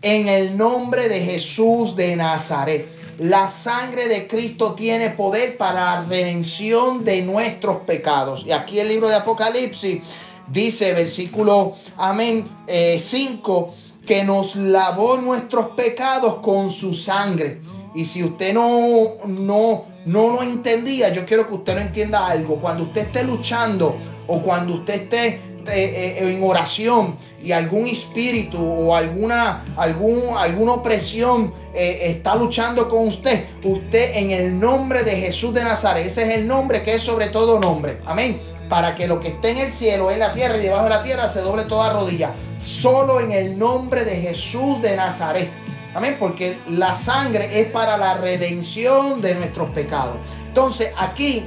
En 0.00 0.28
el 0.28 0.56
nombre 0.56 1.08
de 1.08 1.22
Jesús 1.22 1.96
de 1.96 2.14
Nazaret. 2.14 2.86
La 3.18 3.48
sangre 3.48 4.08
de 4.08 4.26
Cristo 4.26 4.74
tiene 4.74 5.10
poder 5.10 5.56
para 5.56 5.74
la 5.74 6.04
redención 6.04 7.04
de 7.04 7.22
nuestros 7.22 7.78
pecados. 7.82 8.44
Y 8.46 8.52
aquí 8.52 8.80
el 8.80 8.88
libro 8.88 9.08
de 9.08 9.16
Apocalipsis 9.16 10.02
dice, 10.48 10.92
versículo, 10.94 11.74
amén, 11.96 12.48
5, 12.66 13.74
eh, 13.76 13.82
que 14.06 14.24
nos 14.24 14.56
lavó 14.56 15.18
nuestros 15.18 15.70
pecados 15.70 16.36
con 16.36 16.70
su 16.70 16.94
sangre. 16.94 17.60
Y 17.94 18.04
si 18.06 18.24
usted 18.24 18.54
no, 18.54 19.18
no, 19.26 19.84
no 20.06 20.28
lo 20.28 20.42
entendía, 20.42 21.10
yo 21.10 21.26
quiero 21.26 21.46
que 21.46 21.54
usted 21.54 21.74
lo 21.74 21.80
entienda 21.82 22.26
algo. 22.26 22.56
Cuando 22.56 22.84
usted 22.84 23.02
esté 23.02 23.24
luchando 23.24 23.96
o 24.26 24.40
cuando 24.40 24.74
usted 24.74 25.02
esté 25.02 25.40
eh, 25.68 26.18
eh, 26.18 26.34
en 26.34 26.42
oración 26.42 27.16
y 27.42 27.52
algún 27.52 27.86
espíritu 27.86 28.58
o 28.58 28.94
alguna, 28.94 29.64
algún, 29.76 30.36
alguna 30.36 30.72
opresión 30.72 31.52
eh, 31.74 32.00
está 32.04 32.34
luchando 32.34 32.88
con 32.88 33.08
usted, 33.08 33.46
usted 33.62 34.16
en 34.16 34.30
el 34.30 34.58
nombre 34.58 35.02
de 35.02 35.12
Jesús 35.12 35.52
de 35.54 35.64
Nazaret, 35.64 36.06
ese 36.06 36.22
es 36.22 36.38
el 36.38 36.46
nombre 36.46 36.82
que 36.82 36.94
es 36.94 37.02
sobre 37.02 37.28
todo 37.28 37.58
nombre. 37.58 37.98
Amén. 38.06 38.40
Para 38.68 38.94
que 38.94 39.06
lo 39.06 39.20
que 39.20 39.28
esté 39.28 39.50
en 39.50 39.58
el 39.58 39.70
cielo, 39.70 40.10
en 40.10 40.18
la 40.18 40.32
tierra 40.32 40.56
y 40.56 40.62
debajo 40.62 40.84
de 40.84 40.90
la 40.90 41.02
tierra 41.02 41.28
se 41.28 41.40
doble 41.40 41.64
toda 41.64 41.92
rodilla. 41.92 42.32
Solo 42.58 43.20
en 43.20 43.32
el 43.32 43.58
nombre 43.58 44.04
de 44.04 44.16
Jesús 44.16 44.80
de 44.80 44.96
Nazaret. 44.96 45.50
Amén. 45.94 46.16
Porque 46.18 46.58
la 46.70 46.94
sangre 46.94 47.60
es 47.60 47.68
para 47.68 47.98
la 47.98 48.14
redención 48.14 49.20
de 49.20 49.34
nuestros 49.34 49.70
pecados. 49.70 50.16
Entonces 50.48 50.92
aquí 50.96 51.44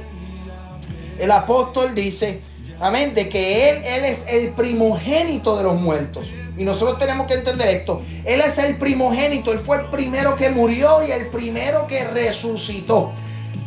el 1.18 1.30
apóstol 1.30 1.94
dice 1.94 2.40
Amén. 2.80 3.14
De 3.14 3.28
que 3.28 3.70
Él, 3.70 3.82
Él 3.84 4.04
es 4.04 4.26
el 4.28 4.50
primogénito 4.50 5.56
de 5.56 5.64
los 5.64 5.80
muertos. 5.80 6.28
Y 6.58 6.64
nosotros 6.64 6.98
tenemos 6.98 7.26
que 7.26 7.34
entender 7.34 7.68
esto. 7.68 8.02
Él 8.24 8.40
es 8.40 8.58
el 8.58 8.76
primogénito. 8.78 9.52
Él 9.52 9.58
fue 9.58 9.78
el 9.78 9.90
primero 9.90 10.36
que 10.36 10.50
murió 10.50 11.06
y 11.06 11.10
el 11.10 11.28
primero 11.28 11.86
que 11.86 12.04
resucitó. 12.04 13.12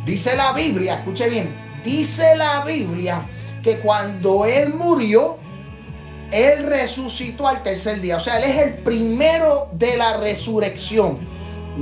Dice 0.04 0.36
la 0.36 0.52
Biblia, 0.52 0.96
escuche 0.96 1.28
bien. 1.28 1.54
Dice 1.84 2.36
la 2.36 2.64
Biblia 2.64 3.28
que 3.62 3.78
cuando 3.78 4.44
Él 4.44 4.74
murió, 4.74 5.38
Él 6.32 6.66
resucitó 6.66 7.46
al 7.46 7.62
tercer 7.62 8.00
día. 8.00 8.16
O 8.16 8.20
sea, 8.20 8.38
Él 8.38 8.44
es 8.44 8.58
el 8.58 8.74
primero 8.78 9.68
de 9.72 9.96
la 9.96 10.16
resurrección. 10.16 11.18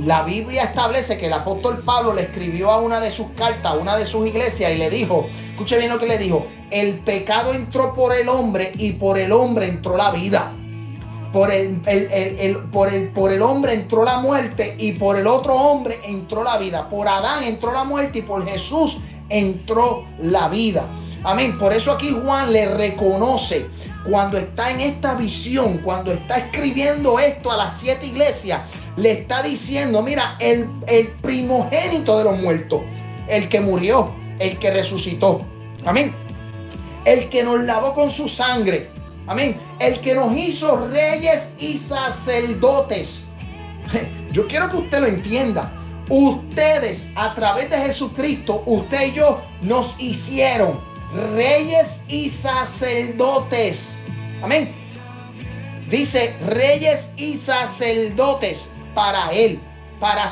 La 0.05 0.21
Biblia 0.21 0.63
establece 0.63 1.17
que 1.17 1.25
el 1.25 1.33
apóstol 1.33 1.83
Pablo 1.83 2.13
le 2.13 2.21
escribió 2.21 2.69
a 2.69 2.79
una 2.79 2.99
de 2.99 3.09
sus 3.09 3.31
cartas, 3.31 3.71
a 3.71 3.75
una 3.75 3.97
de 3.97 4.05
sus 4.05 4.27
iglesias, 4.27 4.71
y 4.71 4.77
le 4.77 4.89
dijo, 4.89 5.27
escuche 5.59 5.77
bien 5.77 5.91
lo 5.91 5.99
que 5.99 6.07
le 6.07 6.17
dijo, 6.17 6.47
el 6.71 6.99
pecado 6.99 7.53
entró 7.53 7.93
por 7.93 8.15
el 8.15 8.29
hombre 8.29 8.71
y 8.77 8.93
por 8.93 9.19
el 9.19 9.33
hombre 9.33 9.67
entró 9.67 9.97
la 9.97 10.09
vida. 10.09 10.53
Por 11.33 11.51
el, 11.51 11.81
por, 12.71 12.87
el, 12.87 13.09
por 13.09 13.33
el 13.33 13.41
hombre 13.41 13.73
entró 13.73 14.05
la 14.05 14.21
muerte 14.21 14.75
y 14.79 14.93
por 14.93 15.17
el 15.17 15.27
otro 15.27 15.55
hombre 15.55 15.99
entró 16.05 16.45
la 16.45 16.57
vida. 16.57 16.87
Por 16.87 17.09
Adán 17.09 17.43
entró 17.43 17.73
la 17.73 17.83
muerte 17.83 18.19
y 18.19 18.21
por 18.21 18.47
Jesús 18.47 18.99
entró 19.27 20.07
la 20.21 20.47
vida. 20.47 20.87
Amén. 21.25 21.59
Por 21.59 21.73
eso 21.73 21.91
aquí 21.91 22.09
Juan 22.23 22.53
le 22.53 22.73
reconoce 22.73 23.67
cuando 24.09 24.37
está 24.37 24.71
en 24.71 24.79
esta 24.79 25.15
visión, 25.15 25.79
cuando 25.79 26.13
está 26.13 26.37
escribiendo 26.37 27.19
esto 27.19 27.51
a 27.51 27.57
las 27.57 27.77
siete 27.77 28.07
iglesias, 28.07 28.61
le 28.95 29.11
está 29.11 29.43
diciendo, 29.43 30.01
mira, 30.01 30.37
el, 30.39 30.69
el 30.87 31.09
primogénito 31.21 32.17
de 32.17 32.23
los 32.23 32.39
muertos, 32.39 32.81
el 33.27 33.49
que 33.49 33.59
murió, 33.59 34.18
el 34.39 34.57
que 34.57 34.71
resucitó. 34.71 35.45
Amén. 35.85 36.15
El 37.05 37.29
que 37.29 37.43
nos 37.43 37.61
lavó 37.63 37.93
con 37.93 38.11
su 38.11 38.27
sangre. 38.27 38.89
Amén. 39.27 39.59
El 39.79 39.99
que 39.99 40.15
nos 40.15 40.35
hizo 40.35 40.87
reyes 40.87 41.53
y 41.59 41.77
sacerdotes. 41.77 43.25
Yo 44.31 44.47
quiero 44.47 44.69
que 44.69 44.77
usted 44.77 45.01
lo 45.01 45.07
entienda. 45.07 45.73
Ustedes, 46.09 47.05
a 47.15 47.35
través 47.35 47.69
de 47.69 47.77
Jesucristo, 47.77 48.63
usted 48.65 49.09
y 49.09 49.11
yo 49.13 49.43
nos 49.61 49.93
hicieron 49.99 50.81
reyes 51.35 52.01
y 52.07 52.29
sacerdotes. 52.29 53.93
Amén. 54.41 54.73
Dice 55.87 56.35
reyes 56.47 57.11
y 57.15 57.37
sacerdotes 57.37 58.67
para 58.95 59.31
Él. 59.31 59.59
Para, 59.99 60.31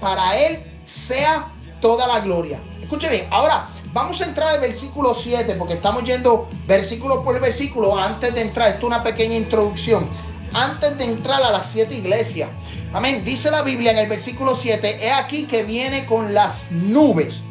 para 0.00 0.38
Él 0.38 0.64
sea 0.84 1.52
toda 1.82 2.06
la 2.06 2.20
gloria. 2.20 2.60
Escuche 2.90 3.08
bien, 3.08 3.28
ahora 3.30 3.68
vamos 3.92 4.20
a 4.20 4.24
entrar 4.24 4.48
al 4.48 4.60
versículo 4.60 5.14
7 5.14 5.54
porque 5.54 5.74
estamos 5.74 6.02
yendo 6.02 6.48
versículo 6.66 7.22
por 7.22 7.38
versículo 7.38 7.96
antes 7.96 8.34
de 8.34 8.40
entrar. 8.40 8.70
Esto 8.70 8.80
es 8.80 8.86
una 8.86 9.04
pequeña 9.04 9.36
introducción. 9.36 10.08
Antes 10.52 10.98
de 10.98 11.04
entrar 11.04 11.40
a 11.40 11.52
las 11.52 11.70
siete 11.70 11.94
iglesias. 11.94 12.50
Amén. 12.92 13.22
Dice 13.24 13.52
la 13.52 13.62
Biblia 13.62 13.92
en 13.92 13.98
el 13.98 14.08
versículo 14.08 14.56
7, 14.56 15.06
he 15.06 15.12
aquí 15.12 15.46
que 15.46 15.62
viene 15.62 16.04
con 16.04 16.34
las 16.34 16.68
nubes. 16.72 17.42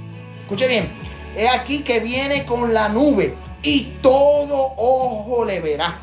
Escuche 0.42 0.68
bien, 0.68 0.92
he 1.38 1.48
aquí 1.48 1.86
que 1.86 2.02
viene 2.02 2.46
con 2.46 2.74
la 2.74 2.90
nube 2.90 3.38
y 3.64 3.94
todo 4.02 4.74
ojo 4.76 5.46
le 5.46 5.62
verá. 5.62 6.02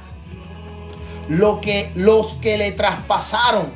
Lo 1.28 1.60
que 1.60 1.92
los 1.94 2.32
que 2.40 2.56
le 2.56 2.72
traspasaron, 2.72 3.70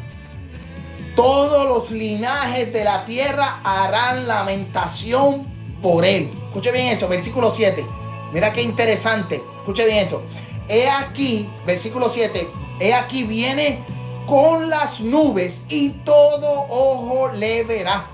todos 1.20 1.68
los 1.68 1.90
linajes 1.90 2.72
de 2.72 2.82
la 2.82 3.04
tierra 3.04 3.60
harán 3.62 4.26
lamentación 4.26 5.46
por 5.82 6.06
él. 6.06 6.32
Escuche 6.46 6.72
bien 6.72 6.86
eso, 6.86 7.08
versículo 7.08 7.50
7. 7.50 7.84
Mira 8.32 8.54
qué 8.54 8.62
interesante. 8.62 9.42
Escuche 9.58 9.84
bien 9.84 10.06
eso. 10.06 10.22
He 10.66 10.88
aquí, 10.88 11.50
versículo 11.66 12.08
7. 12.08 12.48
He 12.80 12.94
aquí 12.94 13.24
viene 13.24 13.84
con 14.26 14.70
las 14.70 15.02
nubes 15.02 15.60
y 15.68 15.90
todo 16.06 16.64
ojo 16.70 17.28
le 17.34 17.64
verá. 17.64 18.06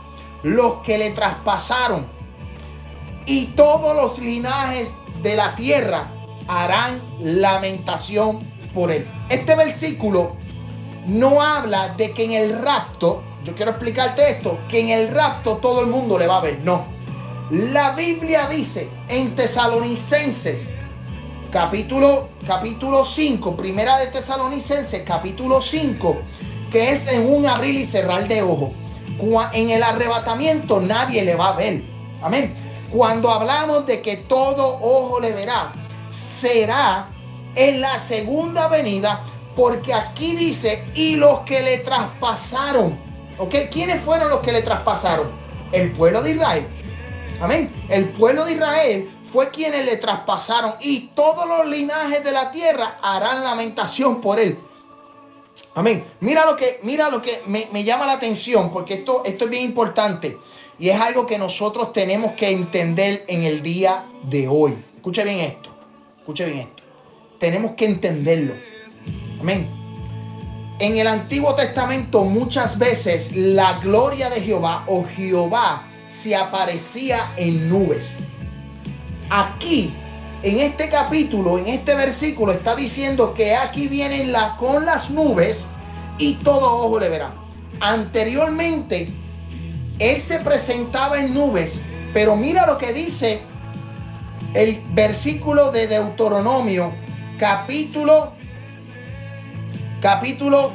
Los 0.42 0.82
que 0.82 0.98
le 0.98 1.10
traspasaron 1.10 2.06
y 3.24 3.46
todos 3.54 3.94
los 3.94 4.18
linajes 4.18 4.94
de 5.22 5.36
la 5.36 5.54
tierra 5.54 6.10
harán 6.48 7.00
lamentación 7.20 8.40
por 8.74 8.90
él. 8.90 9.06
Este 9.28 9.54
versículo 9.54 10.32
no 11.06 11.42
habla 11.42 11.94
de 11.94 12.12
que 12.12 12.24
en 12.24 12.32
el 12.32 12.58
rapto, 12.62 13.22
yo 13.44 13.54
quiero 13.54 13.72
explicarte 13.72 14.30
esto, 14.30 14.58
que 14.68 14.80
en 14.80 14.88
el 14.90 15.08
rapto 15.08 15.58
todo 15.58 15.80
el 15.80 15.86
mundo 15.86 16.18
le 16.18 16.26
va 16.26 16.38
a 16.38 16.40
ver. 16.40 16.60
No. 16.60 16.84
La 17.50 17.92
Biblia 17.92 18.48
dice 18.48 18.88
en 19.08 19.34
Tesalonicenses, 19.36 20.58
capítulo, 21.52 22.28
capítulo 22.44 23.04
5, 23.04 23.56
primera 23.56 23.98
de 23.98 24.08
Tesalonicenses, 24.08 25.02
capítulo 25.04 25.62
5, 25.62 26.16
que 26.70 26.90
es 26.90 27.06
en 27.06 27.32
un 27.32 27.46
abrir 27.46 27.76
y 27.76 27.86
cerrar 27.86 28.26
de 28.26 28.42
ojo. 28.42 28.72
En 29.52 29.70
el 29.70 29.82
arrebatamiento 29.82 30.80
nadie 30.80 31.24
le 31.24 31.36
va 31.36 31.50
a 31.50 31.56
ver. 31.56 31.82
Amén. 32.20 32.54
Cuando 32.90 33.30
hablamos 33.30 33.86
de 33.86 34.02
que 34.02 34.16
todo 34.16 34.78
ojo 34.80 35.20
le 35.20 35.32
verá, 35.32 35.72
será 36.10 37.08
en 37.54 37.80
la 37.80 38.00
segunda 38.00 38.68
venida, 38.68 39.22
porque 39.56 39.94
aquí 39.94 40.36
dice, 40.36 40.84
y 40.94 41.16
los 41.16 41.40
que 41.40 41.62
le 41.62 41.78
traspasaron. 41.78 42.98
¿Ok? 43.38 43.54
¿Quiénes 43.70 44.02
fueron 44.02 44.28
los 44.28 44.40
que 44.40 44.52
le 44.52 44.62
traspasaron? 44.62 45.30
El 45.72 45.92
pueblo 45.92 46.22
de 46.22 46.32
Israel. 46.32 46.66
Amén. 47.40 47.72
El 47.88 48.10
pueblo 48.10 48.44
de 48.44 48.52
Israel 48.52 49.10
fue 49.32 49.50
quienes 49.50 49.84
le 49.84 49.96
traspasaron 49.96 50.74
y 50.80 51.08
todos 51.08 51.46
los 51.48 51.66
linajes 51.66 52.22
de 52.22 52.32
la 52.32 52.50
tierra 52.50 52.98
harán 53.02 53.42
lamentación 53.42 54.20
por 54.20 54.38
él. 54.38 54.58
Amén. 55.74 56.04
Mira 56.20 56.46
lo 56.46 56.56
que, 56.56 56.80
mira 56.82 57.10
lo 57.10 57.20
que 57.20 57.42
me, 57.46 57.68
me 57.72 57.82
llama 57.82 58.06
la 58.06 58.12
atención, 58.12 58.72
porque 58.72 58.94
esto, 58.94 59.22
esto 59.24 59.44
es 59.44 59.50
bien 59.50 59.64
importante. 59.64 60.38
Y 60.78 60.90
es 60.90 61.00
algo 61.00 61.26
que 61.26 61.38
nosotros 61.38 61.92
tenemos 61.92 62.32
que 62.32 62.50
entender 62.50 63.24
en 63.28 63.42
el 63.42 63.62
día 63.62 64.06
de 64.22 64.48
hoy. 64.48 64.76
Escuche 64.96 65.24
bien 65.24 65.40
esto. 65.40 65.70
Escuche 66.18 66.44
bien 66.44 66.58
esto. 66.58 66.82
Tenemos 67.38 67.72
que 67.72 67.86
entenderlo. 67.86 68.54
En 69.48 70.98
el 70.98 71.06
Antiguo 71.06 71.54
Testamento 71.54 72.24
muchas 72.24 72.78
veces 72.78 73.34
la 73.34 73.78
gloria 73.78 74.28
de 74.28 74.40
Jehová 74.40 74.84
o 74.86 75.04
Jehová 75.04 75.84
se 76.08 76.34
aparecía 76.34 77.32
en 77.36 77.68
nubes. 77.68 78.12
Aquí, 79.30 79.94
en 80.42 80.60
este 80.60 80.88
capítulo, 80.88 81.58
en 81.58 81.68
este 81.68 81.94
versículo, 81.94 82.52
está 82.52 82.74
diciendo 82.74 83.34
que 83.34 83.54
aquí 83.54 83.88
vienen 83.88 84.32
con 84.58 84.84
las 84.84 85.10
nubes 85.10 85.66
y 86.18 86.34
todo 86.34 86.84
ojo 86.84 86.98
le 86.98 87.08
verá. 87.08 87.34
Anteriormente 87.80 89.08
él 89.98 90.20
se 90.20 90.40
presentaba 90.40 91.18
en 91.18 91.34
nubes, 91.34 91.74
pero 92.12 92.36
mira 92.36 92.66
lo 92.66 92.78
que 92.78 92.92
dice 92.92 93.40
el 94.54 94.82
versículo 94.92 95.70
de 95.70 95.86
Deuteronomio, 95.86 96.92
capítulo, 97.38 98.35
capítulo 100.00 100.72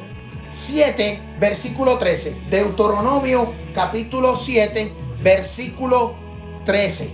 7, 0.51 1.21
versículo 1.39 1.97
13. 1.97 2.43
Deuteronomio, 2.49 3.53
capítulo 3.73 4.37
7, 4.37 4.93
versículo 5.21 6.15
13. 6.65 7.11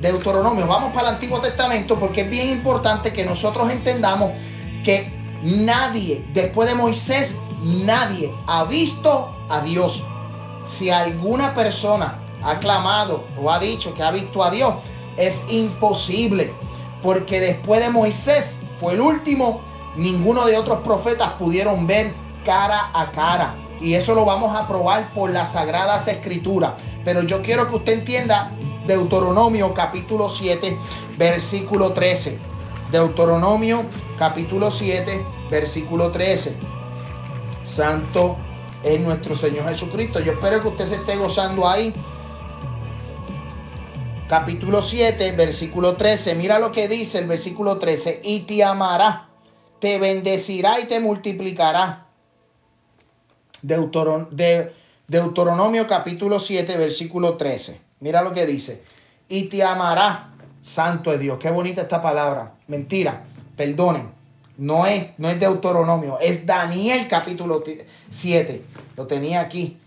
Deuteronomio, 0.00 0.66
vamos 0.66 0.92
para 0.92 1.08
el 1.08 1.14
Antiguo 1.14 1.40
Testamento 1.40 1.98
porque 1.98 2.22
es 2.22 2.30
bien 2.30 2.48
importante 2.50 3.12
que 3.12 3.24
nosotros 3.24 3.70
entendamos 3.70 4.32
que 4.82 5.12
nadie, 5.42 6.24
después 6.32 6.68
de 6.68 6.74
Moisés, 6.74 7.36
nadie 7.62 8.32
ha 8.46 8.64
visto 8.64 9.36
a 9.50 9.60
Dios. 9.60 10.02
Si 10.66 10.88
alguna 10.88 11.54
persona 11.54 12.18
ha 12.42 12.58
clamado 12.58 13.24
o 13.38 13.50
ha 13.50 13.58
dicho 13.58 13.92
que 13.94 14.02
ha 14.02 14.10
visto 14.10 14.42
a 14.42 14.50
Dios, 14.50 14.74
es 15.16 15.44
imposible. 15.48 16.52
Porque 17.02 17.40
después 17.40 17.80
de 17.80 17.90
Moisés 17.90 18.54
fue 18.78 18.94
el 18.94 19.00
último, 19.00 19.60
ninguno 19.96 20.46
de 20.46 20.56
otros 20.56 20.80
profetas 20.80 21.32
pudieron 21.32 21.86
ver 21.86 22.14
cara 22.44 22.90
a 22.92 23.10
cara. 23.12 23.54
Y 23.80 23.94
eso 23.94 24.14
lo 24.14 24.24
vamos 24.24 24.54
a 24.54 24.68
probar 24.68 25.12
por 25.14 25.30
las 25.30 25.52
sagradas 25.52 26.06
escrituras. 26.08 26.72
Pero 27.04 27.22
yo 27.22 27.42
quiero 27.42 27.68
que 27.68 27.76
usted 27.76 27.92
entienda 27.94 28.52
Deuteronomio 28.86 29.72
capítulo 29.72 30.28
7, 30.28 30.76
versículo 31.16 31.92
13. 31.92 32.38
Deuteronomio 32.90 33.84
capítulo 34.18 34.70
7, 34.70 35.24
versículo 35.50 36.10
13. 36.10 36.56
Santo 37.64 38.36
es 38.82 39.00
nuestro 39.00 39.34
Señor 39.34 39.68
Jesucristo. 39.68 40.20
Yo 40.20 40.32
espero 40.32 40.60
que 40.60 40.68
usted 40.68 40.86
se 40.86 40.96
esté 40.96 41.16
gozando 41.16 41.68
ahí. 41.68 41.94
Capítulo 44.28 44.82
7, 44.82 45.32
versículo 45.32 45.94
13. 45.94 46.34
Mira 46.34 46.58
lo 46.58 46.70
que 46.70 46.86
dice 46.86 47.18
el 47.18 47.26
versículo 47.26 47.78
13. 47.78 48.20
Y 48.24 48.40
te 48.40 48.62
amará, 48.62 49.29
te 49.80 49.98
bendecirá 49.98 50.78
y 50.78 50.84
te 50.84 51.00
multiplicará. 51.00 52.06
Deuteronomio 55.08 55.86
capítulo 55.86 56.38
7, 56.38 56.76
versículo 56.76 57.36
13. 57.36 57.80
Mira 58.00 58.22
lo 58.22 58.32
que 58.32 58.46
dice. 58.46 58.82
Y 59.28 59.44
te 59.44 59.62
amará, 59.62 60.30
santo 60.62 61.10
de 61.10 61.18
Dios. 61.18 61.38
Qué 61.38 61.50
bonita 61.50 61.82
esta 61.82 62.00
palabra. 62.00 62.54
Mentira, 62.68 63.24
perdonen. 63.56 64.10
No 64.56 64.86
es, 64.86 65.18
no 65.18 65.28
es 65.30 65.40
Deuteronomio, 65.40 66.18
es 66.20 66.44
Daniel 66.44 67.08
capítulo 67.08 67.64
7. 68.10 68.62
Lo 68.96 69.06
tenía 69.06 69.40
aquí. 69.40 69.78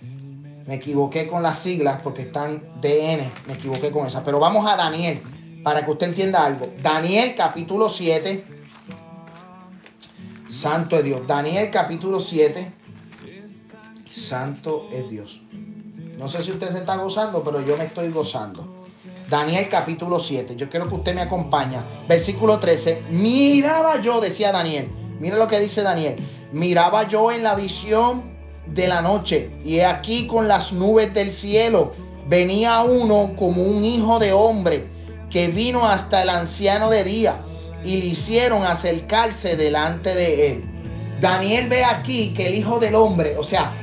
Me 0.65 0.75
equivoqué 0.75 1.27
con 1.27 1.43
las 1.43 1.59
siglas 1.59 2.01
porque 2.01 2.23
están 2.23 2.63
DN. 2.81 3.29
Me 3.47 3.53
equivoqué 3.53 3.91
con 3.91 4.07
esas. 4.07 4.23
Pero 4.23 4.39
vamos 4.39 4.65
a 4.65 4.75
Daniel 4.75 5.21
para 5.63 5.85
que 5.85 5.91
usted 5.91 6.07
entienda 6.07 6.45
algo. 6.45 6.67
Daniel 6.81 7.35
capítulo 7.35 7.89
7. 7.89 8.43
Santo 10.53 10.97
es 10.97 11.03
Dios. 11.03 11.21
Daniel 11.25 11.71
capítulo 11.71 12.19
7. 12.19 12.71
Santo 14.11 14.87
es 14.93 15.09
Dios. 15.09 15.41
No 16.19 16.29
sé 16.29 16.43
si 16.43 16.51
usted 16.51 16.71
se 16.71 16.77
está 16.77 16.95
gozando, 16.95 17.43
pero 17.43 17.65
yo 17.65 17.75
me 17.75 17.85
estoy 17.85 18.11
gozando. 18.11 18.85
Daniel 19.27 19.67
capítulo 19.67 20.19
7. 20.19 20.55
Yo 20.55 20.69
quiero 20.69 20.87
que 20.87 20.93
usted 20.93 21.15
me 21.15 21.21
acompañe. 21.21 21.79
Versículo 22.07 22.59
13. 22.59 23.05
Miraba 23.09 23.99
yo, 23.99 24.21
decía 24.21 24.51
Daniel. 24.51 24.91
Mira 25.19 25.37
lo 25.37 25.47
que 25.47 25.59
dice 25.59 25.81
Daniel. 25.81 26.17
Miraba 26.51 27.07
yo 27.07 27.31
en 27.31 27.41
la 27.41 27.55
visión 27.55 28.23
de 28.67 28.87
la 28.87 29.01
noche 29.01 29.57
y 29.65 29.79
aquí 29.79 30.27
con 30.27 30.47
las 30.47 30.71
nubes 30.71 31.15
del 31.15 31.31
cielo 31.31 31.93
venía 32.27 32.83
uno 32.83 33.33
como 33.35 33.63
un 33.63 33.83
hijo 33.83 34.19
de 34.19 34.33
hombre 34.33 34.87
que 35.31 35.47
vino 35.47 35.87
hasta 35.87 36.21
el 36.21 36.29
anciano 36.29 36.91
de 36.91 37.03
día 37.03 37.43
y 37.83 37.97
le 37.97 38.05
hicieron 38.07 38.63
acercarse 38.63 39.55
delante 39.55 40.13
de 40.15 40.51
él. 40.51 40.63
Daniel 41.19 41.69
ve 41.69 41.83
aquí 41.83 42.33
que 42.33 42.47
el 42.47 42.55
hijo 42.55 42.79
del 42.79 42.95
hombre, 42.95 43.35
o 43.37 43.43
sea, 43.43 43.73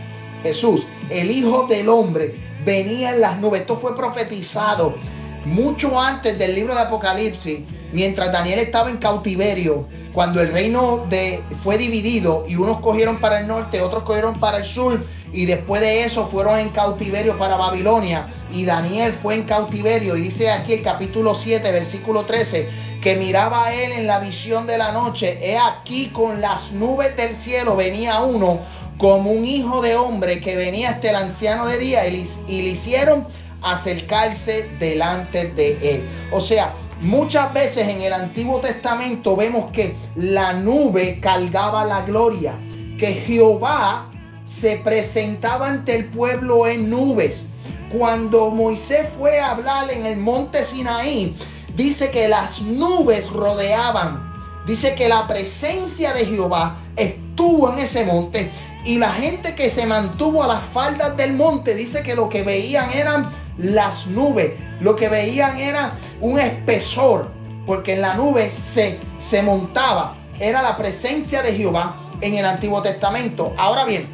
Jesús, 0.43 0.83
el 1.09 1.31
hijo 1.31 1.67
del 1.67 1.89
hombre, 1.89 2.35
venía 2.65 3.11
en 3.15 3.21
las 3.21 3.39
nubes. 3.39 3.63
Esto 3.63 3.79
fue 3.79 3.97
profetizado 3.97 4.97
mucho 5.45 5.99
antes 5.99 6.39
del 6.39 6.55
libro 6.55 6.75
de 6.75 6.81
Apocalipsis, 6.81 7.61
mientras 7.93 8.33
Daniel 8.33 8.59
estaba 8.59 8.91
en 8.91 8.99
cautiverio, 8.99 9.87
cuando 10.13 10.41
el 10.41 10.53
reino 10.53 11.07
de, 11.09 11.43
fue 11.63 11.79
dividido 11.79 12.45
y 12.49 12.57
unos 12.57 12.81
cogieron 12.81 13.21
para 13.21 13.41
el 13.41 13.47
norte, 13.47 13.81
otros 13.81 14.03
cogieron 14.03 14.39
para 14.39 14.59
el 14.59 14.65
sur, 14.65 15.03
y 15.33 15.47
después 15.47 15.81
de 15.81 16.03
eso 16.03 16.27
fueron 16.27 16.59
en 16.59 16.71
cautiverio 16.71 17.39
para 17.39 17.57
Babilonia, 17.57 18.33
y 18.51 18.65
Daniel 18.65 19.13
fue 19.13 19.37
en 19.37 19.45
cautiverio, 19.45 20.17
y 20.17 20.23
dice 20.23 20.51
aquí 20.51 20.75
el 20.75 20.83
capítulo 20.83 21.35
7, 21.35 21.71
versículo 21.71 22.25
13, 22.25 22.69
que 23.01 23.17
miraba 23.17 23.67
a 23.67 23.75
él 23.75 23.93
en 23.93 24.07
la 24.07 24.19
visión 24.19 24.67
de 24.67 24.77
la 24.77 24.93
noche, 24.93 25.39
he 25.43 25.59
aquí 25.59 26.09
con 26.09 26.41
las 26.41 26.73
nubes 26.73 27.17
del 27.17 27.35
cielo 27.35 27.77
venía 27.77 28.21
uno 28.21 28.61
como 28.99 29.31
un 29.31 29.47
hijo 29.47 29.81
de 29.81 29.97
hombre 29.97 30.41
que 30.41 30.57
venía 30.57 30.91
hasta 30.91 31.09
el 31.09 31.17
anciano 31.17 31.67
de 31.67 31.79
día 31.79 32.07
y 32.07 32.63
le 32.63 32.69
hicieron 32.69 33.27
acercarse 33.63 34.69
delante 34.79 35.47
de 35.47 35.79
él. 35.95 36.09
O 36.33 36.41
sea, 36.41 36.75
muchas 37.01 37.53
veces 37.55 37.89
en 37.89 38.03
el 38.03 38.13
Antiguo 38.13 38.61
Testamento 38.61 39.37
vemos 39.37 39.71
que 39.71 39.97
la 40.17 40.53
nube 40.53 41.19
cargaba 41.21 41.85
la 41.87 42.03
gloria, 42.03 42.59
que 42.99 43.15
Jehová 43.27 44.11
se 44.45 44.77
presentaba 44.77 45.69
ante 45.69 45.97
el 45.97 46.07
pueblo 46.07 46.67
en 46.67 46.91
nubes. 46.91 47.43
Cuando 47.91 48.51
Moisés 48.51 49.09
fue 49.19 49.41
a 49.41 49.53
hablar 49.53 49.91
en 49.91 50.05
el 50.05 50.19
monte 50.19 50.63
Sinaí, 50.63 51.37
dice 51.83 52.11
que 52.11 52.29
las 52.29 52.63
nubes 52.63 53.31
rodeaban. 53.31 54.29
Dice 54.67 54.95
que 54.95 55.09
la 55.09 55.27
presencia 55.27 56.13
de 56.13 56.27
Jehová 56.27 56.77
estuvo 56.97 57.73
en 57.73 57.79
ese 57.79 58.05
monte 58.05 58.51
y 58.85 58.99
la 58.99 59.13
gente 59.13 59.55
que 59.55 59.71
se 59.71 59.87
mantuvo 59.87 60.43
a 60.43 60.47
las 60.47 60.65
faldas 60.73 61.17
del 61.17 61.35
monte 61.35 61.75
dice 61.75 62.03
que 62.03 62.15
lo 62.15 62.29
que 62.29 62.43
veían 62.43 62.91
eran 62.91 63.31
las 63.59 64.07
nubes. 64.07 64.53
Lo 64.81 64.97
que 64.97 65.09
veían 65.09 65.59
era 65.59 65.95
un 66.21 66.39
espesor, 66.39 67.31
porque 67.67 67.95
en 67.95 68.03
la 68.03 68.15
nube 68.15 68.51
se, 68.51 68.99
se 69.19 69.43
montaba. 69.43 70.17
Era 70.39 70.63
la 70.63 70.77
presencia 70.77 71.43
de 71.43 71.55
Jehová 71.55 71.97
en 72.21 72.35
el 72.37 72.47
Antiguo 72.47 72.81
Testamento. 72.81 73.53
Ahora 73.59 73.85
bien, 73.85 74.09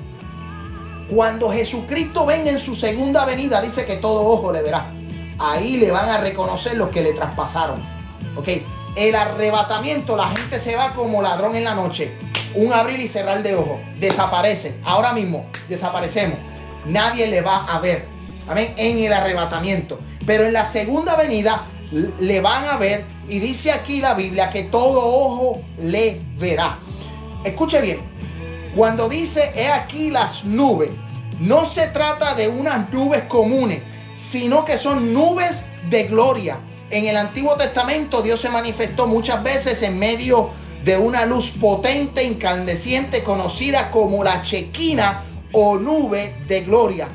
cuando 1.09 1.53
Jesucristo 1.53 2.27
venga 2.27 2.51
en 2.51 2.59
su 2.59 2.75
segunda 2.75 3.25
venida, 3.25 3.61
dice 3.63 3.85
que 3.85 3.97
todo 3.97 4.27
ojo 4.27 4.53
le 4.53 4.63
verá. 4.63 4.96
Ahí 5.39 5.77
le 5.77 5.91
van 5.91 6.09
a 6.09 6.19
reconocer 6.19 6.77
los 6.77 6.89
que 6.91 7.03
le 7.03 7.13
traspasaron. 7.13 7.81
Ok, 8.37 8.49
el 8.97 9.15
arrebatamiento, 9.15 10.17
la 10.17 10.29
gente 10.29 10.59
se 10.59 10.77
va 10.77 10.95
como 10.95 11.23
ladrón 11.23 11.57
en 11.57 11.65
la 11.65 11.75
noche. 11.75 12.13
Un 12.55 12.73
abrir 12.73 12.99
y 13.01 13.09
cerrar 13.09 13.43
de 13.43 13.55
ojo. 13.55 13.81
Desaparece. 13.99 14.81
Ahora 14.85 15.13
mismo 15.13 15.47
desaparecemos. 15.69 16.39
Nadie 16.87 17.27
le 17.27 17.43
va 17.43 17.67
a 17.67 17.79
ver. 17.79 18.07
Amén. 18.49 18.73
En 18.77 18.99
el 18.99 19.13
arrebatamiento. 19.13 19.99
Pero 20.25 20.45
en 20.45 20.55
la 20.55 20.65
segunda 20.65 21.17
venida 21.17 21.67
le 22.19 22.41
van 22.41 22.65
a 22.65 22.77
ver. 22.79 23.05
Y 23.29 23.39
dice 23.39 23.73
aquí 23.73 24.01
la 24.01 24.15
Biblia 24.15 24.51
que 24.51 24.65
todo 24.65 25.05
ojo 25.07 25.61
le 25.79 26.21
verá. 26.39 26.79
Escuche 27.45 27.81
bien. 27.81 28.01
Cuando 28.77 29.09
dice, 29.09 29.53
he 29.57 29.69
aquí 29.69 30.11
las 30.11 30.45
nubes, 30.45 30.91
no 31.41 31.65
se 31.65 31.87
trata 31.87 32.35
de 32.35 32.49
unas 32.49 32.93
nubes 32.93 33.23
comunes, 33.23 33.81
sino 34.17 34.65
que 34.65 34.79
son 34.79 35.13
nubes 35.13 35.65
de 35.91 36.05
gloria. 36.05 36.59
En 36.91 37.07
el 37.07 37.17
Antiguo 37.17 37.57
Testamento 37.57 38.23
Dios 38.23 38.41
se 38.41 38.49
manifestó 38.49 39.07
muchas 39.07 39.43
veces 39.43 39.83
en 39.83 39.99
medio 39.99 40.51
de 40.85 40.97
una 40.97 41.27
luz 41.27 41.51
potente, 41.51 42.23
incandesciente, 42.25 43.23
conocida 43.23 43.91
como 43.91 44.23
la 44.23 44.43
chequina 44.43 45.25
o 45.53 45.77
nube 45.77 46.37
de 46.47 46.61
gloria 46.63 47.09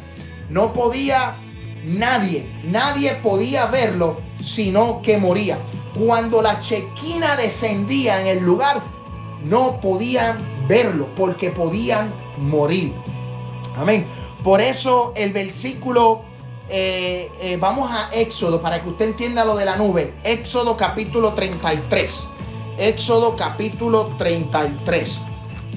no 0.52 0.74
podía 0.74 1.38
nadie, 1.86 2.52
nadie 2.66 3.14
podía 3.24 3.68
verlo, 3.68 4.20
sino 4.43 5.02
que 5.02 5.18
moría. 5.18 5.58
Cuando 5.97 6.41
la 6.41 6.60
chequina 6.60 7.38
descendía 7.38 8.20
en 8.20 8.28
el 8.28 8.43
lugar, 8.43 8.82
no 9.45 9.80
podían 9.80 10.39
verlo 10.68 11.08
porque 11.16 11.52
podían 11.52 12.14
morir. 12.38 12.93
Amén. 13.78 14.06
Por 14.43 14.60
eso 14.60 15.14
el 15.16 15.32
versículo, 15.32 16.24
eh, 16.72 17.30
eh, 17.41 17.57
vamos 17.57 17.91
a 17.91 18.09
Éxodo 18.13 18.61
para 18.61 18.82
que 18.82 18.89
usted 18.89 19.05
entienda 19.05 19.43
lo 19.43 19.57
de 19.57 19.65
la 19.65 19.76
nube. 19.76 20.13
Éxodo 20.24 20.78
capítulo 20.78 21.34
33. 21.34 22.24
Éxodo 22.78 23.36
capítulo 23.36 24.15
33. 24.17 25.19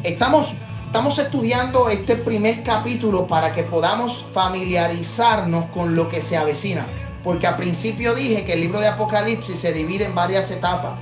Estamos 0.04 0.54
Estamos 0.94 1.18
estudiando 1.18 1.88
este 1.88 2.14
primer 2.14 2.62
capítulo 2.62 3.26
para 3.26 3.52
que 3.52 3.64
podamos 3.64 4.24
familiarizarnos 4.32 5.64
con 5.70 5.96
lo 5.96 6.08
que 6.08 6.22
se 6.22 6.36
avecina. 6.36 6.86
Porque 7.24 7.48
al 7.48 7.56
principio 7.56 8.14
dije 8.14 8.44
que 8.44 8.52
el 8.52 8.60
libro 8.60 8.78
de 8.78 8.86
Apocalipsis 8.86 9.58
se 9.58 9.72
divide 9.72 10.04
en 10.04 10.14
varias 10.14 10.52
etapas. 10.52 11.00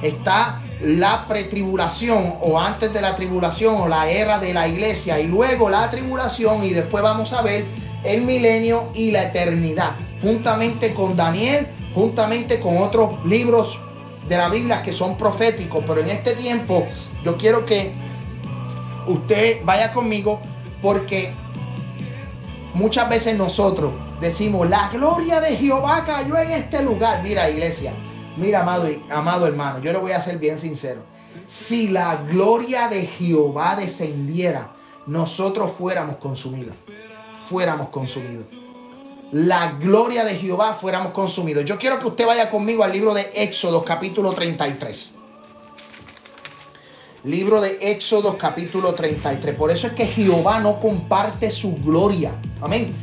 Está 0.00 0.62
la 0.80 1.26
pretribulación 1.26 2.34
o 2.40 2.60
antes 2.60 2.92
de 2.92 3.00
la 3.00 3.16
tribulación 3.16 3.80
o 3.80 3.88
la 3.88 4.08
era 4.08 4.38
de 4.38 4.54
la 4.54 4.68
iglesia 4.68 5.18
y 5.18 5.26
luego 5.26 5.68
la 5.68 5.90
tribulación 5.90 6.62
y 6.62 6.70
después 6.70 7.02
vamos 7.02 7.32
a 7.32 7.42
ver 7.42 7.66
el 8.04 8.22
milenio 8.22 8.90
y 8.94 9.10
la 9.10 9.24
eternidad. 9.24 9.96
Juntamente 10.22 10.94
con 10.94 11.16
Daniel 11.16 11.66
juntamente 11.94 12.60
con 12.60 12.78
otros 12.78 13.24
libros 13.24 13.78
de 14.28 14.36
la 14.36 14.48
Biblia 14.48 14.82
que 14.82 14.92
son 14.92 15.16
proféticos, 15.16 15.84
pero 15.86 16.00
en 16.00 16.10
este 16.10 16.34
tiempo 16.34 16.86
yo 17.24 17.36
quiero 17.36 17.66
que 17.66 17.92
usted 19.06 19.64
vaya 19.64 19.92
conmigo 19.92 20.40
porque 20.80 21.32
muchas 22.74 23.08
veces 23.08 23.36
nosotros 23.36 23.92
decimos, 24.20 24.68
la 24.68 24.88
gloria 24.88 25.40
de 25.40 25.56
Jehová 25.56 26.04
cayó 26.06 26.36
en 26.38 26.52
este 26.52 26.82
lugar. 26.82 27.22
Mira, 27.22 27.50
iglesia, 27.50 27.92
mira, 28.36 28.60
amado, 28.60 28.88
amado 29.10 29.46
hermano, 29.46 29.80
yo 29.80 29.92
le 29.92 29.98
voy 29.98 30.12
a 30.12 30.20
ser 30.20 30.38
bien 30.38 30.58
sincero. 30.58 31.02
Si 31.48 31.88
la 31.88 32.16
gloria 32.16 32.88
de 32.88 33.06
Jehová 33.06 33.76
descendiera, 33.76 34.72
nosotros 35.06 35.72
fuéramos 35.72 36.16
consumidos. 36.16 36.74
Fuéramos 37.52 37.90
consumidos. 37.90 38.46
La 39.30 39.72
gloria 39.72 40.24
de 40.24 40.36
Jehová 40.36 40.72
fuéramos 40.72 41.12
consumidos. 41.12 41.66
Yo 41.66 41.78
quiero 41.78 42.00
que 42.00 42.06
usted 42.06 42.26
vaya 42.26 42.48
conmigo 42.48 42.82
al 42.82 42.92
libro 42.92 43.12
de 43.12 43.30
Éxodo 43.34 43.84
capítulo 43.84 44.32
33. 44.32 45.10
Libro 47.24 47.60
de 47.60 47.76
Éxodo 47.92 48.38
capítulo 48.38 48.94
33. 48.94 49.54
Por 49.54 49.70
eso 49.70 49.88
es 49.88 49.92
que 49.92 50.06
Jehová 50.06 50.60
no 50.60 50.80
comparte 50.80 51.50
su 51.50 51.76
gloria. 51.76 52.32
Amén. 52.62 52.94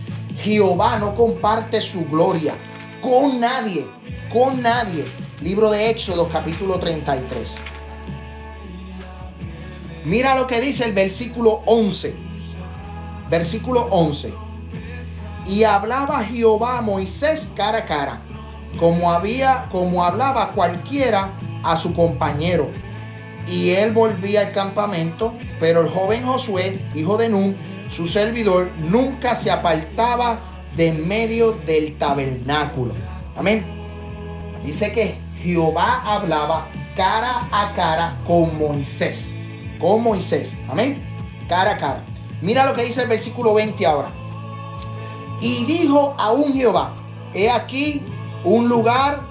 Jehová 0.42 0.98
no 0.98 1.14
comparte 1.14 1.80
su 1.80 2.06
gloria 2.08 2.56
con 3.04 3.40
nadie. 3.40 3.86
Con 4.34 4.64
nadie. 4.64 5.06
Libro 5.44 5.70
de 5.70 5.92
Éxodo 5.92 6.28
capítulo 6.28 6.80
33. 6.80 7.52
Mira 10.06 10.34
lo 10.34 10.48
que 10.48 10.60
dice 10.60 10.86
el 10.86 10.94
versículo 10.94 11.62
11. 11.68 12.29
Versículo 13.30 13.86
11. 13.92 14.34
Y 15.46 15.64
hablaba 15.64 16.24
Jehová 16.24 16.78
a 16.78 16.82
Moisés 16.82 17.52
cara 17.56 17.80
a 17.80 17.86
cara, 17.86 18.22
como 18.80 19.12
había 19.12 19.68
como 19.72 20.04
hablaba 20.04 20.52
cualquiera 20.52 21.32
a 21.64 21.78
su 21.78 21.94
compañero. 21.94 22.70
Y 23.48 23.72
él 23.72 23.92
volvía 23.94 24.42
al 24.42 24.52
campamento, 24.52 25.34
pero 25.60 25.82
el 25.82 25.90
joven 25.90 26.24
Josué, 26.24 26.80
hijo 26.94 27.18
de 27.18 27.30
Nun, 27.30 27.58
su 27.90 28.06
servidor, 28.06 28.70
nunca 28.78 29.36
se 29.36 29.50
apartaba 29.50 30.40
de 30.76 30.92
medio 30.92 31.54
del 31.54 31.98
tabernáculo. 31.98 32.94
Amén. 33.36 33.66
Dice 34.64 34.92
que 34.92 35.18
Jehová 35.42 36.04
hablaba 36.06 36.68
cara 36.96 37.48
a 37.52 37.74
cara 37.74 38.20
con 38.28 38.58
Moisés 38.60 39.28
con 39.80 40.04
Moisés. 40.04 40.52
Amén. 40.68 41.02
Cara 41.48 41.72
a 41.72 41.78
cara. 41.78 42.04
Mira 42.42 42.66
lo 42.66 42.74
que 42.74 42.84
dice 42.84 43.02
el 43.02 43.10
versículo 43.10 43.54
20 43.54 43.86
ahora. 43.86 44.12
Y 45.42 45.66
dijo 45.66 46.16
a 46.18 46.32
un 46.32 46.54
Jehová, 46.54 46.94
he 47.34 47.50
aquí 47.50 48.02
un 48.44 48.68
lugar 48.68 49.22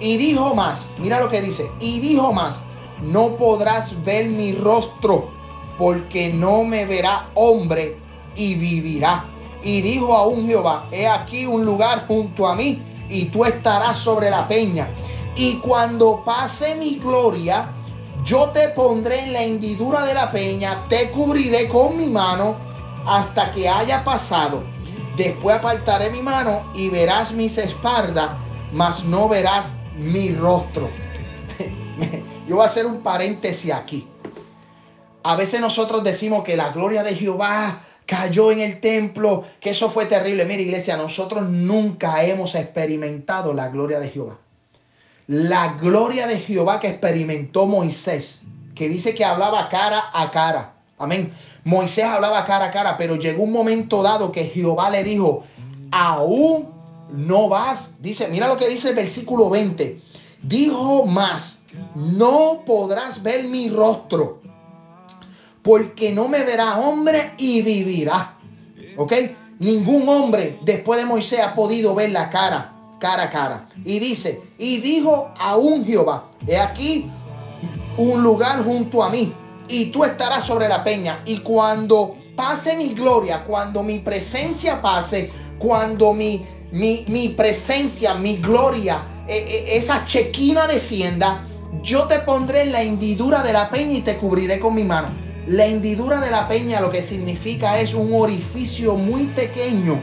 y 0.00 0.16
dijo 0.16 0.54
más. 0.54 0.86
Mira 0.98 1.20
lo 1.20 1.28
que 1.28 1.40
dice. 1.40 1.70
Y 1.80 2.00
dijo 2.00 2.32
más, 2.32 2.60
no 3.02 3.36
podrás 3.36 4.02
ver 4.04 4.28
mi 4.28 4.52
rostro 4.52 5.30
porque 5.78 6.32
no 6.32 6.64
me 6.64 6.86
verá 6.86 7.28
hombre 7.34 7.98
y 8.34 8.54
vivirá. 8.54 9.24
Y 9.62 9.80
dijo 9.80 10.14
a 10.14 10.26
un 10.26 10.46
Jehová, 10.46 10.86
he 10.90 11.06
aquí 11.06 11.46
un 11.46 11.64
lugar 11.64 12.06
junto 12.06 12.46
a 12.46 12.54
mí 12.54 12.82
y 13.08 13.26
tú 13.26 13.44
estarás 13.44 13.98
sobre 13.98 14.30
la 14.30 14.46
peña. 14.48 14.88
Y 15.36 15.58
cuando 15.58 16.22
pase 16.24 16.74
mi 16.76 16.96
gloria, 16.96 17.70
yo 18.24 18.50
te 18.50 18.68
pondré 18.68 19.20
en 19.20 19.32
la 19.32 19.42
hendidura 19.42 20.04
de 20.04 20.14
la 20.14 20.30
peña, 20.30 20.84
te 20.88 21.10
cubriré 21.10 21.68
con 21.68 21.96
mi 21.96 22.06
mano 22.06 22.56
hasta 23.04 23.52
que 23.52 23.68
haya 23.68 24.04
pasado. 24.04 24.62
Después 25.16 25.56
apartaré 25.56 26.10
mi 26.10 26.22
mano 26.22 26.70
y 26.74 26.88
verás 26.88 27.32
mis 27.32 27.58
espaldas, 27.58 28.30
mas 28.72 29.04
no 29.04 29.28
verás 29.28 29.72
mi 29.96 30.34
rostro. 30.34 30.88
Yo 32.48 32.56
voy 32.56 32.64
a 32.64 32.68
hacer 32.68 32.86
un 32.86 33.02
paréntesis 33.02 33.72
aquí. 33.72 34.06
A 35.24 35.36
veces 35.36 35.60
nosotros 35.60 36.02
decimos 36.04 36.44
que 36.44 36.56
la 36.56 36.70
gloria 36.70 37.02
de 37.02 37.14
Jehová 37.14 37.80
cayó 38.06 38.52
en 38.52 38.60
el 38.60 38.80
templo, 38.80 39.44
que 39.60 39.70
eso 39.70 39.90
fue 39.90 40.06
terrible. 40.06 40.44
Mira 40.44 40.62
iglesia, 40.62 40.96
nosotros 40.96 41.48
nunca 41.48 42.24
hemos 42.24 42.54
experimentado 42.54 43.52
la 43.52 43.68
gloria 43.68 44.00
de 44.00 44.10
Jehová 44.10 44.41
la 45.26 45.74
gloria 45.80 46.26
de 46.26 46.38
Jehová 46.38 46.80
que 46.80 46.88
experimentó 46.88 47.66
Moisés, 47.66 48.38
que 48.74 48.88
dice 48.88 49.14
que 49.14 49.24
hablaba 49.24 49.68
cara 49.68 50.10
a 50.12 50.30
cara. 50.30 50.74
Amén. 50.98 51.32
Moisés 51.64 52.04
hablaba 52.04 52.44
cara 52.44 52.66
a 52.66 52.70
cara, 52.70 52.96
pero 52.96 53.16
llegó 53.16 53.44
un 53.44 53.52
momento 53.52 54.02
dado 54.02 54.32
que 54.32 54.44
Jehová 54.44 54.90
le 54.90 55.04
dijo, 55.04 55.44
aún 55.90 56.68
no 57.12 57.48
vas. 57.48 57.90
Dice, 58.00 58.28
mira 58.28 58.48
lo 58.48 58.56
que 58.56 58.68
dice 58.68 58.90
el 58.90 58.96
versículo 58.96 59.48
20. 59.50 60.00
Dijo 60.42 61.06
más, 61.06 61.60
no 61.94 62.62
podrás 62.66 63.22
ver 63.22 63.44
mi 63.44 63.68
rostro, 63.68 64.40
porque 65.62 66.12
no 66.12 66.26
me 66.26 66.42
verá 66.42 66.78
hombre 66.78 67.32
y 67.38 67.62
vivirá. 67.62 68.38
¿Ok? 68.96 69.12
Ningún 69.60 70.08
hombre 70.08 70.58
después 70.64 70.98
de 70.98 71.06
Moisés 71.06 71.40
ha 71.40 71.54
podido 71.54 71.94
ver 71.94 72.10
la 72.10 72.28
cara 72.28 72.71
cara 73.02 73.24
a 73.24 73.30
cara. 73.30 73.66
Y 73.84 73.98
dice, 73.98 74.40
y 74.58 74.78
dijo 74.78 75.32
a 75.36 75.56
un 75.56 75.84
Jehová, 75.84 76.30
he 76.46 76.56
aquí 76.56 77.10
un 77.96 78.22
lugar 78.22 78.64
junto 78.64 79.02
a 79.02 79.10
mí, 79.10 79.34
y 79.68 79.86
tú 79.86 80.04
estarás 80.04 80.44
sobre 80.44 80.68
la 80.68 80.84
peña. 80.84 81.20
Y 81.26 81.38
cuando 81.38 82.16
pase 82.36 82.76
mi 82.76 82.94
gloria, 82.94 83.42
cuando 83.42 83.82
mi 83.82 83.98
presencia 83.98 84.80
pase, 84.80 85.32
cuando 85.58 86.12
mi, 86.12 86.46
mi, 86.70 87.34
presencia, 87.36 88.14
mi 88.14 88.36
gloria, 88.36 89.02
e, 89.26 89.36
e, 89.36 89.76
esa 89.76 90.04
chequina 90.06 90.68
descienda, 90.68 91.44
yo 91.82 92.04
te 92.04 92.20
pondré 92.20 92.62
en 92.62 92.72
la 92.72 92.82
hendidura 92.82 93.42
de 93.42 93.52
la 93.52 93.68
peña 93.68 93.98
y 93.98 94.02
te 94.02 94.16
cubriré 94.16 94.60
con 94.60 94.76
mi 94.76 94.84
mano. 94.84 95.08
La 95.48 95.66
hendidura 95.66 96.20
de 96.20 96.30
la 96.30 96.46
peña 96.46 96.80
lo 96.80 96.92
que 96.92 97.02
significa 97.02 97.80
es 97.80 97.94
un 97.94 98.14
orificio 98.14 98.94
muy 98.94 99.26
pequeño 99.26 100.00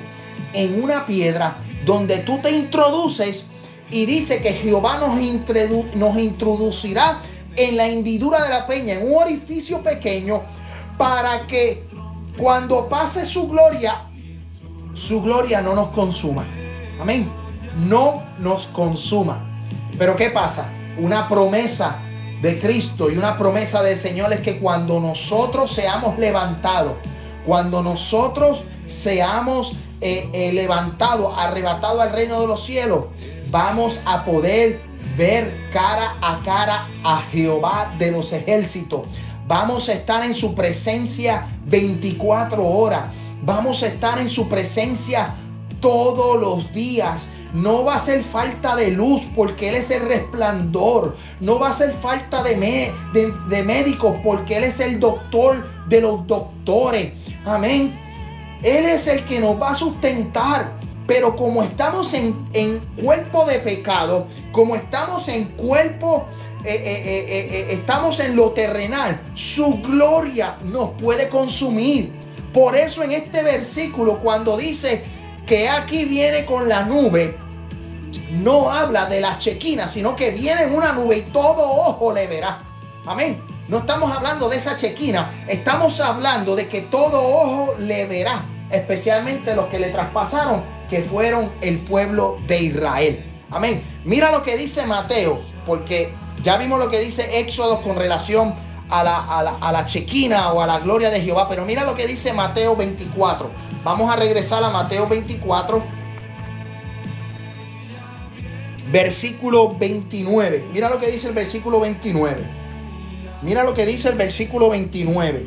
en 0.52 0.84
una 0.84 1.06
piedra 1.06 1.60
donde 1.90 2.18
tú 2.20 2.38
te 2.38 2.52
introduces 2.52 3.46
y 3.90 4.06
dice 4.06 4.44
que 4.44 4.54
Jehová 4.54 5.00
nos, 5.00 6.20
introducirá 6.20 7.18
en 7.56 7.78
la 7.78 7.88
hendidura 7.88 8.44
de 8.44 8.50
la 8.50 8.68
peña, 8.68 8.94
en 8.94 9.12
un 9.12 9.18
orificio 9.20 9.82
pequeño, 9.82 10.44
para 11.00 11.48
que 11.48 11.88
cuando 12.38 12.88
pase 12.88 13.26
su 13.26 13.48
gloria, 13.48 14.04
su 14.94 15.24
gloria 15.24 15.64
no 15.64 15.74
nos 15.74 15.88
consuma. 15.88 16.46
Amén. 17.02 17.28
No 17.80 18.22
nos 18.38 18.68
consuma. 18.68 19.44
Pero 19.98 20.16
¿qué 20.16 20.30
pasa? 20.30 20.70
Una 21.00 21.28
promesa 21.28 21.98
de 22.40 22.60
Cristo 22.60 23.10
y 23.10 23.18
una 23.18 23.36
promesa 23.36 23.82
del 23.82 23.96
Señor 23.96 24.32
es 24.32 24.42
que 24.42 24.60
cuando 24.60 25.00
nosotros 25.00 25.74
seamos 25.74 26.20
levantados, 26.20 26.98
cuando 27.48 27.82
nosotros 27.82 28.64
seamos 28.88 29.76
eh, 30.02 30.30
eh, 30.34 30.54
levantado, 30.54 31.36
arrebatado 31.36 32.02
al 32.02 32.12
reino 32.12 32.40
de 32.40 32.48
los 32.48 32.66
cielos, 32.66 33.06
vamos 33.52 34.00
a 34.06 34.24
poder 34.24 34.82
ver 35.18 35.70
cara 35.72 36.16
a 36.22 36.42
cara 36.44 36.88
a 37.04 37.22
Jehová 37.32 37.94
de 38.00 38.12
los 38.12 38.32
ejércitos. 38.32 39.02
Vamos 39.48 39.90
a 39.90 39.94
estar 39.94 40.24
en 40.24 40.34
su 40.34 40.56
presencia 40.56 41.48
24 41.66 42.66
horas. 42.66 43.06
Vamos 43.42 43.84
a 43.84 43.88
estar 43.88 44.20
en 44.20 44.30
su 44.30 44.48
presencia 44.48 45.36
todos 45.82 46.40
los 46.40 46.72
días. 46.72 47.24
No 47.54 47.84
va 47.84 47.96
a 47.96 48.00
ser 48.00 48.24
falta 48.24 48.76
de 48.76 48.92
luz 48.92 49.24
porque 49.36 49.70
Él 49.70 49.76
es 49.76 49.92
el 49.92 50.08
resplandor. 50.08 51.18
No 51.40 51.60
va 51.60 51.70
a 51.70 51.74
ser 51.74 51.94
falta 52.02 52.44
de, 52.44 52.94
de, 53.12 53.34
de 53.50 53.64
médicos 53.64 54.16
porque 54.24 54.58
Él 54.58 54.66
es 54.66 54.80
el 54.80 55.00
doctor 55.00 55.68
de 55.90 56.02
los 56.02 56.28
doctores. 56.28 57.14
Amén. 57.46 58.09
Él 58.64 58.86
es 58.86 59.08
el 59.08 59.26
que 59.26 59.40
nos 59.40 59.62
va 59.62 59.72
a 59.72 59.76
sustentar. 59.76 60.80
Pero 61.08 61.36
como 61.36 61.64
estamos 61.64 62.14
en, 62.14 62.80
cuerpo 63.02 63.46
de 63.46 63.58
pecado, 63.60 64.28
como 64.52 64.76
estamos 64.76 65.28
en 65.28 65.46
cuerpo, 65.46 66.28
eh, 66.64 66.76
eh, 66.76 67.26
eh, 67.30 67.68
estamos 67.72 68.20
en 68.20 68.36
lo 68.36 68.52
terrenal, 68.52 69.20
su 69.34 69.82
gloria 69.82 70.58
nos 70.66 70.92
puede 70.92 71.28
consumir. 71.28 72.14
Por 72.54 72.76
eso 72.76 73.02
en 73.02 73.12
este 73.12 73.42
versículo, 73.42 74.20
cuando 74.20 74.56
dice 74.56 75.04
que 75.48 75.68
aquí 75.68 76.06
viene 76.06 76.46
con 76.46 76.70
la 76.70 76.84
nube, 76.84 77.36
no 78.32 78.70
habla 78.70 79.08
de 79.08 79.20
la 79.20 79.40
chequina, 79.40 79.88
sino 79.88 80.16
que 80.16 80.30
viene 80.30 80.64
en 80.64 80.76
una 80.76 80.92
nube 80.92 81.18
y 81.18 81.22
todo 81.32 81.72
ojo 81.72 82.14
le 82.14 82.28
verá. 82.28 82.64
Amén. 83.06 83.42
No 83.70 83.78
estamos 83.78 84.12
hablando 84.12 84.50
de 84.50 84.58
esa 84.58 84.78
chequina, 84.78 85.46
estamos 85.48 86.02
hablando 86.02 86.56
de 86.56 86.68
que 86.68 86.82
todo 86.82 87.22
ojo 87.22 87.76
le 87.78 88.08
verá, 88.08 88.42
especialmente 88.72 89.54
los 89.54 89.68
que 89.68 89.78
le 89.78 89.90
traspasaron, 89.90 90.64
que 90.90 91.04
fueron 91.04 91.52
el 91.62 91.78
pueblo 91.82 92.40
de 92.48 92.64
Israel. 92.64 93.24
Amén. 93.52 93.84
Mira 94.06 94.32
lo 94.32 94.42
que 94.42 94.58
dice 94.58 94.88
Mateo, 94.88 95.40
porque 95.68 96.12
ya 96.44 96.58
vimos 96.58 96.80
lo 96.80 96.90
que 96.90 97.00
dice 97.00 97.40
Éxodo 97.42 97.84
con 97.84 97.96
relación 97.96 98.56
a 98.90 99.04
la, 99.04 99.20
a 99.62 99.72
la, 99.72 99.86
chequina 99.86 100.52
o 100.52 100.64
a 100.64 100.66
la 100.66 100.80
gloria 100.80 101.12
de 101.12 101.22
Jehová, 101.22 101.48
pero 101.48 101.64
mira 101.64 101.84
lo 101.84 101.94
que 101.94 102.08
dice 102.08 102.34
Mateo 102.34 102.76
24. 102.76 103.52
Vamos 103.84 104.12
a 104.12 104.16
regresar 104.16 104.64
a 104.64 104.72
Mateo 104.72 105.08
24. 105.08 106.00
versículo 108.92 109.76
29. 109.78 110.70
Mira 110.74 110.90
lo 110.90 111.00
que 111.00 111.12
dice 111.12 111.28
el 111.28 111.36
versículo 111.36 111.80
29. 111.80 112.59
Mira 113.42 113.64
lo 113.64 113.74
que 113.74 113.86
dice 113.86 114.10
el 114.10 114.16
versículo 114.16 114.70
29. 114.70 115.46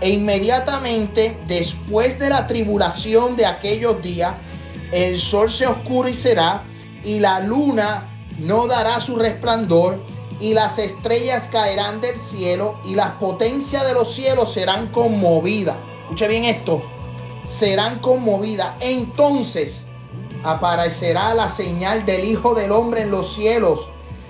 E 0.00 0.10
inmediatamente 0.10 1.38
después 1.46 2.18
de 2.18 2.28
la 2.28 2.46
tribulación 2.46 3.36
de 3.36 3.46
aquellos 3.46 4.02
días, 4.02 4.34
el 4.90 5.20
sol 5.20 5.50
se 5.50 5.66
oscurecerá 5.66 6.64
y 7.04 7.20
la 7.20 7.40
luna 7.40 8.08
no 8.38 8.66
dará 8.66 9.00
su 9.00 9.16
resplandor 9.16 10.00
y 10.40 10.54
las 10.54 10.78
estrellas 10.78 11.48
caerán 11.50 12.00
del 12.00 12.18
cielo 12.18 12.80
y 12.84 12.96
las 12.96 13.12
potencias 13.12 13.86
de 13.86 13.94
los 13.94 14.12
cielos 14.12 14.52
serán 14.52 14.88
conmovidas. 14.88 15.76
Escuche 16.02 16.26
bien 16.26 16.44
esto, 16.44 16.82
serán 17.46 18.00
conmovidas. 18.00 18.74
Entonces 18.80 19.82
aparecerá 20.42 21.32
la 21.34 21.48
señal 21.48 22.04
del 22.04 22.24
Hijo 22.24 22.54
del 22.54 22.72
Hombre 22.72 23.02
en 23.02 23.12
los 23.12 23.32
cielos. 23.32 23.88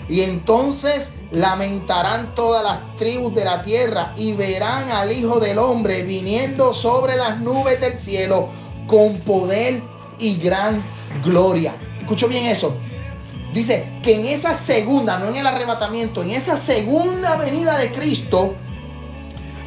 Y 0.08 0.22
entonces 0.22 1.10
lamentarán 1.30 2.34
todas 2.34 2.62
las 2.62 2.96
tribus 2.96 3.34
de 3.34 3.44
la 3.44 3.62
tierra 3.62 4.12
y 4.16 4.32
verán 4.34 4.90
al 4.90 5.10
Hijo 5.12 5.40
del 5.40 5.58
Hombre 5.58 6.02
viniendo 6.02 6.74
sobre 6.74 7.16
las 7.16 7.40
nubes 7.40 7.80
del 7.80 7.94
cielo 7.94 8.48
con 8.86 9.18
poder 9.18 9.82
y 10.18 10.36
gran 10.36 10.82
gloria. 11.24 11.74
Escucho 12.00 12.28
bien 12.28 12.46
eso. 12.46 12.74
Dice 13.52 13.86
que 14.02 14.14
en 14.14 14.26
esa 14.26 14.54
segunda, 14.54 15.18
no 15.18 15.28
en 15.28 15.36
el 15.36 15.46
arrebatamiento, 15.46 16.22
en 16.22 16.30
esa 16.30 16.56
segunda 16.56 17.36
venida 17.36 17.76
de 17.78 17.92
Cristo, 17.92 18.54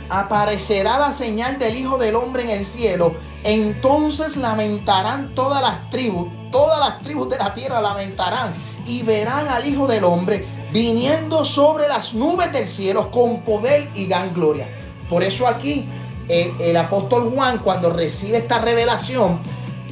aparecerá 0.09 0.97
la 0.99 1.11
señal 1.11 1.59
del 1.59 1.75
Hijo 1.75 1.97
del 1.97 2.15
Hombre 2.15 2.43
en 2.43 2.49
el 2.49 2.65
cielo. 2.65 3.15
Entonces 3.43 4.37
lamentarán 4.37 5.35
todas 5.35 5.61
las 5.61 5.89
tribus, 5.91 6.29
todas 6.51 6.79
las 6.79 7.01
tribus 7.03 7.29
de 7.29 7.37
la 7.37 7.53
tierra 7.53 7.79
lamentarán 7.79 8.55
y 8.85 9.03
verán 9.03 9.47
al 9.47 9.67
Hijo 9.67 9.87
del 9.87 10.03
Hombre 10.03 10.45
viniendo 10.71 11.45
sobre 11.45 11.87
las 11.87 12.13
nubes 12.13 12.51
del 12.51 12.67
cielo 12.67 13.11
con 13.11 13.41
poder 13.41 13.87
y 13.95 14.07
gran 14.07 14.33
gloria. 14.33 14.67
Por 15.09 15.23
eso 15.23 15.47
aquí 15.47 15.87
el, 16.27 16.53
el 16.59 16.77
apóstol 16.77 17.31
Juan 17.33 17.59
cuando 17.59 17.91
recibe 17.91 18.37
esta 18.37 18.59
revelación 18.59 19.39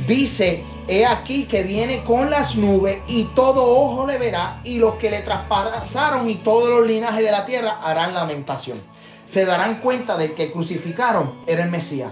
dice 0.07 0.63
He 0.85 1.05
aquí 1.05 1.45
que 1.45 1.63
viene 1.63 2.03
con 2.03 2.29
las 2.29 2.57
nubes 2.57 2.99
y 3.07 3.25
todo 3.35 3.65
ojo 3.65 4.05
le 4.05 4.17
verá 4.17 4.59
y 4.65 4.79
los 4.79 4.95
que 4.95 5.09
le 5.09 5.21
traspasaron 5.21 6.29
y 6.29 6.35
todos 6.35 6.69
los 6.69 6.85
linajes 6.85 7.23
de 7.23 7.31
la 7.31 7.45
tierra 7.45 7.79
harán 7.81 8.13
lamentación. 8.13 8.81
Se 9.23 9.45
darán 9.45 9.79
cuenta 9.79 10.17
de 10.17 10.33
que 10.33 10.51
crucificaron 10.51 11.39
era 11.47 11.63
el 11.63 11.71
Mesías. 11.71 12.11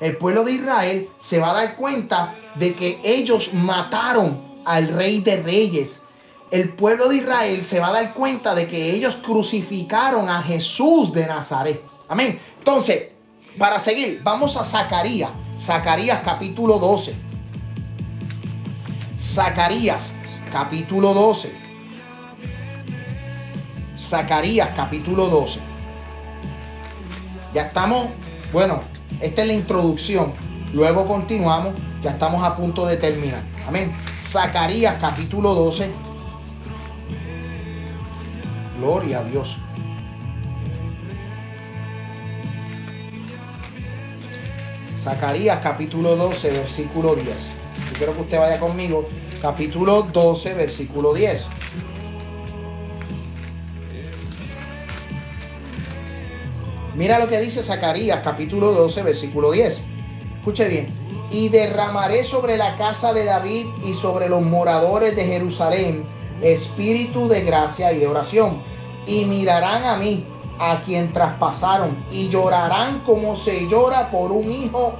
El 0.00 0.16
pueblo 0.16 0.42
de 0.42 0.52
Israel 0.52 1.10
se 1.18 1.38
va 1.38 1.50
a 1.50 1.54
dar 1.54 1.76
cuenta 1.76 2.34
de 2.56 2.74
que 2.74 2.98
ellos 3.04 3.54
mataron 3.54 4.60
al 4.64 4.88
rey 4.88 5.20
de 5.20 5.40
reyes. 5.40 6.02
El 6.50 6.70
pueblo 6.70 7.08
de 7.08 7.16
Israel 7.16 7.62
se 7.62 7.78
va 7.78 7.88
a 7.88 7.92
dar 7.92 8.14
cuenta 8.14 8.54
de 8.54 8.66
que 8.66 8.94
ellos 8.94 9.16
crucificaron 9.16 10.30
a 10.30 10.42
Jesús 10.42 11.12
de 11.12 11.26
Nazaret. 11.26 11.82
Amén. 12.08 12.40
Entonces, 12.58 13.10
para 13.58 13.78
seguir, 13.78 14.20
vamos 14.22 14.56
a 14.56 14.64
Zacarías. 14.64 15.30
Zacarías 15.58 16.20
capítulo 16.24 16.78
12. 16.78 17.14
Zacarías 19.20 20.12
capítulo 20.50 21.12
12. 21.12 21.52
Zacarías 23.98 24.70
capítulo 24.74 25.26
12. 25.26 25.60
Ya 27.52 27.62
estamos, 27.62 28.06
bueno, 28.52 28.80
esta 29.20 29.42
es 29.42 29.48
la 29.48 29.54
introducción. 29.54 30.32
Luego 30.72 31.06
continuamos, 31.06 31.74
ya 32.02 32.12
estamos 32.12 32.42
a 32.42 32.56
punto 32.56 32.86
de 32.86 32.96
terminar. 32.96 33.42
Amén. 33.66 33.92
Zacarías 34.16 34.96
capítulo 34.98 35.52
12. 35.52 36.07
Gloria 38.78 39.18
a 39.20 39.24
Dios. 39.24 39.56
Zacarías 45.02 45.60
capítulo 45.60 46.16
12, 46.16 46.50
versículo 46.50 47.14
10 47.14 47.58
quiero 47.98 48.14
que 48.14 48.22
usted 48.22 48.38
vaya 48.38 48.60
conmigo, 48.60 49.08
capítulo 49.42 50.02
12, 50.02 50.54
versículo 50.54 51.12
10. 51.12 51.44
Mira 56.94 57.18
lo 57.18 57.28
que 57.28 57.40
dice 57.40 57.62
Zacarías, 57.62 58.20
capítulo 58.22 58.72
12, 58.72 59.02
versículo 59.02 59.50
10. 59.50 59.80
Escuche 60.38 60.68
bien. 60.68 60.88
Y 61.30 61.50
derramaré 61.50 62.24
sobre 62.24 62.56
la 62.56 62.76
casa 62.76 63.12
de 63.12 63.24
David 63.24 63.66
y 63.84 63.94
sobre 63.94 64.28
los 64.28 64.42
moradores 64.42 65.14
de 65.14 65.24
Jerusalén 65.24 66.06
espíritu 66.40 67.28
de 67.28 67.42
gracia 67.42 67.92
y 67.92 67.98
de 67.98 68.06
oración. 68.06 68.62
Y 69.08 69.24
mirarán 69.24 69.82
a 69.84 69.96
mí, 69.96 70.24
a 70.60 70.80
quien 70.82 71.12
traspasaron, 71.12 71.96
y 72.12 72.28
llorarán 72.28 73.00
como 73.00 73.34
se 73.34 73.66
llora 73.68 74.10
por 74.10 74.30
un 74.30 74.50
hijo 74.50 74.92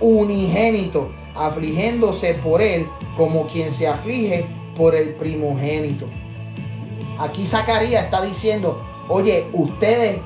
unigénito 0.00 1.10
afligiéndose 1.34 2.34
por 2.34 2.62
él 2.62 2.88
como 3.16 3.46
quien 3.46 3.72
se 3.72 3.86
aflige 3.86 4.46
por 4.76 4.94
el 4.94 5.14
primogénito. 5.14 6.06
Aquí 7.18 7.46
Zacarías 7.46 8.04
está 8.04 8.22
diciendo, 8.22 8.82
oye, 9.08 9.48
ustedes 9.52 10.20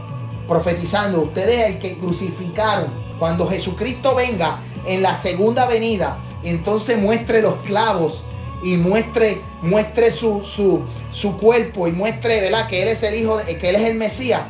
profetizando, 0.48 1.20
ustedes 1.22 1.66
el 1.66 1.78
que 1.78 1.96
crucificaron, 1.98 2.90
cuando 3.18 3.48
Jesucristo 3.48 4.14
venga 4.14 4.58
en 4.86 5.02
la 5.02 5.14
segunda 5.14 5.66
venida, 5.66 6.18
entonces 6.42 6.98
muestre 6.98 7.42
los 7.42 7.56
clavos 7.62 8.24
y 8.62 8.76
muestre, 8.76 9.40
muestre 9.62 10.10
su, 10.10 10.42
su, 10.44 10.82
su 11.12 11.38
cuerpo 11.38 11.88
y 11.88 11.92
muestre 11.92 12.40
¿verdad? 12.40 12.68
que 12.68 12.82
Él 12.82 12.88
es 12.88 13.02
el 13.02 13.14
Hijo, 13.14 13.38
que 13.38 13.68
Él 13.68 13.76
es 13.76 13.82
el 13.82 13.96
Mesías, 13.96 14.42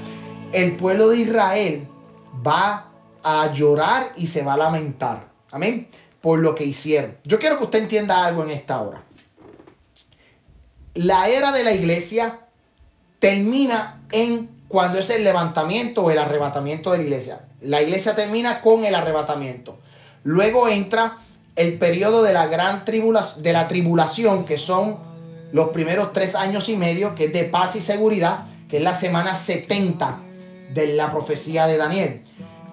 el 0.53 0.77
pueblo 0.77 1.09
de 1.09 1.19
Israel 1.19 1.89
va 2.47 2.89
a 3.23 3.53
llorar 3.53 4.13
y 4.17 4.27
se 4.27 4.43
va 4.43 4.55
a 4.55 4.57
lamentar. 4.57 5.29
Amén 5.51 5.89
por 6.21 6.39
lo 6.39 6.55
que 6.55 6.65
hicieron. 6.65 7.17
Yo 7.25 7.39
quiero 7.39 7.59
que 7.59 7.65
usted 7.65 7.81
entienda 7.81 8.25
algo 8.25 8.43
en 8.43 8.51
esta 8.51 8.81
hora. 8.81 9.03
La 10.95 11.29
era 11.29 11.53
de 11.53 11.65
la 11.65 11.73
iglesia 11.73 12.41
termina 13.19 14.03
en 14.13 14.51
cuando 14.69 14.99
es 14.99 15.11
el 15.11 15.25
levantamiento 15.25 16.05
o 16.05 16.11
el 16.11 16.19
arrebatamiento 16.19 16.93
de 16.93 16.99
la 16.99 17.05
iglesia. 17.05 17.41
La 17.61 17.83
iglesia 17.83 18.15
termina 18.15 18.61
con 18.61 18.85
el 18.85 18.95
arrebatamiento. 18.95 19.79
Luego 20.25 20.69
entra 20.69 21.19
el 21.57 21.79
periodo 21.79 22.23
de 22.23 22.33
la 22.33 22.47
gran 22.47 22.85
tribulación, 22.85 23.43
de 23.43 23.53
la 23.53 23.69
tribulación, 23.69 24.45
que 24.45 24.59
son 24.59 24.99
los 25.53 25.71
primeros 25.71 26.13
tres 26.13 26.35
años 26.35 26.69
y 26.69 26.77
medio, 26.77 27.15
que 27.15 27.27
es 27.27 27.33
de 27.33 27.45
paz 27.45 27.77
y 27.77 27.81
seguridad, 27.81 28.47
que 28.69 28.79
es 28.79 28.83
la 28.83 28.95
semana 28.95 29.37
70 29.37 30.21
de 30.75 30.95
la 30.95 31.11
profecía 31.11 31.67
de 31.67 31.77
Daniel. 31.77 32.21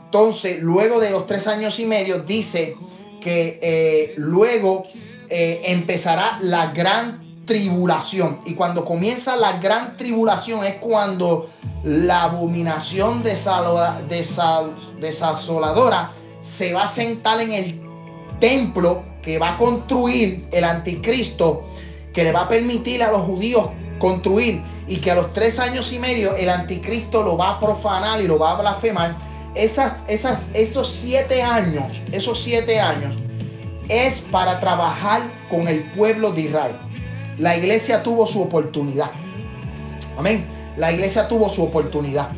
Entonces, 0.06 0.62
luego 0.62 1.00
de 1.00 1.10
los 1.10 1.28
tres 1.28 1.48
años 1.48 1.80
y 1.80 1.86
medio, 1.86 2.24
dice 2.24 2.76
que 3.20 3.60
eh, 3.62 4.14
luego 4.18 4.86
eh, 5.30 5.62
empezará 5.66 6.40
la 6.42 6.68
gran 6.68 7.44
tribulación. 7.46 8.40
Y 8.46 8.54
cuando 8.54 8.86
comienza 8.86 9.36
la 9.36 9.60
gran 9.60 9.98
tribulación 9.98 10.64
es 10.64 10.76
cuando 10.76 11.50
la 11.84 12.24
abominación 12.24 13.24
desasoladora 13.24 14.02
se 16.42 16.74
va 16.74 16.84
a 16.84 16.88
sentar 16.88 17.42
en 17.42 17.52
el 17.54 17.82
templo 18.40 19.04
que 19.22 19.38
va 19.40 19.56
a 19.56 19.58
construir 19.58 20.48
el 20.52 20.64
anticristo, 20.64 21.66
que 22.18 22.24
le 22.24 22.32
va 22.32 22.42
a 22.42 22.50
permitir 22.50 23.04
a 23.04 23.12
los 23.12 23.22
judíos 23.22 23.70
construir 24.00 24.64
y 24.88 24.96
que 24.96 25.12
a 25.12 25.16
los 25.16 25.34
tres 25.34 25.60
años 25.60 25.94
y 25.94 26.00
medio 26.00 26.36
el 26.36 26.50
anticristo 26.50 27.22
lo 27.22 27.38
va 27.38 27.52
a 27.52 27.60
profanar 27.60 28.20
y 28.22 28.28
lo 28.28 28.40
va 28.40 28.54
a 28.54 28.60
blasfemar 28.60 29.16
esas, 29.54 29.94
esos 30.08 30.88
siete 30.88 31.44
años, 31.44 32.02
esos 32.12 32.42
siete 32.42 32.80
años 32.80 33.14
es 33.88 34.22
para 34.22 34.60
trabajar 34.60 35.22
con 35.48 35.68
el 35.68 35.84
pueblo 35.92 36.32
de 36.32 36.42
Israel. 36.42 36.76
La 37.38 37.56
iglesia 37.56 38.02
tuvo 38.02 38.26
su 38.26 38.42
oportunidad. 38.42 39.12
Amén. 40.18 40.48
La 40.76 40.92
iglesia 40.92 41.28
tuvo 41.28 41.50
su 41.50 41.62
oportunidad. 41.62 42.30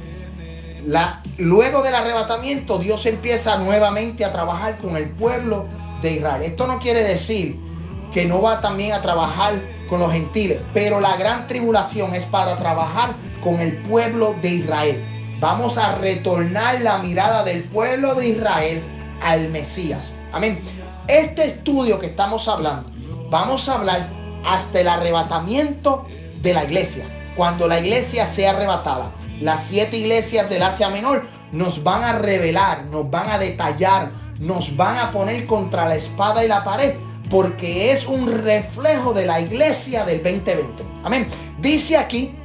La, 0.86 1.24
luego 1.38 1.84
del 1.84 1.96
arrebatamiento, 1.96 2.80
Dios 2.80 3.06
empieza 3.06 3.58
nuevamente 3.60 4.26
a 4.26 4.34
trabajar 4.34 4.78
con 4.78 4.98
el 4.98 5.10
pueblo 5.10 5.68
de 6.02 6.16
Israel. 6.16 6.44
Esto 6.44 6.68
no 6.68 6.80
quiere 6.80 7.02
decir 7.06 7.69
que 8.14 8.26
no 8.26 8.42
va 8.42 8.62
también 8.62 8.94
a 8.94 9.02
trabajar 9.02 9.62
con 9.88 10.00
los 10.00 10.12
gentiles, 10.12 10.60
pero 10.74 11.00
la 11.00 11.18
gran 11.18 11.48
tribulación 11.48 12.14
es 12.16 12.24
para 12.26 12.58
trabajar 12.58 13.16
con 13.42 13.60
el 13.60 13.78
pueblo 13.78 14.36
de 14.42 14.50
Israel. 14.50 15.38
Vamos 15.40 15.78
a 15.78 15.96
retornar 15.96 16.82
la 16.82 17.00
mirada 17.00 17.44
del 17.44 17.64
pueblo 17.64 18.16
de 18.16 18.30
Israel 18.30 18.84
al 19.22 19.50
Mesías. 19.50 20.12
Amén. 20.32 20.62
Este 21.08 21.46
estudio 21.46 22.00
que 22.00 22.08
estamos 22.08 22.48
hablando, 22.48 22.90
vamos 23.30 23.68
a 23.68 23.76
hablar 23.76 24.10
hasta 24.46 24.82
el 24.82 24.88
arrebatamiento 24.88 26.06
de 26.42 26.54
la 26.54 26.66
iglesia. 26.66 27.06
Cuando 27.36 27.68
la 27.68 27.80
iglesia 27.80 28.28
sea 28.28 28.52
arrebatada, 28.52 29.12
las 29.40 29.64
siete 29.64 29.98
iglesias 29.98 30.50
del 30.50 30.64
Asia 30.64 30.90
Menor 30.90 31.28
nos 31.52 31.84
van 31.84 32.04
a 32.04 32.14
revelar, 32.14 32.86
nos 32.86 33.10
van 33.10 33.30
a 33.30 33.40
detallar, 33.40 34.12
nos 34.40 34.76
van 34.76 34.98
a 34.98 35.12
poner 35.12 35.48
contra 35.48 35.88
la 35.88 35.96
espada 35.96 36.44
y 36.44 36.48
la 36.48 36.64
pared 36.64 36.96
porque 37.30 37.92
es 37.92 38.08
un 38.08 38.28
reflejo 38.28 39.14
de 39.14 39.26
la 39.26 39.40
iglesia 39.40 40.04
del 40.04 40.24
2020. 40.24 40.84
Amén. 41.04 41.28
Dice 41.60 41.98
aquí, 41.98 42.36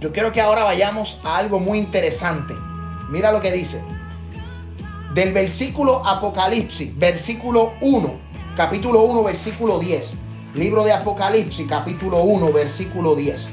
yo 0.00 0.12
quiero 0.12 0.32
que 0.32 0.40
ahora 0.40 0.64
vayamos 0.64 1.20
a 1.24 1.38
algo 1.38 1.58
muy 1.58 1.78
interesante. 1.78 2.54
Mira 3.08 3.32
lo 3.32 3.40
que 3.40 3.52
dice. 3.52 3.82
Del 5.14 5.32
versículo 5.32 6.06
Apocalipsis, 6.06 6.96
versículo 6.98 7.74
1, 7.80 8.14
capítulo 8.56 9.02
1, 9.02 9.24
versículo 9.24 9.78
10. 9.78 10.12
Libro 10.54 10.84
de 10.84 10.92
Apocalipsis, 10.92 11.66
capítulo 11.68 12.22
1, 12.22 12.52
versículo 12.52 13.14
10. 13.14 13.46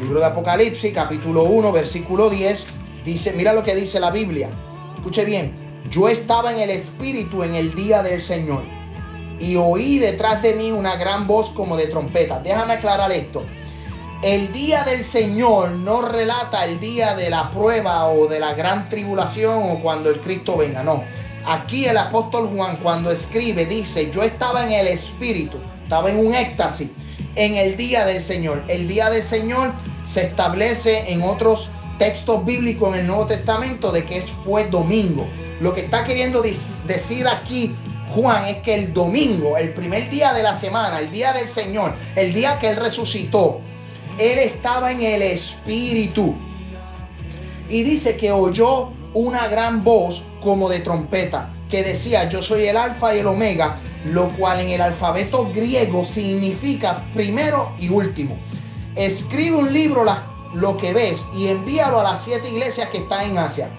Libro 0.00 0.20
de 0.20 0.26
Apocalipsis, 0.26 0.92
capítulo 0.92 1.44
1, 1.44 1.72
versículo 1.72 2.30
10. 2.30 2.64
Dice, 3.04 3.32
mira 3.32 3.52
lo 3.52 3.62
que 3.62 3.74
dice 3.74 3.98
la 4.00 4.10
Biblia. 4.10 4.48
Escuche 4.96 5.24
bien. 5.24 5.69
Yo 5.88 6.08
estaba 6.08 6.52
en 6.52 6.58
el 6.58 6.70
Espíritu 6.70 7.42
en 7.42 7.54
el 7.54 7.74
día 7.74 8.02
del 8.02 8.20
Señor 8.20 8.62
y 9.38 9.56
oí 9.56 9.98
detrás 9.98 10.42
de 10.42 10.54
mí 10.54 10.70
una 10.70 10.96
gran 10.96 11.26
voz 11.26 11.50
como 11.50 11.76
de 11.76 11.86
trompeta. 11.86 12.40
Déjame 12.40 12.74
aclarar 12.74 13.10
esto. 13.10 13.44
El 14.22 14.52
día 14.52 14.84
del 14.84 15.02
Señor 15.02 15.70
no 15.70 16.02
relata 16.02 16.66
el 16.66 16.78
día 16.78 17.14
de 17.14 17.30
la 17.30 17.50
prueba 17.50 18.06
o 18.08 18.26
de 18.26 18.38
la 18.38 18.52
gran 18.52 18.90
tribulación 18.90 19.70
o 19.70 19.80
cuando 19.80 20.10
el 20.10 20.20
Cristo 20.20 20.58
venga, 20.58 20.82
no. 20.82 21.02
Aquí 21.46 21.86
el 21.86 21.96
apóstol 21.96 22.50
Juan 22.54 22.76
cuando 22.82 23.10
escribe 23.10 23.64
dice, 23.64 24.10
yo 24.10 24.22
estaba 24.22 24.64
en 24.64 24.72
el 24.72 24.88
Espíritu, 24.88 25.56
estaba 25.82 26.10
en 26.10 26.18
un 26.18 26.34
éxtasis 26.34 26.90
en 27.34 27.56
el 27.56 27.78
día 27.78 28.04
del 28.04 28.22
Señor. 28.22 28.62
El 28.68 28.86
día 28.86 29.08
del 29.08 29.22
Señor 29.22 29.72
se 30.06 30.24
establece 30.24 31.10
en 31.10 31.22
otros 31.22 31.70
textos 31.98 32.44
bíblicos 32.44 32.92
en 32.92 33.00
el 33.00 33.06
Nuevo 33.06 33.26
Testamento 33.26 33.90
de 33.90 34.04
que 34.04 34.20
fue 34.44 34.66
domingo. 34.66 35.26
Lo 35.60 35.74
que 35.74 35.82
está 35.82 36.04
queriendo 36.04 36.42
decir 36.86 37.28
aquí 37.28 37.76
Juan 38.14 38.46
es 38.46 38.56
que 38.58 38.74
el 38.74 38.92
domingo, 38.92 39.56
el 39.56 39.72
primer 39.72 40.10
día 40.10 40.32
de 40.32 40.42
la 40.42 40.58
semana, 40.58 40.98
el 40.98 41.10
día 41.10 41.32
del 41.32 41.46
Señor, 41.46 41.94
el 42.16 42.32
día 42.32 42.58
que 42.58 42.68
Él 42.68 42.76
resucitó, 42.76 43.60
Él 44.18 44.38
estaba 44.38 44.90
en 44.90 45.02
el 45.02 45.22
Espíritu. 45.22 46.34
Y 47.68 47.82
dice 47.82 48.16
que 48.16 48.32
oyó 48.32 48.90
una 49.14 49.48
gran 49.48 49.84
voz 49.84 50.24
como 50.40 50.68
de 50.68 50.80
trompeta 50.80 51.50
que 51.70 51.84
decía, 51.84 52.28
yo 52.28 52.42
soy 52.42 52.66
el 52.66 52.76
alfa 52.76 53.14
y 53.14 53.20
el 53.20 53.26
omega, 53.26 53.78
lo 54.06 54.30
cual 54.30 54.60
en 54.60 54.70
el 54.70 54.80
alfabeto 54.80 55.50
griego 55.52 56.04
significa 56.04 57.04
primero 57.14 57.72
y 57.78 57.90
último. 57.90 58.36
Escribe 58.96 59.56
un 59.56 59.72
libro 59.72 60.04
lo 60.54 60.76
que 60.78 60.92
ves 60.92 61.22
y 61.34 61.46
envíalo 61.46 62.00
a 62.00 62.04
las 62.04 62.24
siete 62.24 62.48
iglesias 62.48 62.88
que 62.88 62.98
están 62.98 63.30
en 63.30 63.38
Asia. 63.38 63.70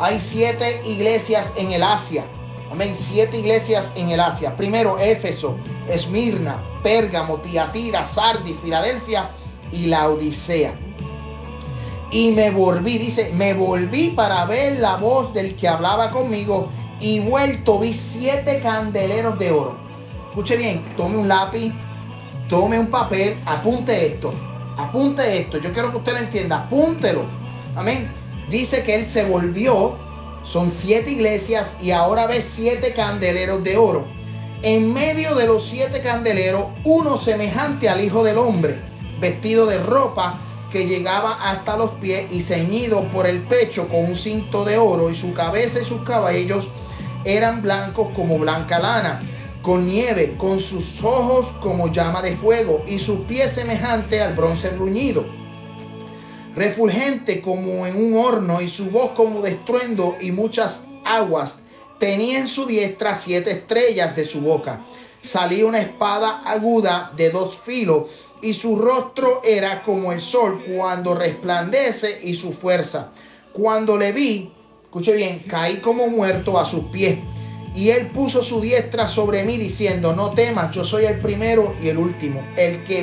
Hay 0.00 0.18
siete 0.18 0.80
iglesias 0.86 1.52
en 1.56 1.72
el 1.72 1.82
Asia. 1.82 2.24
Amén. 2.72 2.96
Siete 2.98 3.36
iglesias 3.36 3.92
en 3.94 4.08
el 4.08 4.18
Asia. 4.18 4.56
Primero 4.56 4.98
Éfeso, 4.98 5.58
Esmirna, 5.90 6.62
Pérgamo, 6.82 7.36
Tiatira, 7.40 8.06
Sardis, 8.06 8.56
Filadelfia 8.62 9.28
y 9.70 9.88
la 9.88 10.08
Odisea. 10.08 10.72
Y 12.10 12.30
me 12.30 12.50
volví, 12.50 12.96
dice, 12.96 13.30
me 13.34 13.52
volví 13.52 14.12
para 14.16 14.46
ver 14.46 14.80
la 14.80 14.96
voz 14.96 15.34
del 15.34 15.54
que 15.54 15.68
hablaba 15.68 16.10
conmigo 16.10 16.70
y 16.98 17.20
vuelto 17.20 17.78
vi 17.78 17.92
siete 17.92 18.60
candeleros 18.60 19.38
de 19.38 19.52
oro. 19.52 19.76
Escuche 20.30 20.56
bien, 20.56 20.94
tome 20.96 21.18
un 21.18 21.28
lápiz, 21.28 21.74
tome 22.48 22.78
un 22.78 22.86
papel, 22.86 23.38
apunte 23.44 24.06
esto, 24.06 24.32
apunte 24.78 25.40
esto. 25.40 25.58
Yo 25.58 25.74
quiero 25.74 25.90
que 25.90 25.98
usted 25.98 26.12
lo 26.12 26.18
entienda, 26.20 26.62
apúntelo. 26.62 27.24
Amén. 27.76 28.19
Dice 28.50 28.82
que 28.82 28.96
él 28.96 29.06
se 29.06 29.24
volvió, 29.24 29.94
son 30.42 30.72
siete 30.72 31.12
iglesias 31.12 31.74
y 31.80 31.92
ahora 31.92 32.26
ve 32.26 32.42
siete 32.42 32.92
candeleros 32.94 33.62
de 33.62 33.76
oro. 33.76 34.06
En 34.62 34.92
medio 34.92 35.36
de 35.36 35.46
los 35.46 35.64
siete 35.64 36.02
candeleros, 36.02 36.64
uno 36.84 37.16
semejante 37.16 37.88
al 37.88 38.00
Hijo 38.00 38.24
del 38.24 38.38
Hombre, 38.38 38.80
vestido 39.20 39.66
de 39.66 39.78
ropa 39.78 40.40
que 40.72 40.86
llegaba 40.86 41.48
hasta 41.48 41.76
los 41.76 41.92
pies 41.92 42.30
y 42.32 42.42
ceñido 42.42 43.04
por 43.12 43.26
el 43.26 43.42
pecho 43.42 43.88
con 43.88 44.04
un 44.04 44.16
cinto 44.16 44.64
de 44.64 44.78
oro 44.78 45.10
y 45.10 45.14
su 45.14 45.32
cabeza 45.32 45.80
y 45.80 45.84
sus 45.84 46.02
cabellos 46.02 46.68
eran 47.24 47.62
blancos 47.62 48.08
como 48.14 48.38
blanca 48.38 48.80
lana, 48.80 49.22
con 49.62 49.86
nieve, 49.86 50.36
con 50.36 50.58
sus 50.58 51.02
ojos 51.04 51.46
como 51.60 51.92
llama 51.92 52.20
de 52.20 52.36
fuego 52.36 52.82
y 52.86 52.98
sus 52.98 53.20
pies 53.20 53.52
semejante 53.52 54.20
al 54.20 54.34
bronce 54.34 54.70
bruñido, 54.70 55.24
refulgente 56.54 57.40
como 57.40 57.86
en 57.86 57.96
un 57.96 58.18
horno 58.18 58.60
y 58.60 58.68
su 58.68 58.90
voz 58.90 59.12
como 59.12 59.42
de 59.42 59.52
estruendo 59.52 60.16
y 60.20 60.32
muchas 60.32 60.84
aguas. 61.04 61.58
Tenía 61.98 62.38
en 62.38 62.48
su 62.48 62.66
diestra 62.66 63.14
siete 63.14 63.50
estrellas 63.50 64.16
de 64.16 64.24
su 64.24 64.40
boca. 64.40 64.84
Salía 65.20 65.66
una 65.66 65.80
espada 65.80 66.42
aguda 66.44 67.12
de 67.16 67.30
dos 67.30 67.58
filos 67.58 68.04
y 68.42 68.54
su 68.54 68.76
rostro 68.76 69.42
era 69.44 69.82
como 69.82 70.12
el 70.12 70.20
sol 70.20 70.64
cuando 70.66 71.14
resplandece 71.14 72.20
y 72.24 72.34
su 72.34 72.52
fuerza. 72.52 73.10
Cuando 73.52 73.98
le 73.98 74.12
vi, 74.12 74.52
escuche 74.82 75.14
bien, 75.14 75.44
caí 75.46 75.78
como 75.78 76.06
muerto 76.08 76.58
a 76.58 76.64
sus 76.64 76.84
pies. 76.84 77.18
Y 77.74 77.90
él 77.90 78.08
puso 78.08 78.42
su 78.42 78.60
diestra 78.60 79.06
sobre 79.06 79.44
mí 79.44 79.56
diciendo, 79.56 80.14
no 80.14 80.30
temas, 80.30 80.74
yo 80.74 80.84
soy 80.84 81.04
el 81.04 81.20
primero 81.20 81.74
y 81.80 81.88
el 81.88 81.98
último, 81.98 82.42
el 82.56 82.82
que, 82.82 83.00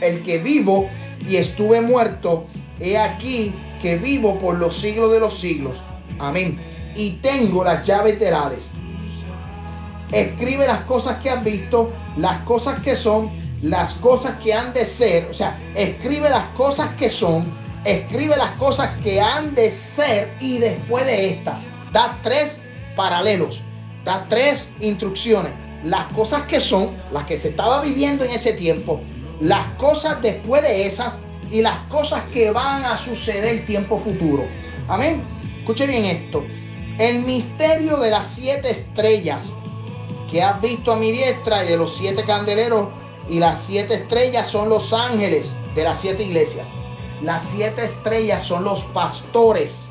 el 0.00 0.22
que 0.22 0.38
vivo 0.38 0.88
y 1.26 1.36
estuve 1.36 1.80
muerto, 1.80 2.46
he 2.84 2.98
aquí 2.98 3.54
que 3.80 3.96
vivo 3.96 4.38
por 4.38 4.56
los 4.58 4.76
siglos 4.76 5.10
de 5.12 5.20
los 5.20 5.38
siglos. 5.38 5.78
Amén. 6.18 6.60
Y 6.94 7.12
tengo 7.16 7.64
las 7.64 7.86
llaves 7.86 8.20
de 8.20 8.28
Hades. 8.28 8.66
Escribe 10.12 10.66
las 10.66 10.82
cosas 10.82 11.16
que 11.22 11.30
has 11.30 11.42
visto, 11.42 11.92
las 12.16 12.38
cosas 12.44 12.80
que 12.80 12.94
son 12.94 13.44
las 13.64 13.94
cosas 13.94 14.34
que 14.42 14.52
han 14.52 14.74
de 14.74 14.84
ser, 14.84 15.28
o 15.30 15.34
sea, 15.34 15.58
escribe 15.74 16.28
las 16.28 16.48
cosas 16.50 16.90
que 16.98 17.08
son, 17.08 17.46
escribe 17.82 18.36
las 18.36 18.52
cosas 18.52 18.90
que 19.02 19.22
han 19.22 19.54
de 19.54 19.70
ser 19.70 20.36
y 20.38 20.58
después 20.58 21.06
de 21.06 21.30
esta, 21.30 21.62
da 21.90 22.18
tres 22.22 22.58
paralelos, 22.94 23.62
da 24.04 24.26
tres 24.28 24.68
instrucciones. 24.80 25.52
Las 25.82 26.04
cosas 26.12 26.42
que 26.42 26.60
son, 26.60 26.94
las 27.10 27.24
que 27.24 27.38
se 27.38 27.48
estaba 27.48 27.80
viviendo 27.80 28.24
en 28.24 28.32
ese 28.32 28.52
tiempo, 28.52 29.00
las 29.40 29.66
cosas 29.78 30.20
después 30.20 30.62
de 30.62 30.86
esas 30.86 31.20
y 31.54 31.62
las 31.62 31.78
cosas 31.86 32.24
que 32.32 32.50
van 32.50 32.84
a 32.84 32.98
suceder 32.98 33.64
tiempo 33.64 33.96
futuro. 33.96 34.44
Amén. 34.88 35.24
Escuche 35.60 35.86
bien 35.86 36.04
esto. 36.04 36.44
El 36.98 37.22
misterio 37.22 37.98
de 37.98 38.10
las 38.10 38.26
siete 38.34 38.72
estrellas 38.72 39.44
que 40.28 40.42
has 40.42 40.60
visto 40.60 40.92
a 40.92 40.96
mi 40.96 41.12
diestra 41.12 41.64
y 41.64 41.68
de 41.68 41.76
los 41.76 41.96
siete 41.96 42.24
candeleros 42.24 42.88
y 43.28 43.38
las 43.38 43.62
siete 43.62 43.94
estrellas 43.94 44.48
son 44.48 44.68
los 44.68 44.92
ángeles 44.92 45.46
de 45.76 45.84
las 45.84 46.00
siete 46.00 46.24
iglesias. 46.24 46.66
Las 47.22 47.44
siete 47.44 47.84
estrellas 47.84 48.42
son 48.42 48.64
los 48.64 48.86
pastores. 48.86 49.84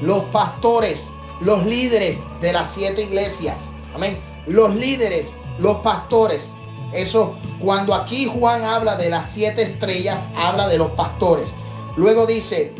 Los 0.00 0.24
pastores, 0.24 1.04
los 1.42 1.66
líderes 1.66 2.16
de 2.40 2.54
las 2.54 2.72
siete 2.72 3.02
iglesias. 3.02 3.58
Amén. 3.94 4.22
Los 4.46 4.74
líderes, 4.74 5.26
los 5.58 5.80
pastores. 5.80 6.48
Eso, 6.92 7.36
cuando 7.60 7.94
aquí 7.94 8.26
Juan 8.26 8.64
habla 8.64 8.96
de 8.96 9.10
las 9.10 9.30
siete 9.30 9.62
estrellas, 9.62 10.20
habla 10.36 10.68
de 10.68 10.78
los 10.78 10.92
pastores. 10.92 11.48
Luego 11.96 12.26
dice, 12.26 12.72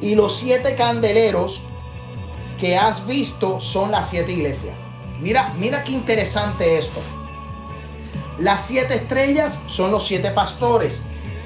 y 0.00 0.14
los 0.14 0.36
siete 0.36 0.76
candeleros 0.76 1.60
que 2.60 2.76
has 2.76 3.06
visto 3.06 3.60
son 3.60 3.90
las 3.90 4.10
siete 4.10 4.32
iglesias. 4.32 4.74
Mira, 5.20 5.54
mira 5.58 5.82
qué 5.82 5.92
interesante 5.92 6.78
esto. 6.78 7.00
Las 8.38 8.66
siete 8.66 8.94
estrellas 8.94 9.58
son 9.66 9.90
los 9.90 10.06
siete 10.06 10.30
pastores. 10.30 10.94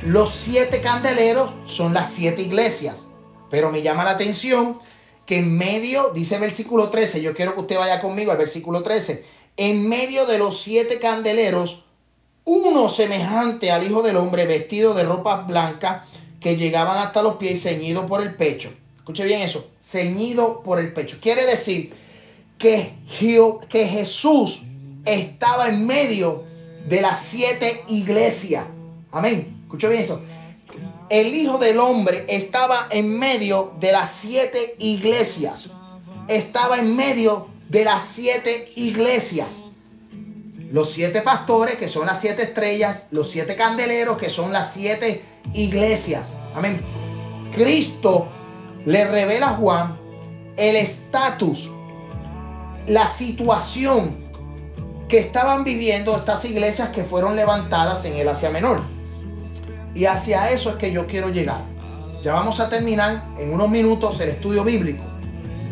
Los 0.03 0.31
siete 0.31 0.81
candeleros 0.81 1.51
son 1.65 1.95
las 1.95 2.13
siete 2.13 2.43
iglesias. 2.43 2.97
Pero 3.49 3.71
me 3.71 3.83
llama 3.83 4.05
la 4.05 4.11
atención 4.11 4.79
que 5.25 5.39
en 5.39 5.57
medio, 5.57 6.11
dice 6.13 6.35
el 6.35 6.41
versículo 6.41 6.91
13, 6.91 7.23
yo 7.23 7.35
quiero 7.35 7.55
que 7.55 7.61
usted 7.61 7.79
vaya 7.79 8.01
conmigo 8.01 8.33
al 8.33 8.39
versículo 8.39 8.83
13, 8.83 9.25
en 9.57 9.89
medio 9.89 10.27
de 10.27 10.39
los 10.39 10.61
siete 10.63 10.99
candeleros, 10.99 11.85
uno 12.45 12.89
semejante 12.89 13.71
al 13.71 13.87
Hijo 13.87 14.03
del 14.03 14.17
Hombre 14.17 14.47
vestido 14.47 14.95
de 14.95 15.05
ropas 15.05 15.47
blancas 15.47 16.07
que 16.41 16.57
llegaban 16.57 16.99
hasta 16.99 17.23
los 17.23 17.37
pies 17.37 17.63
ceñido 17.63 18.07
por 18.07 18.23
el 18.23 18.35
pecho. 18.35 18.73
Escuche 18.97 19.25
bien 19.25 19.43
eso, 19.43 19.69
ceñido 19.81 20.63
por 20.63 20.79
el 20.79 20.93
pecho. 20.93 21.19
Quiere 21.21 21.47
decir 21.47 21.93
que, 22.59 22.95
que 23.69 23.87
Jesús 23.87 24.63
estaba 25.05 25.69
en 25.69 25.87
medio 25.87 26.45
de 26.89 27.01
las 27.01 27.21
siete 27.21 27.83
iglesias. 27.89 28.65
Amén. 29.11 29.63
Escucha 29.65 29.89
bien 29.89 30.03
eso. 30.03 30.23
El 31.09 31.35
Hijo 31.35 31.59
del 31.59 31.79
Hombre 31.79 32.25
estaba 32.29 32.89
en 32.91 33.19
medio 33.19 33.75
de 33.79 33.93
las 33.93 34.11
siete 34.11 34.77
iglesias. 34.79 35.71
Estaba 36.29 36.79
en 36.79 36.97
medio 36.97 37.49
de 37.73 37.87
las 37.87 38.05
siete 38.05 38.71
iglesias. 38.77 39.49
Los 40.71 40.93
siete 40.93 41.23
pastores, 41.23 41.77
que 41.77 41.89
son 41.89 42.07
las 42.07 42.21
siete 42.21 42.43
estrellas. 42.43 43.07
Los 43.11 43.31
siete 43.31 43.57
candeleros, 43.57 44.19
que 44.19 44.29
son 44.29 44.53
las 44.53 44.75
siete 44.75 45.25
iglesias. 45.55 46.27
Amén. 46.55 46.83
Cristo 47.51 48.29
le 48.85 49.07
revela 49.07 49.49
a 49.49 49.55
Juan 49.55 49.99
el 50.59 50.77
estatus 50.77 51.71
la 52.89 53.07
situación 53.07 54.17
que 55.09 55.19
estaban 55.19 55.65
viviendo 55.65 56.15
estas 56.15 56.45
iglesias 56.45 56.91
que 56.91 57.05
fueron 57.05 57.37
levantadas 57.37 58.05
en 58.05 58.17
el 58.17 58.29
Asia 58.29 58.51
Menor. 58.51 58.83
Y 59.95 60.05
hacia 60.05 60.51
eso 60.51 60.69
es 60.69 60.77
que 60.77 60.93
yo 60.93 61.07
quiero 61.07 61.31
llegar. 61.31 61.63
Ya 62.23 62.35
vamos 62.35 62.61
a 62.61 62.69
terminar 62.69 63.31
en 63.39 63.55
unos 63.55 63.71
minutos 63.71 64.21
el 64.21 64.29
estudio 64.29 64.63
bíblico. 64.63 65.12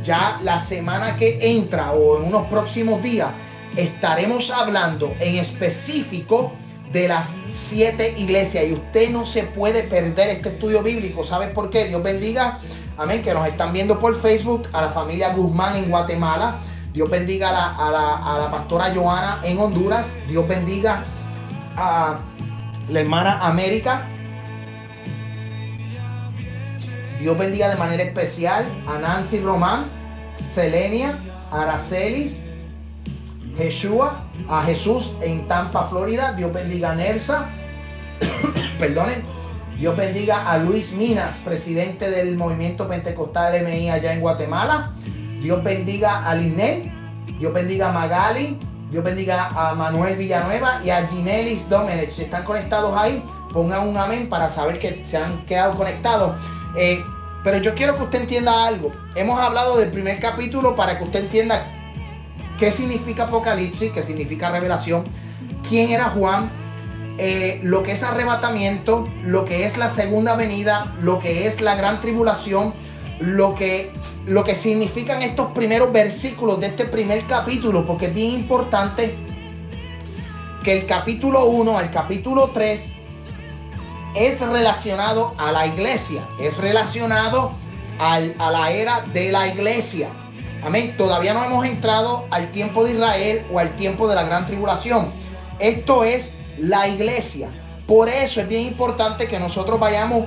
Ya 0.03 0.41
la 0.43 0.59
semana 0.59 1.17
que 1.17 1.53
entra 1.53 1.93
o 1.93 2.19
en 2.19 2.29
unos 2.29 2.47
próximos 2.47 3.03
días 3.03 3.29
estaremos 3.77 4.51
hablando 4.51 5.15
en 5.21 5.37
específico 5.37 6.53
de 6.93 7.07
las 7.07 7.35
siete 7.47 8.15
iglesias 8.19 8.65
y 8.69 8.73
usted 8.73 9.11
no 9.11 9.27
se 9.27 9.45
puede 9.45 9.85
perder 9.85 10.31
este 10.31 10.51
estudio 10.51 10.83
bíblico. 10.83 11.23
¿Sabes 11.23 11.51
por 11.51 11.71
qué? 11.71 11.87
Dios 11.87 12.03
bendiga, 12.03 12.59
amén, 12.99 13.23
que 13.23 13.33
nos 13.33 13.47
están 13.47 13.73
viendo 13.73 14.01
por 14.01 14.21
Facebook, 14.21 14.69
a 14.73 14.83
la 14.83 14.89
familia 14.91 15.33
Guzmán 15.33 15.77
en 15.77 15.91
Guatemala. 15.91 16.61
Dios 16.93 17.09
bendiga 17.09 17.51
a 17.51 17.91
la, 17.91 18.51
pastora 18.51 18.93
Joana 18.93 19.41
en 19.45 19.59
Honduras. 19.59 20.07
Dios 20.29 20.47
bendiga 20.49 21.05
a 21.77 22.19
la 22.89 23.01
hermana 23.01 23.47
América. 23.47 24.09
Dios 27.21 27.37
bendiga 27.37 27.69
de 27.69 27.77
manera 27.77 28.03
especial 28.03 28.65
a 28.89 28.99
Nancy 28.99 29.41
Román, 29.41 29.91
Selenia, 30.35 31.19
Aracelis, 31.53 32.39
Yeshua, 33.59 34.25
a 34.49 34.63
Jesús 34.63 35.17
en 35.21 35.47
Tampa, 35.47 35.85
Florida. 35.85 36.33
Dios 36.33 36.51
bendiga 36.51 36.93
a 36.93 36.95
Nersa. 36.95 37.51
Perdonen. 38.79 39.23
Dios 39.77 39.95
bendiga 39.97 40.51
a 40.51 40.57
Luis 40.59 40.93
Minas, 40.93 41.35
presidente 41.45 42.11
del 42.11 42.37
movimiento 42.39 42.89
pentecostal 42.89 43.63
MI 43.65 43.91
allá 43.91 44.15
en 44.15 44.21
Guatemala. 44.21 44.93
Dios 45.43 45.63
bendiga 45.63 46.27
a 46.27 46.35
Linel. 46.35 46.91
Dios 47.39 47.53
bendiga 47.53 47.91
a 47.91 47.93
Magali. 47.93 48.59
Dios 48.91 49.05
bendiga 49.05 49.49
a 49.49 49.75
Manuel 49.75 50.17
Villanueva 50.17 50.81
y 50.83 50.89
a 50.89 51.07
Ginelis 51.07 51.69
Domenech. 51.69 52.11
Si 52.13 52.23
están 52.23 52.45
conectados 52.45 52.97
ahí, 52.97 53.23
pongan 53.53 53.87
un 53.87 53.99
amén 53.99 54.31
para 54.31 54.49
saber 54.49 54.79
que 54.79 55.05
se 55.05 55.19
han 55.19 55.45
quedado 55.45 55.75
conectados. 55.77 56.37
Eh, 56.77 57.05
pero 57.43 57.59
yo 57.59 57.75
quiero 57.75 57.97
que 57.97 58.05
usted 58.05 58.23
entienda 58.23 58.67
algo. 58.67 58.93
Hemos 59.15 59.41
hablado 59.41 59.79
del 59.79 59.91
primer 59.91 60.21
capítulo 60.21 60.77
para 60.77 60.99
que 60.99 61.05
usted 61.05 61.21
entienda 61.21 61.67
qué 62.59 62.71
significa 62.71 63.25
Apocalipsis, 63.25 63.93
qué 63.93 64.03
significa 64.03 64.51
revelación, 64.51 65.05
quién 65.69 65.91
era 65.91 66.11
Juan, 66.11 66.51
eh, 67.19 67.61
lo 67.63 67.83
que 67.83 67.93
es 67.93 68.03
arrebatamiento, 68.03 69.09
lo 69.25 69.45
que 69.45 69.65
es 69.65 69.79
la 69.79 69.89
segunda 69.89 70.37
venida, 70.37 70.97
lo 71.01 71.19
que 71.19 71.47
es 71.47 71.61
la 71.61 71.75
gran 71.75 72.01
tribulación, 72.01 72.75
lo 73.21 73.55
que, 73.55 73.93
lo 74.27 74.45
que 74.45 74.55
significan 74.55 75.23
estos 75.23 75.53
primeros 75.53 75.93
versículos 75.93 76.61
de 76.61 76.69
este 76.69 76.85
primer 76.85 77.25
capítulo, 77.27 77.87
porque 77.87 78.07
es 78.07 78.15
bien 78.15 78.33
importante 78.33 79.17
que 80.63 80.79
el 80.79 80.87
capítulo 80.87 81.47
1 81.47 81.79
al 81.79 81.91
capítulo 81.91 82.51
3 82.53 83.00
es 84.15 84.41
relacionado 84.41 85.35
a 85.39 85.53
la 85.53 85.67
iglesia, 85.67 86.29
es 86.41 86.57
relacionado 86.57 87.53
a 87.99 88.21
la 88.51 88.71
era 88.73 89.05
de 89.13 89.31
la 89.31 89.47
iglesia. 89.49 90.09
Amén. 90.63 90.95
Todavía 90.97 91.35
no 91.35 91.45
hemos 91.45 91.65
entrado 91.67 92.27
al 92.31 92.51
tiempo 92.51 92.85
de 92.85 92.93
Israel 92.93 93.47
o 93.53 93.59
al 93.59 93.77
tiempo 93.77 94.09
de 94.09 94.15
la 94.15 94.25
gran 94.25 94.47
tribulación. 94.47 95.13
Esto 95.59 96.05
es 96.05 96.33
la 96.59 96.89
iglesia. 96.89 97.49
Por 97.87 98.09
eso 98.09 98.41
es 98.41 98.49
bien 98.49 98.63
importante 98.67 99.27
que 99.27 99.39
nosotros 99.39 99.81
vayamos 99.81 100.27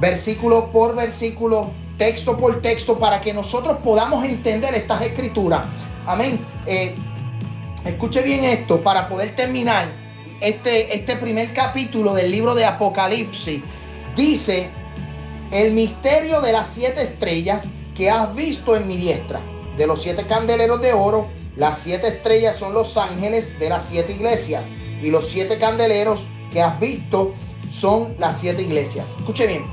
versículo 0.00 0.70
por 0.70 0.96
versículo, 0.96 1.70
texto 1.98 2.36
por 2.36 2.60
texto, 2.60 2.98
para 2.98 3.20
que 3.20 3.32
nosotros 3.32 3.78
podamos 3.84 4.24
entender 4.24 4.74
estas 4.74 5.02
escrituras. 5.02 5.62
Amén. 6.06 6.44
Eh, 6.66 6.94
escuche 7.84 8.22
bien 8.22 8.44
esto 8.44 8.80
para 8.80 9.08
poder 9.08 9.36
terminar 9.36 10.03
este, 10.40 10.96
este 10.96 11.16
primer 11.16 11.52
capítulo 11.52 12.14
del 12.14 12.30
libro 12.30 12.54
de 12.54 12.64
Apocalipsis. 12.64 13.62
Dice, 14.16 14.68
el 15.50 15.72
misterio 15.72 16.40
de 16.40 16.52
las 16.52 16.68
siete 16.68 17.02
estrellas 17.02 17.64
que 17.96 18.10
has 18.10 18.34
visto 18.34 18.76
en 18.76 18.88
mi 18.88 18.96
diestra 18.96 19.40
de 19.76 19.86
los 19.86 20.02
siete 20.02 20.26
candeleros 20.26 20.80
de 20.80 20.92
oro, 20.92 21.28
las 21.56 21.78
siete 21.78 22.08
estrellas 22.08 22.56
son 22.56 22.74
los 22.74 22.96
ángeles 22.96 23.58
de 23.58 23.68
las 23.68 23.84
siete 23.84 24.12
iglesias. 24.12 24.64
Y 25.02 25.10
los 25.10 25.28
siete 25.28 25.58
candeleros 25.58 26.22
que 26.50 26.62
has 26.62 26.78
visto 26.80 27.34
son 27.70 28.14
las 28.18 28.40
siete 28.40 28.62
iglesias. 28.62 29.06
Escuche 29.18 29.46
bien. 29.46 29.64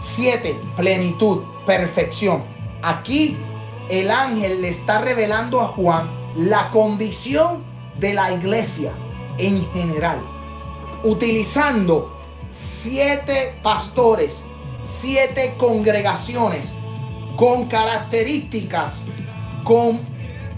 Siete, 0.00 0.54
plenitud, 0.76 1.44
perfección. 1.66 2.44
Aquí 2.82 3.36
el 3.90 4.10
ángel 4.10 4.62
le 4.62 4.68
está 4.68 5.00
revelando 5.00 5.60
a 5.60 5.66
Juan 5.66 6.08
la 6.36 6.70
condición 6.70 7.62
de 7.98 8.14
la 8.14 8.32
iglesia 8.32 8.92
en 9.46 9.70
general. 9.72 10.18
Utilizando 11.02 12.16
siete 12.50 13.54
pastores, 13.62 14.36
siete 14.84 15.54
congregaciones 15.58 16.68
con 17.36 17.66
características 17.66 18.96
con, 19.64 20.00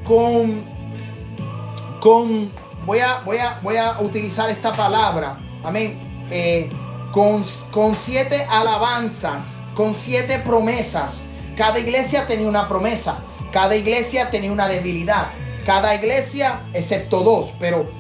con, 0.04 0.64
con, 2.00 2.50
voy 2.86 2.98
a, 3.00 3.20
voy 3.24 3.38
a, 3.38 3.58
voy 3.62 3.76
a 3.76 4.00
utilizar 4.00 4.50
esta 4.50 4.72
palabra, 4.72 5.38
amén, 5.62 5.98
eh, 6.30 6.70
con, 7.12 7.44
con 7.70 7.94
siete 7.96 8.46
alabanzas, 8.48 9.44
con 9.74 9.94
siete 9.94 10.38
promesas. 10.38 11.18
Cada 11.56 11.78
iglesia 11.78 12.26
tenía 12.26 12.48
una 12.48 12.68
promesa, 12.68 13.18
cada 13.52 13.76
iglesia 13.76 14.30
tenía 14.30 14.50
una 14.50 14.68
debilidad, 14.68 15.32
cada 15.64 15.94
iglesia, 15.94 16.62
excepto 16.72 17.22
dos, 17.22 17.52
pero 17.58 17.90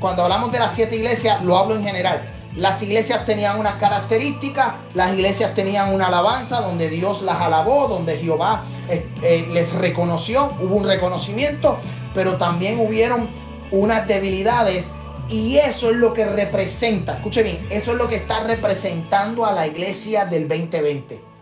cuando 0.00 0.22
hablamos 0.22 0.52
de 0.52 0.58
las 0.58 0.74
siete 0.74 0.96
iglesias, 0.96 1.42
lo 1.42 1.56
hablo 1.56 1.76
en 1.76 1.84
general. 1.84 2.30
Las 2.56 2.82
iglesias 2.82 3.24
tenían 3.24 3.58
unas 3.58 3.76
características, 3.76 4.74
las 4.94 5.12
iglesias 5.12 5.54
tenían 5.54 5.92
una 5.92 6.06
alabanza 6.06 6.60
donde 6.60 6.88
Dios 6.88 7.22
las 7.22 7.40
alabó, 7.40 7.88
donde 7.88 8.16
Jehová 8.16 8.64
eh, 8.88 9.08
eh, 9.22 9.48
les 9.52 9.72
reconoció, 9.72 10.52
hubo 10.60 10.76
un 10.76 10.86
reconocimiento, 10.86 11.78
pero 12.14 12.36
también 12.36 12.78
hubieron 12.78 13.28
unas 13.72 14.06
debilidades 14.06 14.86
y 15.28 15.56
eso 15.56 15.90
es 15.90 15.96
lo 15.96 16.14
que 16.14 16.26
representa, 16.26 17.14
escuche 17.14 17.42
bien, 17.42 17.66
eso 17.70 17.92
es 17.92 17.98
lo 17.98 18.08
que 18.08 18.16
está 18.16 18.44
representando 18.44 19.44
a 19.44 19.52
la 19.52 19.66
iglesia 19.66 20.24
del 20.24 20.46
2020. 20.46 21.33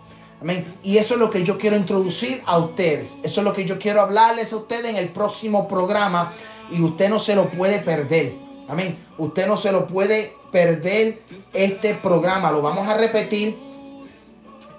Amén. 0.43 0.74
Y 0.82 0.99
eso 0.99 1.14
es 1.14 1.20
lo 1.20 1.30
que 1.30 1.45
yo 1.45 1.57
quiero 1.57 1.76
introducir 1.76 2.43
a 2.47 2.59
ustedes. 2.59 3.12
Eso 3.22 3.40
es 3.43 3.45
lo 3.45 3.53
que 3.53 3.64
yo 3.64 3.78
quiero 3.78 4.01
hablarles 4.01 4.53
a 4.53 4.57
ustedes 4.57 4.86
en 4.86 4.97
el 4.97 5.11
próximo 5.11 5.68
programa 5.68 6.32
y 6.69 6.82
usted 6.82 7.09
no 7.09 7.20
se 7.20 7.36
lo 7.36 7.48
puede 7.48 7.78
perder. 7.78 8.35
Amén. 8.69 8.98
Usted 9.19 9.47
no 9.47 9.56
se 9.56 9.70
lo 9.70 9.86
puede 9.86 10.35
perder 10.51 11.23
este 11.52 11.94
programa. 11.94 12.51
Lo 12.51 12.60
vamos 12.60 12.89
a 12.89 12.94
repetir. 12.94 13.56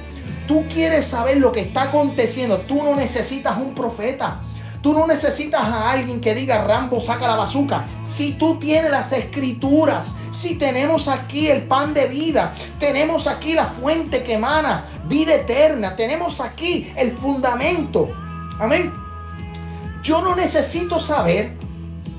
tú 0.47 0.65
quieres 0.73 1.07
saber 1.07 1.39
lo 1.39 1.53
que 1.53 1.61
está 1.61 1.85
aconteciendo, 1.85 2.59
tú 2.59 2.83
no 2.83 2.95
necesitas 2.95 3.57
un 3.59 3.75
profeta. 3.75 4.43
Tú 4.83 4.93
no 4.93 5.07
necesitas 5.07 5.63
a 5.63 5.93
alguien 5.93 6.21
que 6.21 6.35
diga 6.35 6.65
Rambo 6.65 7.01
saca 7.01 7.29
la 7.29 7.37
bazuca. 7.37 7.87
Si 8.03 8.33
tú 8.33 8.59
tienes 8.59 8.91
las 8.91 9.13
escrituras, 9.13 10.09
si 10.33 10.57
tenemos 10.57 11.09
aquí 11.09 11.49
el 11.49 11.63
pan 11.63 11.95
de 11.95 12.07
vida, 12.09 12.55
tenemos 12.79 13.27
aquí 13.27 13.55
la 13.55 13.67
fuente 13.67 14.23
que 14.23 14.35
emana 14.35 14.87
vida 15.07 15.35
eterna, 15.35 15.95
tenemos 15.95 16.41
aquí 16.41 16.93
el 16.97 17.17
fundamento. 17.17 18.11
Amén. 18.59 18.93
Yo 20.03 20.23
no 20.23 20.35
necesito 20.35 20.99
saber, 20.99 21.57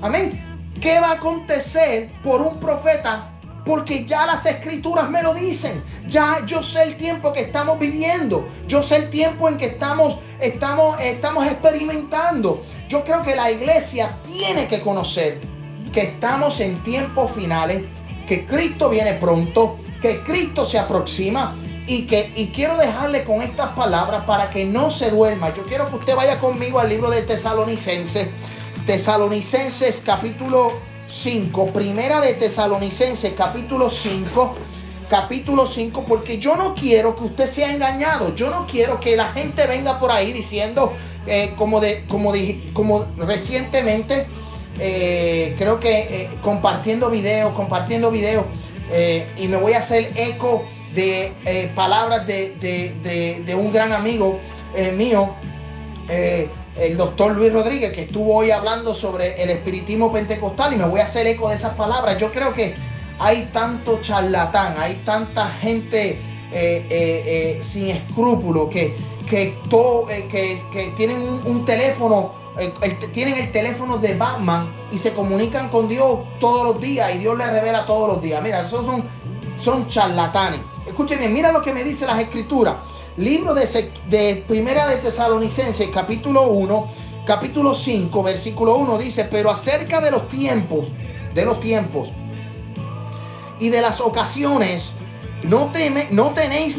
amén, 0.02 0.72
qué 0.80 1.00
va 1.00 1.10
a 1.10 1.14
acontecer 1.14 2.12
por 2.24 2.42
un 2.42 2.60
profeta 2.60 3.30
porque 3.66 4.06
ya 4.06 4.26
las 4.26 4.46
escrituras 4.46 5.10
me 5.10 5.24
lo 5.24 5.34
dicen. 5.34 5.84
Ya 6.08 6.46
yo 6.46 6.62
sé 6.62 6.84
el 6.84 6.98
tiempo 6.98 7.32
que 7.32 7.42
estamos 7.42 7.80
viviendo. 7.80 8.48
Yo 8.68 8.84
sé 8.84 8.98
el 8.98 9.10
tiempo 9.10 9.48
en 9.48 9.58
que 9.58 9.68
estamos, 9.68 10.20
estamos, 10.40 11.00
estamos 11.02 11.46
experimentando. 11.48 12.62
Yo 12.90 13.04
creo 13.04 13.24
que 13.24 13.36
la 13.36 13.52
iglesia 13.52 14.20
tiene 14.22 14.68
que 14.68 14.82
conocer 14.82 15.40
que 15.94 16.02
estamos 16.02 16.60
en 16.60 16.82
tiempos 16.84 17.32
finales, 17.32 17.84
que 18.28 18.46
Cristo 18.46 18.90
viene 18.90 19.14
pronto, 19.14 19.78
que 20.02 20.24
Cristo 20.24 20.66
se 20.66 20.80
aproxima 20.80 21.56
y 21.88 22.06
que 22.06 22.32
y 22.36 22.48
quiero 22.48 22.78
dejarle 22.78 23.24
con 23.24 23.42
estas 23.42 23.70
palabras 23.70 24.24
para 24.26 24.50
que 24.50 24.66
no 24.66 24.92
se 24.92 25.12
duerma. 25.12 25.54
Yo 25.54 25.66
quiero 25.66 25.90
que 25.90 25.98
usted 25.98 26.16
vaya 26.16 26.40
conmigo 26.40 26.80
al 26.80 26.90
libro 26.90 27.10
de 27.10 27.22
Tesalonicenses, 27.24 28.30
Tesalonicenses 28.86 30.02
capítulo 30.06 30.74
5, 31.08 31.68
primera 31.68 32.22
de 32.22 32.34
Tesalonicenses, 32.34 33.34
capítulo 33.36 33.90
5, 33.90 34.56
capítulo 35.10 35.68
5, 35.68 36.06
porque 36.06 36.40
yo 36.40 36.56
no 36.56 36.74
quiero 36.74 37.16
que 37.16 37.26
usted 37.26 37.50
sea 37.50 37.72
engañado, 37.72 38.34
yo 38.36 38.50
no 38.50 38.66
quiero 38.66 39.00
que 39.00 39.16
la 39.16 39.28
gente 39.32 39.68
venga 39.68 40.00
por 40.00 40.12
ahí 40.12 40.32
diciendo, 40.32 40.94
eh, 41.28 41.54
como, 41.58 41.80
de, 41.80 42.06
como, 42.08 42.34
como 42.74 43.06
recientemente, 43.18 44.28
eh, 44.80 45.56
creo 45.58 45.80
que 45.80 46.00
eh, 46.00 46.30
compartiendo 46.42 47.10
videos, 47.10 47.54
compartiendo 47.54 48.12
videos, 48.12 48.46
y 49.38 49.48
me 49.48 49.58
voy 49.58 49.74
a 49.74 49.80
hacer 49.80 50.12
eco 50.16 50.66
de 50.94 51.32
palabras 51.74 52.28
de, 52.28 52.54
de, 52.60 53.42
de, 53.44 53.56
un 53.56 53.72
gran 53.72 53.92
amigo 53.92 54.40
mío 54.96 55.34
el 56.78 56.98
doctor 56.98 57.36
Luis 57.36 57.52
Rodríguez, 57.52 57.94
que 57.94 58.02
estuvo 58.02 58.36
hoy 58.36 58.52
hablando 58.52 58.94
sobre 58.94 59.42
el 59.42 59.50
espiritismo 59.50 60.12
pentecostal, 60.12 60.74
y 60.74 60.76
me 60.76 60.86
voy 60.86 61.00
a 61.00 61.06
hacer 61.06 61.26
eco 61.28 61.50
de 61.50 61.56
esas 61.56 61.76
palabras. 61.76 62.18
Yo 62.18 62.32
creo 62.32 62.54
que 62.54 62.76
hay 63.20 63.50
tanto 63.54 64.00
charlatán, 64.02 64.76
hay 64.78 65.02
tanta 65.06 65.48
gente 65.48 66.20
eh, 66.52 66.86
eh, 66.90 67.24
eh, 67.26 67.60
sin 67.64 67.90
escrúpulos 67.90 68.70
que, 68.70 68.96
que, 69.28 69.56
todo, 69.70 70.06
que, 70.08 70.94
tienen 70.96 71.18
un, 71.46 71.66
teléfono, 71.66 72.34
tienen 73.12 73.36
el 73.36 73.52
teléfono 73.52 73.98
de 73.98 74.16
Batman 74.16 74.72
y 74.92 74.98
se 74.98 75.14
comunican 75.14 75.70
con 75.70 75.90
Dios 75.90 76.20
todos 76.40 76.64
los 76.66 76.82
días 76.82 77.16
y 77.16 77.20
Dios 77.20 77.38
les 77.38 77.52
revela 77.52 77.86
todos 77.86 78.08
los 78.08 78.22
días. 78.22 78.42
Mira, 78.44 78.62
esos 78.62 78.86
son, 78.86 79.04
son 79.64 79.88
charlatanes. 79.88 80.60
Escuchen 80.86 81.20
bien, 81.20 81.34
mira 81.34 81.52
lo 81.52 81.62
que 81.62 81.74
me 81.74 81.84
dice 81.84 82.06
las 82.06 82.20
escrituras. 82.20 82.76
Libro 83.18 83.54
de, 83.54 83.92
de 84.10 84.44
Primera 84.48 84.88
de 84.88 84.98
Tesalonicenses, 84.98 85.88
capítulo 85.94 86.50
1, 86.50 86.88
capítulo 87.26 87.74
5, 87.76 88.24
versículo 88.24 88.76
1 88.76 88.98
dice, 88.98 89.26
pero 89.26 89.50
acerca 89.50 90.02
de 90.02 90.12
los 90.12 90.28
tiempos, 90.28 90.88
de 91.34 91.46
los 91.46 91.60
tiempos 91.60 92.10
y 93.60 93.70
de 93.70 93.82
las 93.82 94.02
ocasiones, 94.02 94.92
no, 95.44 95.72
teme, 95.72 96.08
no, 96.12 96.34
tenéis, 96.34 96.78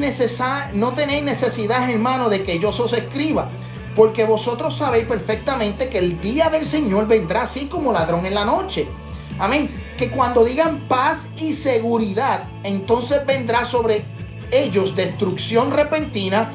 no 0.72 0.92
tenéis 0.92 1.24
necesidad, 1.24 1.90
hermano, 1.90 2.28
de 2.28 2.42
que 2.42 2.58
yo 2.58 2.70
os 2.70 2.92
escriba, 2.92 3.48
porque 3.94 4.24
vosotros 4.24 4.76
sabéis 4.76 5.06
perfectamente 5.06 5.88
que 5.88 5.98
el 5.98 6.20
día 6.20 6.50
del 6.50 6.64
Señor 6.64 7.06
vendrá 7.06 7.42
así 7.42 7.66
como 7.66 7.92
ladrón 7.92 8.26
en 8.26 8.34
la 8.34 8.44
noche. 8.44 8.88
Amén. 9.38 9.94
Que 9.96 10.10
cuando 10.10 10.44
digan 10.44 10.88
paz 10.88 11.30
y 11.36 11.52
seguridad, 11.52 12.48
entonces 12.64 13.24
vendrá 13.26 13.64
sobre 13.64 14.04
ellos 14.50 14.96
destrucción 14.96 15.70
repentina, 15.70 16.52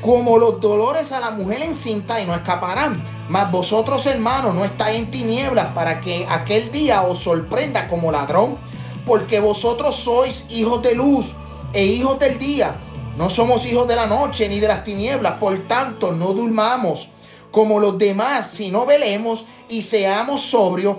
como 0.00 0.36
los 0.36 0.60
dolores 0.60 1.12
a 1.12 1.20
la 1.20 1.30
mujer 1.30 1.62
encinta 1.62 2.20
y 2.20 2.26
no 2.26 2.34
escaparán. 2.34 3.02
Mas 3.28 3.50
vosotros, 3.50 4.04
hermanos, 4.06 4.54
no 4.54 4.64
estáis 4.64 4.98
en 4.98 5.10
tinieblas 5.10 5.68
para 5.68 6.00
que 6.00 6.26
aquel 6.28 6.70
día 6.72 7.02
os 7.02 7.20
sorprenda 7.20 7.88
como 7.88 8.10
ladrón, 8.10 8.58
porque 9.06 9.40
vosotros 9.40 9.96
sois 9.96 10.46
hijos 10.50 10.82
de 10.82 10.94
luz 10.94 11.32
e 11.72 11.84
hijos 11.84 12.18
del 12.18 12.38
día. 12.38 12.76
No 13.16 13.28
somos 13.28 13.66
hijos 13.66 13.86
de 13.88 13.96
la 13.96 14.06
noche 14.06 14.48
ni 14.48 14.58
de 14.58 14.68
las 14.68 14.84
tinieblas, 14.84 15.34
por 15.34 15.68
tanto, 15.68 16.12
no 16.12 16.32
durmamos 16.32 17.08
como 17.50 17.78
los 17.78 17.98
demás, 17.98 18.50
sino 18.52 18.86
velemos 18.86 19.44
y 19.68 19.82
seamos 19.82 20.40
sobrios, 20.40 20.96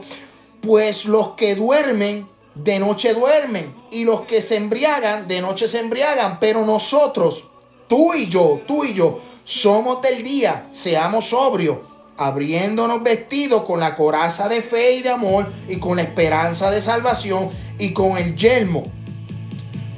pues 0.61 1.05
los 1.05 1.29
que 1.29 1.55
duermen 1.55 2.27
de 2.55 2.79
noche 2.79 3.13
duermen 3.13 3.73
y 3.91 4.03
los 4.03 4.21
que 4.21 4.41
se 4.41 4.57
embriagan, 4.57 5.27
de 5.27 5.41
noche 5.41 5.67
se 5.67 5.79
embriagan, 5.79 6.39
pero 6.39 6.65
nosotros, 6.65 7.45
tú 7.87 8.13
y 8.13 8.29
yo, 8.29 8.61
tú 8.67 8.85
y 8.85 8.93
yo, 8.93 9.19
somos 9.43 10.01
del 10.01 10.23
día, 10.23 10.69
seamos 10.71 11.25
sobrios, 11.25 11.79
abriéndonos 12.17 13.01
vestidos 13.01 13.63
con 13.63 13.79
la 13.79 13.95
coraza 13.95 14.47
de 14.47 14.61
fe 14.61 14.93
y 14.93 15.01
de 15.01 15.09
amor 15.09 15.51
y 15.67 15.79
con 15.79 15.97
la 15.97 16.03
esperanza 16.03 16.69
de 16.69 16.81
salvación 16.81 17.49
y 17.79 17.91
con 17.91 18.17
el 18.17 18.35
yelmo. 18.35 18.83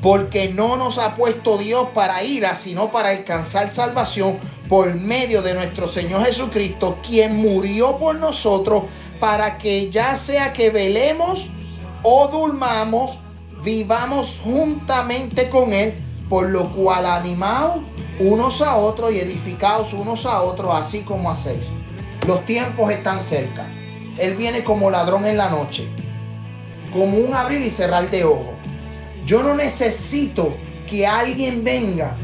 Porque 0.05 0.53
no 0.53 0.75
nos 0.75 0.99
ha 0.99 1.15
puesto 1.15 1.57
Dios 1.57 1.87
para 1.95 2.21
ira, 2.21 2.53
sino 2.53 2.91
para 2.91 3.09
alcanzar 3.09 3.69
salvación 3.69 4.37
por 4.69 4.93
medio 4.93 5.41
de 5.41 5.55
nuestro 5.55 5.87
Señor 5.87 6.23
Jesucristo, 6.23 6.99
quien 7.01 7.37
murió 7.37 7.97
por 7.97 8.15
nosotros 8.15 8.83
para 9.19 9.57
que 9.57 9.89
ya 9.89 10.15
sea 10.15 10.53
que 10.53 10.69
velemos 10.69 11.47
o 12.03 12.27
durmamos, 12.27 13.17
vivamos 13.63 14.39
juntamente 14.43 15.49
con 15.49 15.73
Él, 15.73 15.95
por 16.29 16.51
lo 16.51 16.71
cual 16.71 17.07
animados 17.07 17.79
unos 18.19 18.61
a 18.61 18.75
otros 18.75 19.11
y 19.11 19.19
edificados 19.19 19.91
unos 19.93 20.27
a 20.27 20.43
otros, 20.43 20.71
así 20.75 21.01
como 21.01 21.31
hacéis. 21.31 21.65
Los 22.27 22.45
tiempos 22.45 22.91
están 22.91 23.21
cerca. 23.21 23.65
Él 24.19 24.35
viene 24.35 24.63
como 24.63 24.91
ladrón 24.91 25.25
en 25.25 25.37
la 25.37 25.49
noche, 25.49 25.87
como 26.93 27.17
un 27.17 27.33
abrir 27.33 27.63
y 27.63 27.71
cerrar 27.71 28.11
de 28.11 28.23
ojos. 28.23 28.64
Yo 29.25 29.41
no 29.41 29.55
necesito 29.55 30.55
que 30.87 31.07
alguien 31.07 31.63
venga 31.63 32.15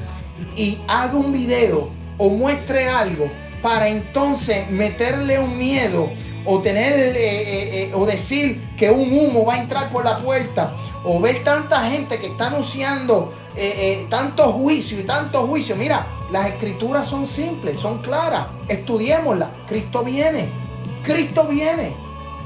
y 0.55 0.79
haga 0.87 1.15
un 1.15 1.33
video 1.33 1.89
o 2.17 2.29
muestre 2.29 2.87
algo 2.87 3.31
para 3.61 3.87
entonces 3.87 4.69
meterle 4.69 5.39
un 5.39 5.57
miedo 5.57 6.11
o 6.45 6.59
tener 6.59 6.93
eh, 6.93 7.15
eh, 7.15 7.83
eh, 7.83 7.91
o 7.93 8.05
decir 8.05 8.75
que 8.77 8.89
un 8.89 9.11
humo 9.11 9.45
va 9.45 9.55
a 9.55 9.57
entrar 9.59 9.91
por 9.91 10.03
la 10.03 10.19
puerta 10.19 10.73
o 11.03 11.19
ver 11.19 11.43
tanta 11.43 11.89
gente 11.89 12.19
que 12.19 12.27
está 12.27 12.47
anunciando 12.47 13.33
tanto 14.09 14.53
juicio 14.53 14.99
y 14.99 15.03
tanto 15.03 15.45
juicio. 15.45 15.75
Mira, 15.75 16.07
las 16.31 16.47
escrituras 16.47 17.07
son 17.07 17.27
simples, 17.27 17.79
son 17.79 18.01
claras. 18.01 18.47
Estudiémoslas. 18.67 19.49
Cristo 19.67 20.03
viene. 20.03 20.47
Cristo 21.03 21.45
viene. 21.47 21.93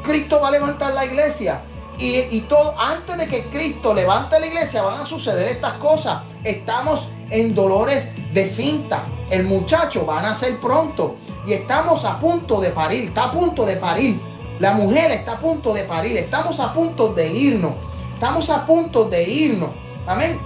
Cristo 0.03 0.39
va 0.41 0.47
a 0.47 0.51
levantar 0.51 0.93
la 0.93 1.05
iglesia. 1.05 1.61
Y, 1.97 2.41
todo, 2.41 2.77
antes 2.79 3.17
de 3.17 3.27
que 3.27 3.45
Cristo 3.45 3.93
levante 3.93 4.39
la 4.39 4.47
iglesia, 4.47 4.81
van 4.81 5.01
a 5.01 5.05
suceder 5.05 5.47
estas 5.47 5.73
cosas. 5.73 6.23
Estamos 6.43 7.09
en 7.29 7.55
dolores 7.55 8.09
de 8.33 8.45
cinta. 8.45 9.05
El 9.29 9.45
muchacho 9.45 10.05
va 10.05 10.19
a 10.19 10.21
nacer 10.21 10.59
pronto 10.59 11.15
y 11.47 11.53
estamos 11.53 12.03
a 12.05 12.19
punto 12.19 12.59
de 12.59 12.71
parir, 12.71 13.05
está 13.05 13.25
a 13.25 13.31
punto 13.31 13.65
de 13.65 13.77
parir. 13.77 14.19
La 14.59 14.73
mujer 14.73 15.11
está 15.11 15.33
a 15.33 15.39
punto 15.39 15.73
de 15.73 15.83
parir, 15.83 16.17
estamos 16.17 16.59
a 16.59 16.73
punto 16.73 17.13
de 17.13 17.31
irnos. 17.31 17.73
Estamos 18.13 18.49
a 18.49 18.65
punto 18.65 19.05
de 19.05 19.23
irnos. 19.23 19.71
Amén. 20.05 20.39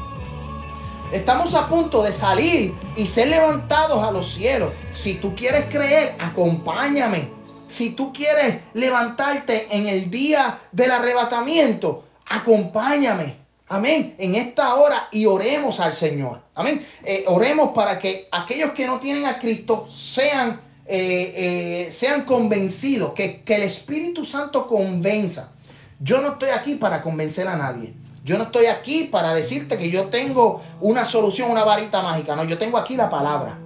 Estamos 1.12 1.56
a 1.56 1.68
punto 1.68 2.04
de 2.04 2.14
salir 2.14 2.76
y 2.96 3.06
ser 3.08 3.30
levantados 3.30 4.04
a 4.04 4.12
los 4.12 4.32
cielos. 4.32 4.72
Si 4.92 5.16
tú 5.16 5.36
quieres 5.36 5.66
creer, 5.66 6.16
acompáñame. 6.20 7.39
Si 7.70 7.92
tú 7.92 8.12
quieres 8.12 8.58
levantarte 8.74 9.68
en 9.72 9.88
el 9.88 10.12
día 10.12 10.60
del 10.72 10.92
arrebatamiento, 10.92 12.04
acompáñame. 12.26 13.38
Amén. 13.70 14.16
En 14.18 14.36
esta 14.36 14.76
hora 14.76 15.08
y 15.12 15.26
oremos 15.26 15.80
al 15.80 15.94
Señor. 15.94 16.42
Amén. 16.56 16.86
Eh, 17.06 17.24
oremos 17.28 17.72
para 17.72 17.98
que 17.98 18.28
aquellos 18.32 18.72
que 18.72 18.88
no 18.88 19.00
tienen 19.00 19.26
a 19.26 19.40
Cristo 19.40 19.88
sean 19.88 20.68
eh, 20.92 21.86
eh, 21.88 21.92
sean 21.92 22.24
convencidos, 22.24 23.14
que, 23.14 23.44
que 23.44 23.58
el 23.58 23.62
Espíritu 23.62 24.26
Santo 24.26 24.68
convenza. 24.68 25.52
Yo 26.00 26.20
no 26.20 26.30
estoy 26.30 26.50
aquí 26.50 26.76
para 26.76 27.04
convencer 27.04 27.48
a 27.48 27.56
nadie. 27.56 27.94
Yo 28.26 28.40
no 28.40 28.46
estoy 28.46 28.66
aquí 28.66 29.04
para 29.04 29.36
decirte 29.36 29.78
que 29.78 29.92
yo 29.92 30.06
tengo 30.06 30.64
una 30.82 31.06
solución, 31.06 31.52
una 31.52 31.64
varita 31.64 32.02
mágica. 32.02 32.36
No, 32.36 32.44
yo 32.44 32.58
tengo 32.58 32.80
aquí 32.80 32.96
la 32.96 33.08
palabra. 33.08 33.60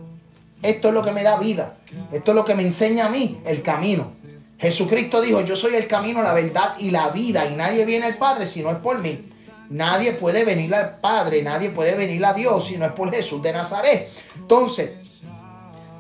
Esto 0.63 0.87
es 0.87 0.93
lo 0.93 1.03
que 1.03 1.11
me 1.11 1.23
da 1.23 1.37
vida. 1.37 1.75
Esto 2.11 2.31
es 2.31 2.35
lo 2.35 2.45
que 2.45 2.55
me 2.55 2.63
enseña 2.63 3.07
a 3.07 3.09
mí 3.09 3.41
el 3.45 3.61
camino. 3.61 4.11
Jesucristo 4.57 5.21
dijo, 5.21 5.41
yo 5.41 5.57
soy 5.57 5.75
el 5.75 5.87
camino, 5.87 6.23
la 6.23 6.33
verdad 6.33 6.75
y 6.79 6.89
la 6.89 7.09
vida. 7.09 7.45
Y 7.45 7.55
nadie 7.55 7.83
viene 7.83 8.05
al 8.05 8.17
Padre 8.17 8.47
si 8.47 8.63
no 8.63 8.71
es 8.71 8.77
por 8.77 8.99
mí. 8.99 9.25
Nadie 9.69 10.13
puede 10.13 10.45
venir 10.45 10.73
al 10.73 10.99
Padre, 10.99 11.41
nadie 11.41 11.69
puede 11.69 11.95
venir 11.95 12.25
a 12.25 12.33
Dios 12.33 12.67
si 12.67 12.77
no 12.77 12.85
es 12.85 12.93
por 12.93 13.11
Jesús 13.11 13.41
de 13.41 13.51
Nazaret. 13.51 14.09
Entonces, 14.35 14.91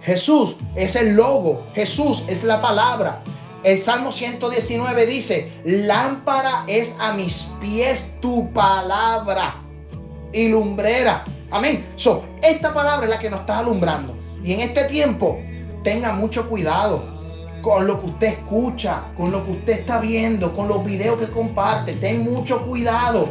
Jesús 0.01 0.55
es 0.75 0.95
el 0.95 1.15
logo, 1.15 1.67
Jesús 1.75 2.23
es 2.27 2.43
la 2.43 2.61
palabra. 2.61 3.21
El 3.63 3.77
Salmo 3.77 4.11
119 4.11 5.05
dice, 5.05 5.51
lámpara 5.65 6.65
es 6.67 6.95
a 6.99 7.13
mis 7.13 7.49
pies 7.59 8.13
tu 8.21 8.51
palabra 8.51 9.55
y 10.31 10.49
lumbrera. 10.49 11.23
Amén. 11.51 11.85
So, 11.95 12.25
esta 12.41 12.73
palabra 12.73 13.05
es 13.05 13.09
la 13.09 13.19
que 13.19 13.29
nos 13.29 13.41
está 13.41 13.59
alumbrando. 13.59 14.22
Y 14.43 14.53
en 14.53 14.61
este 14.61 14.83
tiempo, 14.85 15.39
tenga 15.83 16.13
mucho 16.13 16.49
cuidado 16.49 17.03
con 17.61 17.87
lo 17.87 17.99
que 17.99 18.07
usted 18.07 18.27
escucha, 18.27 19.05
con 19.15 19.31
lo 19.31 19.45
que 19.45 19.51
usted 19.51 19.79
está 19.79 19.99
viendo, 19.99 20.53
con 20.55 20.67
los 20.67 20.83
videos 20.83 21.17
que 21.19 21.27
comparte. 21.27 21.93
Ten 21.93 22.23
mucho 22.23 22.65
cuidado. 22.65 23.29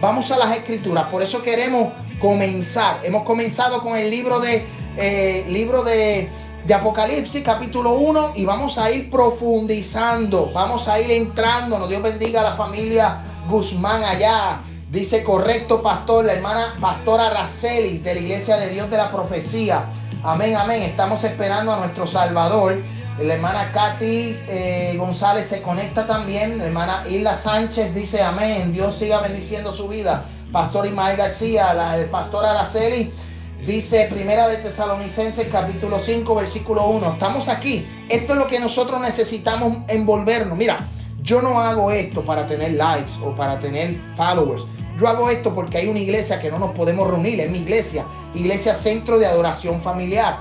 Vamos 0.00 0.30
a 0.30 0.38
las 0.38 0.56
escrituras. 0.56 1.06
Por 1.06 1.22
eso 1.22 1.42
queremos 1.42 1.92
comenzar. 2.20 3.00
Hemos 3.02 3.24
comenzado 3.24 3.82
con 3.82 3.96
el 3.96 4.08
libro 4.08 4.38
de 4.40 4.64
eh, 4.96 5.46
libro 5.48 5.82
de, 5.82 6.28
Apocalipsis, 6.72 7.42
capítulo 7.42 7.94
1, 7.94 8.32
y 8.36 8.44
vamos 8.44 8.78
a 8.78 8.90
ir 8.90 9.10
profundizando, 9.10 10.50
vamos 10.52 10.86
a 10.86 11.00
ir 11.00 11.10
entrando. 11.10 11.86
Dios 11.88 12.02
bendiga 12.02 12.40
a 12.40 12.44
la 12.44 12.52
familia 12.52 13.20
Guzmán 13.48 14.04
allá. 14.04 14.60
Dice 14.90 15.24
correcto, 15.24 15.82
pastor, 15.82 16.26
la 16.26 16.34
hermana 16.34 16.76
pastora 16.80 17.30
Racelis 17.30 18.04
de 18.04 18.14
la 18.14 18.20
Iglesia 18.20 18.56
de 18.58 18.68
Dios 18.68 18.90
de 18.90 18.96
la 18.96 19.10
Profecía. 19.10 19.86
Amén, 20.24 20.54
amén. 20.54 20.82
Estamos 20.82 21.24
esperando 21.24 21.72
a 21.72 21.78
nuestro 21.78 22.06
Salvador. 22.06 22.80
La 23.18 23.34
hermana 23.34 23.72
Katy 23.72 24.38
eh, 24.48 24.94
González 24.96 25.48
se 25.48 25.60
conecta 25.60 26.06
también. 26.06 26.58
La 26.58 26.66
hermana 26.66 27.02
Isla 27.08 27.34
Sánchez 27.34 27.92
dice 27.92 28.22
amén. 28.22 28.72
Dios 28.72 28.96
siga 28.96 29.20
bendiciendo 29.20 29.72
su 29.72 29.88
vida. 29.88 30.24
Pastor 30.52 30.86
Ismael 30.86 31.16
García, 31.16 31.96
el 31.96 32.08
pastor 32.10 32.44
Araceli 32.44 33.12
Dice 33.66 34.08
Primera 34.10 34.48
de 34.48 34.56
Tesalonicenses 34.56 35.46
capítulo 35.46 35.98
5 35.98 36.34
versículo 36.34 36.86
1. 36.86 37.12
Estamos 37.12 37.48
aquí. 37.48 37.86
Esto 38.08 38.32
es 38.32 38.38
lo 38.38 38.48
que 38.48 38.58
nosotros 38.58 39.00
necesitamos 39.00 39.78
envolvernos. 39.88 40.58
Mira, 40.58 40.88
yo 41.22 41.40
no 41.42 41.60
hago 41.60 41.92
esto 41.92 42.24
para 42.24 42.46
tener 42.46 42.72
likes 42.72 43.12
o 43.24 43.36
para 43.36 43.60
tener 43.60 43.96
followers. 44.16 44.64
Yo 44.98 45.08
hago 45.08 45.30
esto 45.30 45.54
porque 45.54 45.78
hay 45.78 45.88
una 45.88 45.98
iglesia 45.98 46.40
que 46.40 46.50
no 46.50 46.58
nos 46.58 46.72
podemos 46.72 47.08
reunir. 47.08 47.40
Es 47.40 47.50
mi 47.50 47.58
iglesia. 47.58 48.04
Iglesia 48.34 48.74
Centro 48.74 49.18
de 49.18 49.26
Adoración 49.26 49.80
Familiar. 49.80 50.40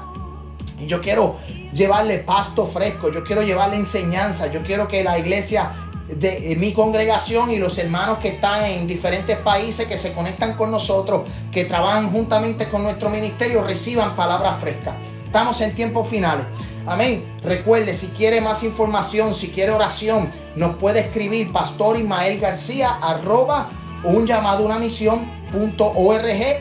Y 0.80 0.88
yo 0.88 1.02
quiero 1.02 1.38
llevarle 1.74 2.20
pasto 2.20 2.68
fresco. 2.68 3.12
Yo 3.12 3.24
quiero 3.24 3.42
llevarle 3.44 3.78
enseñanza. 3.78 4.52
Yo 4.52 4.64
quiero 4.64 4.88
que 4.88 5.04
la 5.04 5.18
iglesia 5.18 5.74
de 6.08 6.56
mi 6.58 6.74
congregación 6.74 7.52
y 7.52 7.58
los 7.58 7.78
hermanos 7.78 8.20
que 8.20 8.30
están 8.30 8.66
en 8.66 8.86
diferentes 8.86 9.38
países, 9.38 9.88
que 9.88 9.98
se 9.98 10.12
conectan 10.12 10.56
con 10.56 10.70
nosotros, 10.70 11.24
que 11.52 11.64
trabajan 11.66 12.12
juntamente 12.12 12.68
con 12.68 12.84
nuestro 12.84 13.10
ministerio, 13.10 13.64
reciban 13.64 14.16
palabras 14.16 14.60
frescas. 14.60 14.96
Estamos 15.26 15.62
en 15.62 15.74
tiempos 15.74 16.10
finales. 16.10 16.46
Amén. 16.86 17.38
Recuerde, 17.44 17.94
si 17.94 18.08
quiere 18.08 18.42
más 18.42 18.64
información, 18.64 19.34
si 19.34 19.50
quiere 19.50 19.72
oración, 19.72 20.30
nos 20.56 20.76
puede 20.76 21.00
escribir 21.02 21.52
Pastor 21.52 21.98
García 22.40 22.98
arroba 23.02 23.70
un 24.04 24.26
llamado 24.26 24.66
una 24.66 24.80
misión 24.80 25.30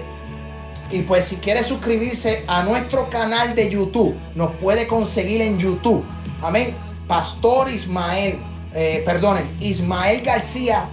y 0.91 1.01
pues 1.03 1.25
si 1.25 1.35
quieres 1.37 1.67
suscribirse 1.67 2.43
a 2.47 2.63
nuestro 2.63 3.09
canal 3.09 3.55
de 3.55 3.69
YouTube, 3.69 4.15
nos 4.35 4.51
puede 4.57 4.87
conseguir 4.87 5.41
en 5.41 5.57
YouTube. 5.59 6.03
Amén. 6.41 6.75
Pastor 7.07 7.71
Ismael, 7.71 8.39
eh, 8.73 9.03
perdonen, 9.05 9.55
Ismael 9.59 10.21
García 10.21 10.89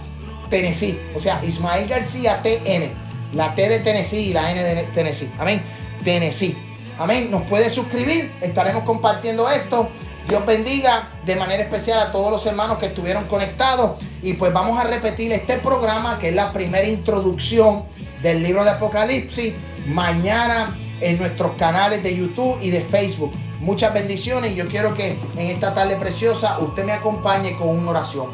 Tennessee. 0.49 0.99
O 1.15 1.19
sea, 1.19 1.43
Ismael 1.43 1.87
García 1.87 2.41
TN. 2.41 2.91
La 3.33 3.55
T 3.55 3.67
de 3.67 3.79
Tennessee 3.79 4.29
y 4.29 4.33
la 4.33 4.51
N 4.51 4.63
de 4.63 4.83
Tennessee. 4.93 5.29
Amén. 5.37 5.61
Tennessee. 6.03 6.57
Amén. 6.97 7.29
Nos 7.29 7.43
puede 7.43 7.69
suscribir. 7.69 8.33
Estaremos 8.41 8.83
compartiendo 8.83 9.49
esto. 9.49 9.89
Dios 10.27 10.45
bendiga 10.45 11.09
de 11.25 11.35
manera 11.35 11.63
especial 11.63 11.99
a 11.99 12.11
todos 12.11 12.31
los 12.31 12.45
hermanos 12.45 12.77
que 12.77 12.87
estuvieron 12.87 13.25
conectados. 13.25 13.99
Y 14.21 14.33
pues 14.33 14.51
vamos 14.51 14.79
a 14.79 14.83
repetir 14.83 15.31
este 15.31 15.57
programa 15.57 16.19
que 16.19 16.29
es 16.29 16.35
la 16.35 16.51
primera 16.51 16.87
introducción 16.87 17.85
del 18.21 18.43
libro 18.43 18.63
de 18.63 18.71
Apocalipsis. 18.71 19.53
Mañana 19.87 20.75
en 20.99 21.17
nuestros 21.17 21.55
canales 21.57 22.03
de 22.03 22.15
YouTube 22.15 22.57
y 22.61 22.71
de 22.71 22.81
Facebook. 22.81 23.31
Muchas 23.61 23.93
bendiciones 23.93 24.51
y 24.51 24.55
yo 24.55 24.67
quiero 24.67 24.93
que 24.93 25.17
en 25.37 25.47
esta 25.47 25.73
tarde 25.73 25.95
preciosa 25.95 26.59
usted 26.59 26.83
me 26.83 26.91
acompañe 26.91 27.55
con 27.55 27.69
una 27.69 27.91
oración. 27.91 28.27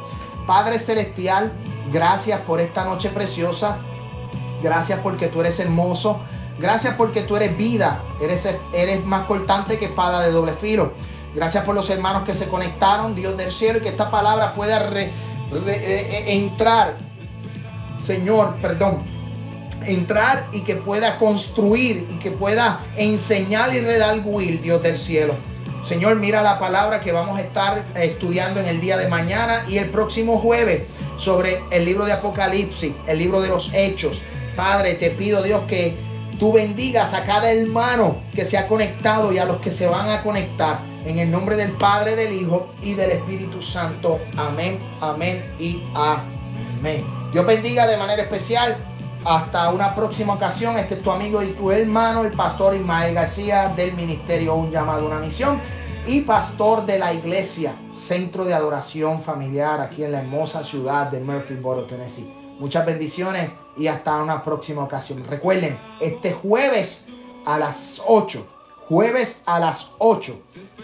Padre 0.45 0.79
Celestial, 0.79 1.53
gracias 1.91 2.41
por 2.41 2.59
esta 2.59 2.83
noche 2.83 3.09
preciosa. 3.09 3.77
Gracias 4.61 4.99
porque 4.99 5.27
tú 5.27 5.41
eres 5.41 5.59
hermoso. 5.59 6.21
Gracias 6.59 6.95
porque 6.95 7.21
tú 7.21 7.35
eres 7.35 7.57
vida. 7.57 8.01
Eres, 8.21 8.47
eres 8.73 9.05
más 9.05 9.25
cortante 9.25 9.77
que 9.77 9.85
espada 9.85 10.21
de 10.21 10.31
doble 10.31 10.53
filo. 10.53 10.93
Gracias 11.35 11.63
por 11.63 11.73
los 11.73 11.89
hermanos 11.89 12.23
que 12.23 12.33
se 12.33 12.47
conectaron, 12.47 13.15
Dios 13.15 13.35
del 13.35 13.51
cielo, 13.51 13.79
y 13.79 13.81
que 13.81 13.89
esta 13.89 14.11
palabra 14.11 14.53
pueda 14.53 14.87
eh, 14.99 15.11
eh, 15.65 16.23
entrar, 16.27 16.95
Señor, 17.99 18.55
perdón, 18.61 19.03
entrar 19.85 20.45
y 20.53 20.61
que 20.61 20.75
pueda 20.75 21.17
construir 21.17 22.07
y 22.11 22.19
que 22.19 22.29
pueda 22.29 22.85
enseñar 22.95 23.73
y 23.73 23.79
redarguir, 23.79 24.61
Dios 24.61 24.83
del 24.83 24.97
cielo. 24.97 25.33
Señor, 25.83 26.15
mira 26.15 26.41
la 26.41 26.59
palabra 26.59 27.01
que 27.01 27.11
vamos 27.11 27.37
a 27.37 27.41
estar 27.41 27.83
estudiando 27.95 28.61
en 28.61 28.67
el 28.67 28.79
día 28.79 28.97
de 28.97 29.09
mañana 29.09 29.65
y 29.67 29.77
el 29.77 29.89
próximo 29.89 30.39
jueves 30.39 30.83
sobre 31.17 31.61
el 31.71 31.83
libro 31.83 32.05
de 32.05 32.13
Apocalipsis, 32.13 32.93
el 33.05 33.19
libro 33.19 33.41
de 33.41 33.49
los 33.49 33.73
Hechos. 33.73 34.21
Padre, 34.55 34.93
te 34.95 35.09
pido 35.09 35.43
Dios 35.43 35.63
que 35.67 35.97
tú 36.39 36.53
bendigas 36.53 37.13
a 37.13 37.23
cada 37.23 37.51
hermano 37.51 38.21
que 38.33 38.45
se 38.45 38.57
ha 38.57 38.67
conectado 38.67 39.33
y 39.33 39.39
a 39.39 39.45
los 39.45 39.57
que 39.57 39.71
se 39.71 39.85
van 39.85 40.09
a 40.09 40.21
conectar. 40.21 40.79
En 41.05 41.19
el 41.19 41.29
nombre 41.29 41.57
del 41.57 41.71
Padre, 41.71 42.15
del 42.15 42.33
Hijo 42.33 42.73
y 42.81 42.93
del 42.93 43.11
Espíritu 43.11 43.61
Santo. 43.61 44.21
Amén, 44.37 44.79
amén 45.01 45.43
y 45.59 45.83
amén. 45.93 47.03
Dios 47.33 47.45
bendiga 47.45 47.87
de 47.87 47.97
manera 47.97 48.23
especial. 48.23 48.77
Hasta 49.25 49.69
una 49.69 49.95
próxima 49.95 50.33
ocasión. 50.33 50.77
Este 50.77 50.95
es 50.95 51.01
tu 51.01 51.09
amigo 51.09 51.41
y 51.41 51.53
tu 51.53 51.71
hermano, 51.71 52.23
el 52.23 52.31
pastor 52.31 52.75
Ismael 52.75 53.13
García 53.13 53.69
del 53.69 53.93
Ministerio 53.93 54.55
Un 54.55 54.69
Llamado, 54.69 55.05
Una 55.05 55.19
Misión 55.19 55.61
y 56.05 56.21
pastor 56.21 56.85
de 56.85 56.99
la 56.99 57.13
iglesia 57.13 57.73
Centro 57.97 58.43
de 58.43 58.53
Adoración 58.53 59.21
Familiar 59.21 59.79
aquí 59.79 60.03
en 60.03 60.11
la 60.11 60.19
hermosa 60.19 60.65
ciudad 60.65 61.09
de 61.09 61.21
Murphyboro, 61.21 61.85
Tennessee. 61.85 62.33
Muchas 62.59 62.85
bendiciones 62.85 63.49
y 63.77 63.87
hasta 63.87 64.21
una 64.21 64.43
próxima 64.43 64.83
ocasión. 64.83 65.23
Recuerden, 65.23 65.79
este 66.01 66.33
jueves 66.33 67.07
a 67.45 67.57
las 67.57 68.01
8, 68.05 68.45
jueves 68.89 69.41
a 69.45 69.57
las 69.57 69.91
8, 69.99 70.37